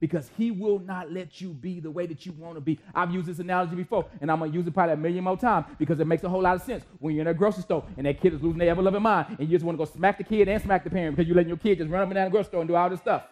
because 0.04 0.30
he 0.36 0.50
will 0.50 0.78
not 0.80 1.10
let 1.10 1.40
you 1.40 1.48
be 1.48 1.80
the 1.80 1.90
way 1.90 2.04
that 2.04 2.26
you 2.26 2.32
want 2.32 2.56
to 2.56 2.60
be. 2.60 2.78
I've 2.94 3.10
used 3.10 3.26
this 3.26 3.38
analogy 3.38 3.74
before, 3.74 4.04
and 4.20 4.30
I'm 4.30 4.38
going 4.38 4.52
to 4.52 4.58
use 4.58 4.66
it 4.66 4.74
probably 4.74 4.92
a 4.92 4.96
million 4.98 5.24
more 5.24 5.38
times 5.38 5.64
because 5.78 5.98
it 5.98 6.06
makes 6.06 6.22
a 6.24 6.28
whole 6.28 6.42
lot 6.42 6.56
of 6.56 6.60
sense. 6.60 6.84
When 6.98 7.14
you're 7.14 7.22
in 7.22 7.28
a 7.28 7.32
grocery 7.32 7.62
store 7.62 7.86
and 7.96 8.04
that 8.04 8.20
kid 8.20 8.34
is 8.34 8.42
losing 8.42 8.58
their 8.58 8.68
ever 8.68 8.82
loving 8.82 9.00
mind, 9.00 9.36
and 9.38 9.48
you 9.48 9.56
just 9.56 9.64
want 9.64 9.78
to 9.78 9.82
go 9.82 9.90
smack 9.90 10.18
the 10.18 10.24
kid 10.24 10.46
and 10.46 10.62
smack 10.62 10.84
the 10.84 10.90
parent 10.90 11.16
because 11.16 11.26
you're 11.26 11.36
letting 11.36 11.48
your 11.48 11.56
kid 11.56 11.78
just 11.78 11.90
run 11.90 12.02
up 12.02 12.08
and 12.08 12.16
down 12.16 12.26
the 12.26 12.30
grocery 12.30 12.48
store 12.48 12.60
and 12.60 12.68
do 12.68 12.74
all 12.76 12.90
this 12.90 13.00
stuff. 13.00 13.22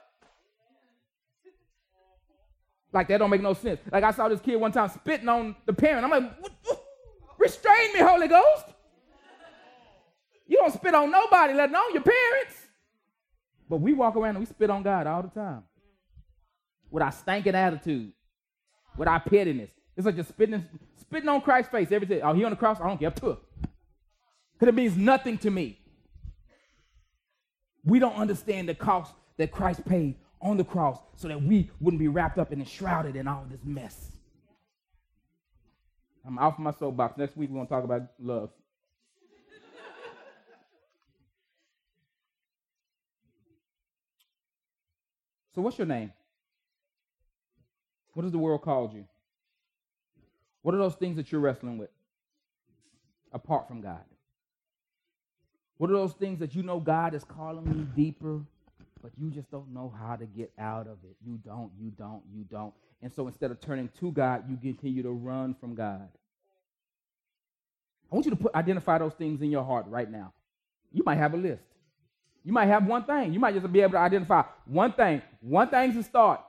Like, 2.90 3.06
that 3.08 3.18
don't 3.18 3.28
make 3.28 3.42
no 3.42 3.52
sense. 3.52 3.78
Like, 3.92 4.04
I 4.04 4.10
saw 4.10 4.30
this 4.30 4.40
kid 4.40 4.56
one 4.56 4.72
time 4.72 4.88
spitting 4.88 5.28
on 5.28 5.54
the 5.66 5.74
parent. 5.74 6.06
I'm 6.06 6.10
like, 6.10 6.40
what, 6.40 6.52
what? 6.64 6.82
restrain 7.36 7.92
me, 7.92 8.00
Holy 8.00 8.28
Ghost. 8.28 8.64
You 10.46 10.56
don't 10.56 10.72
spit 10.72 10.94
on 10.94 11.10
nobody, 11.10 11.52
let 11.52 11.68
alone 11.68 11.92
your 11.92 12.02
parents. 12.02 12.54
But 13.68 13.82
we 13.82 13.92
walk 13.92 14.16
around 14.16 14.36
and 14.36 14.40
we 14.40 14.46
spit 14.46 14.70
on 14.70 14.82
God 14.82 15.06
all 15.06 15.22
the 15.22 15.28
time 15.28 15.64
with 16.92 17.02
our 17.02 17.10
stinking 17.10 17.54
attitude, 17.54 18.12
with 18.96 19.08
our 19.08 19.18
pettiness. 19.18 19.70
It's 19.96 20.06
like 20.06 20.14
just 20.14 20.28
spitting, 20.28 20.64
spitting 21.00 21.28
on 21.28 21.40
Christ's 21.40 21.72
face 21.72 21.90
every 21.90 22.06
day. 22.06 22.20
Oh, 22.20 22.34
he 22.34 22.44
on 22.44 22.50
the 22.50 22.56
cross? 22.56 22.80
I 22.80 22.86
don't 22.86 23.00
give 23.00 23.14
care. 23.14 23.36
Because 24.52 24.68
it 24.68 24.74
means 24.74 24.96
nothing 24.96 25.38
to 25.38 25.50
me. 25.50 25.80
We 27.84 27.98
don't 27.98 28.14
understand 28.14 28.68
the 28.68 28.74
cost 28.74 29.12
that 29.38 29.50
Christ 29.50 29.84
paid 29.86 30.14
on 30.40 30.56
the 30.56 30.64
cross 30.64 30.98
so 31.16 31.28
that 31.28 31.42
we 31.42 31.70
wouldn't 31.80 31.98
be 31.98 32.08
wrapped 32.08 32.38
up 32.38 32.52
and 32.52 32.60
enshrouded 32.60 33.16
in 33.16 33.26
all 33.26 33.44
this 33.50 33.60
mess. 33.64 34.12
I'm 36.24 36.38
off 36.38 36.58
my 36.58 36.70
soapbox. 36.72 37.16
Next 37.16 37.36
week 37.36 37.50
we're 37.50 37.56
going 37.56 37.66
to 37.66 37.72
talk 37.72 37.84
about 37.84 38.02
love. 38.20 38.50
so, 45.54 45.62
what's 45.62 45.78
your 45.78 45.86
name? 45.86 46.12
What 48.14 48.24
has 48.24 48.32
the 48.32 48.38
world 48.38 48.62
called 48.62 48.92
you? 48.92 49.04
What 50.62 50.74
are 50.74 50.78
those 50.78 50.94
things 50.94 51.16
that 51.16 51.32
you're 51.32 51.40
wrestling 51.40 51.78
with 51.78 51.90
apart 53.32 53.66
from 53.68 53.80
God? 53.80 54.04
What 55.78 55.90
are 55.90 55.94
those 55.94 56.12
things 56.12 56.38
that 56.38 56.54
you 56.54 56.62
know 56.62 56.78
God 56.78 57.14
is 57.14 57.24
calling 57.24 57.66
you 57.66 58.04
deeper, 58.04 58.40
but 59.02 59.10
you 59.18 59.30
just 59.30 59.50
don't 59.50 59.72
know 59.74 59.92
how 59.98 60.14
to 60.14 60.26
get 60.26 60.52
out 60.58 60.86
of 60.86 60.98
it? 61.04 61.16
You 61.26 61.38
don't, 61.44 61.72
you 61.80 61.90
don't, 61.90 62.22
you 62.32 62.44
don't. 62.44 62.72
And 63.02 63.12
so 63.12 63.26
instead 63.26 63.50
of 63.50 63.60
turning 63.60 63.90
to 63.98 64.12
God, 64.12 64.44
you 64.48 64.56
continue 64.56 65.02
to 65.02 65.10
run 65.10 65.54
from 65.54 65.74
God. 65.74 66.08
I 68.10 68.14
want 68.14 68.26
you 68.26 68.30
to 68.30 68.36
put, 68.36 68.54
identify 68.54 68.98
those 68.98 69.14
things 69.14 69.40
in 69.42 69.50
your 69.50 69.64
heart 69.64 69.86
right 69.88 70.08
now. 70.08 70.32
You 70.92 71.02
might 71.04 71.16
have 71.16 71.34
a 71.34 71.38
list. 71.38 71.64
You 72.44 72.52
might 72.52 72.66
have 72.66 72.86
one 72.86 73.04
thing. 73.04 73.32
You 73.32 73.40
might 73.40 73.54
just 73.54 73.72
be 73.72 73.80
able 73.80 73.92
to 73.92 73.98
identify 73.98 74.44
one 74.66 74.92
thing. 74.92 75.22
One 75.40 75.68
thing's 75.68 75.96
to 75.96 76.02
start. 76.02 76.42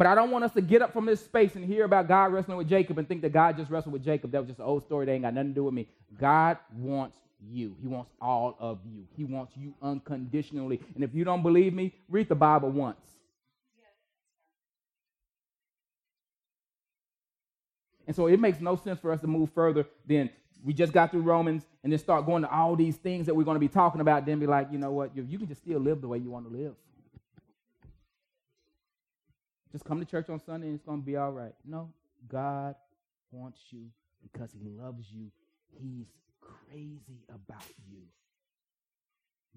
But 0.00 0.06
I 0.06 0.14
don't 0.14 0.30
want 0.30 0.44
us 0.44 0.52
to 0.52 0.62
get 0.62 0.80
up 0.80 0.94
from 0.94 1.04
this 1.04 1.22
space 1.22 1.56
and 1.56 1.62
hear 1.62 1.84
about 1.84 2.08
God 2.08 2.32
wrestling 2.32 2.56
with 2.56 2.66
Jacob 2.66 2.96
and 2.96 3.06
think 3.06 3.20
that 3.20 3.34
God 3.34 3.58
just 3.58 3.70
wrestled 3.70 3.92
with 3.92 4.02
Jacob. 4.02 4.30
That 4.30 4.38
was 4.38 4.48
just 4.48 4.58
an 4.58 4.64
old 4.64 4.82
story 4.82 5.04
that 5.04 5.12
ain't 5.12 5.24
got 5.24 5.34
nothing 5.34 5.50
to 5.50 5.54
do 5.54 5.64
with 5.64 5.74
me. 5.74 5.88
God 6.18 6.56
wants 6.74 7.18
you. 7.52 7.76
He 7.82 7.86
wants 7.86 8.10
all 8.18 8.56
of 8.58 8.78
you. 8.90 9.04
He 9.14 9.24
wants 9.24 9.52
you 9.58 9.74
unconditionally. 9.82 10.80
And 10.94 11.04
if 11.04 11.14
you 11.14 11.24
don't 11.24 11.42
believe 11.42 11.74
me, 11.74 11.92
read 12.08 12.30
the 12.30 12.34
Bible 12.34 12.70
once. 12.70 12.96
And 18.06 18.16
so 18.16 18.26
it 18.26 18.40
makes 18.40 18.58
no 18.58 18.76
sense 18.76 19.00
for 19.00 19.12
us 19.12 19.20
to 19.20 19.26
move 19.26 19.50
further 19.54 19.84
than 20.06 20.30
we 20.64 20.72
just 20.72 20.94
got 20.94 21.10
through 21.10 21.24
Romans 21.24 21.66
and 21.84 21.92
then 21.92 21.98
start 21.98 22.24
going 22.24 22.40
to 22.40 22.50
all 22.50 22.74
these 22.74 22.96
things 22.96 23.26
that 23.26 23.36
we're 23.36 23.44
going 23.44 23.56
to 23.56 23.60
be 23.60 23.68
talking 23.68 24.00
about, 24.00 24.24
then 24.24 24.38
be 24.38 24.46
like, 24.46 24.68
you 24.72 24.78
know 24.78 24.92
what, 24.92 25.14
you, 25.14 25.26
you 25.28 25.36
can 25.36 25.46
just 25.46 25.60
still 25.60 25.78
live 25.78 26.00
the 26.00 26.08
way 26.08 26.16
you 26.16 26.30
want 26.30 26.50
to 26.50 26.56
live. 26.56 26.74
Just 29.72 29.84
come 29.84 30.00
to 30.00 30.04
church 30.04 30.28
on 30.28 30.40
Sunday 30.40 30.66
and 30.66 30.76
it's 30.76 30.84
going 30.84 31.00
to 31.00 31.06
be 31.06 31.16
all 31.16 31.30
right. 31.30 31.52
No, 31.64 31.92
God 32.28 32.74
wants 33.30 33.60
you 33.70 33.86
because 34.22 34.50
he 34.52 34.68
loves 34.68 35.06
you. 35.12 35.30
He's 35.80 36.06
crazy 36.40 37.24
about 37.28 37.62
you. 37.90 38.00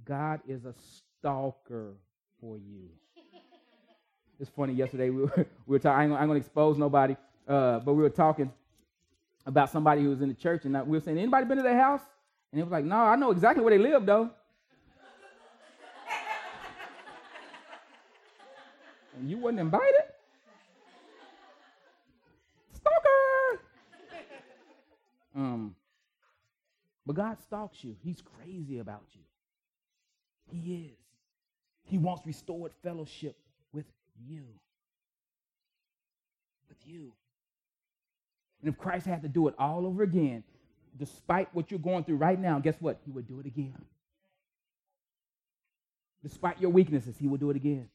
God 0.06 0.42
is 0.48 0.66
a 0.66 0.74
stalker 0.74 1.94
for 2.40 2.58
you. 2.58 2.90
It's 4.40 4.50
funny. 4.50 4.74
Yesterday 4.74 5.10
we 5.10 5.22
were, 5.22 5.34
we 5.38 5.46
were 5.68 5.80
talking. 5.80 6.12
I'm 6.12 6.28
going 6.28 6.42
to 6.42 6.46
expose 6.46 6.78
nobody, 6.78 7.16
uh, 7.48 7.80
but 7.80 7.94
we 7.94 8.02
were 8.02 8.10
talking 8.10 8.52
about 9.46 9.70
somebody 9.70 10.02
who 10.02 10.10
was 10.10 10.22
in 10.22 10.28
the 10.28 10.34
church, 10.34 10.66
and 10.66 10.74
we 10.86 10.98
were 10.98 11.00
saying, 11.00 11.18
"Anybody 11.18 11.46
been 11.46 11.58
to 11.58 11.64
their 11.64 11.80
house?" 11.80 12.02
And 12.52 12.60
it 12.60 12.64
was 12.64 12.72
like, 12.72 12.84
"No, 12.84 12.98
I 12.98 13.16
know 13.16 13.32
exactly 13.32 13.64
where 13.64 13.78
they 13.78 13.82
live, 13.82 14.06
though." 14.06 14.32
And 19.18 19.30
you 19.30 19.38
wasn't 19.38 19.60
invited. 19.60 20.04
Stalker. 22.74 23.62
um, 25.36 25.76
but 27.06 27.16
God 27.16 27.38
stalks 27.42 27.84
you. 27.84 27.96
He's 28.04 28.22
crazy 28.22 28.80
about 28.80 29.04
you. 29.14 29.22
He 30.52 30.92
is. 30.92 30.98
He 31.86 31.98
wants 31.98 32.26
restored 32.26 32.72
fellowship 32.82 33.36
with 33.72 33.86
you. 34.28 34.44
With 36.70 36.78
you. 36.86 37.12
And 38.62 38.72
if 38.72 38.80
Christ 38.80 39.06
had 39.06 39.22
to 39.24 39.28
do 39.28 39.48
it 39.48 39.56
all 39.60 39.86
over 39.86 40.04
again, 40.04 40.44
despite 40.98 41.54
what 41.54 41.70
you're 41.70 41.80
going 41.80 42.04
through 42.04 42.18
right 42.18 42.40
now, 42.40 42.60
guess 42.60 42.76
what? 42.80 43.00
He 43.06 43.12
would 43.12 43.28
do 43.28 43.40
it 43.40 43.46
again. 43.46 43.76
Despite 46.24 46.62
your 46.62 46.72
weaknesses, 46.72 47.18
he 47.20 47.28
would 47.28 47.42
do 47.42 47.50
it 47.50 47.58
again. 47.58 47.90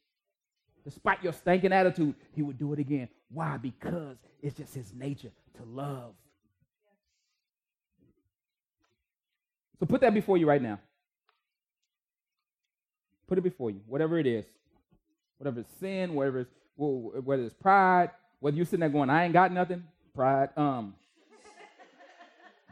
Despite 0.85 1.23
your 1.23 1.33
stinking 1.33 1.73
attitude, 1.73 2.15
he 2.33 2.43
would 2.43 2.59
do 2.59 2.73
it 2.73 2.79
again. 2.79 3.09
Why? 3.31 3.57
Because 3.57 4.17
it's 4.43 4.57
just 4.57 4.75
his 4.75 4.93
nature 4.95 5.31
to 5.57 5.65
love. 5.65 6.15
So 9.79 9.87
put 9.87 10.01
that 10.01 10.15
before 10.15 10.39
you 10.39 10.49
right 10.49 10.63
now. 10.63 10.79
Put 13.27 13.39
it 13.39 13.43
before 13.43 13.71
you, 13.71 13.81
whatever 13.87 14.19
it 14.19 14.27
is. 14.27 14.45
Whatever 15.37 15.61
it's 15.61 15.71
sin, 15.79 16.15
whatever 16.15 16.41
it's, 16.41 16.51
whether 16.77 17.45
it's 17.45 17.55
pride, 17.55 18.11
whether 18.41 18.57
you're 18.57 18.67
sitting 18.67 18.81
there 18.81 18.89
going, 18.89 19.11
I 19.11 19.25
ain't 19.25 19.33
got 19.33 19.53
nothing, 19.53 19.85
pride. 20.15 20.49
Um, 20.57 20.95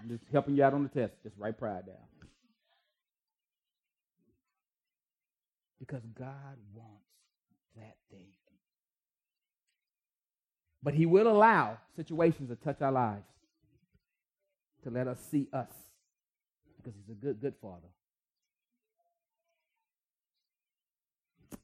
I'm 0.00 0.08
just 0.08 0.24
helping 0.32 0.56
you 0.56 0.64
out 0.64 0.74
on 0.74 0.82
the 0.82 0.88
test. 0.88 1.14
Just 1.22 1.36
write 1.38 1.58
pride 1.58 1.86
down. 1.86 1.96
Because 5.78 6.02
God 6.18 6.56
wants 6.74 6.95
that. 7.76 7.96
But 10.82 10.94
He 10.94 11.04
will 11.04 11.26
allow 11.26 11.78
situations 11.96 12.48
to 12.48 12.56
touch 12.56 12.80
our 12.80 12.92
lives 12.92 13.26
to 14.84 14.90
let 14.90 15.08
us 15.08 15.18
see 15.30 15.48
us 15.52 15.70
because 16.76 16.92
He's 16.96 17.10
a 17.10 17.18
good, 17.18 17.40
good 17.40 17.54
Father. 17.60 17.88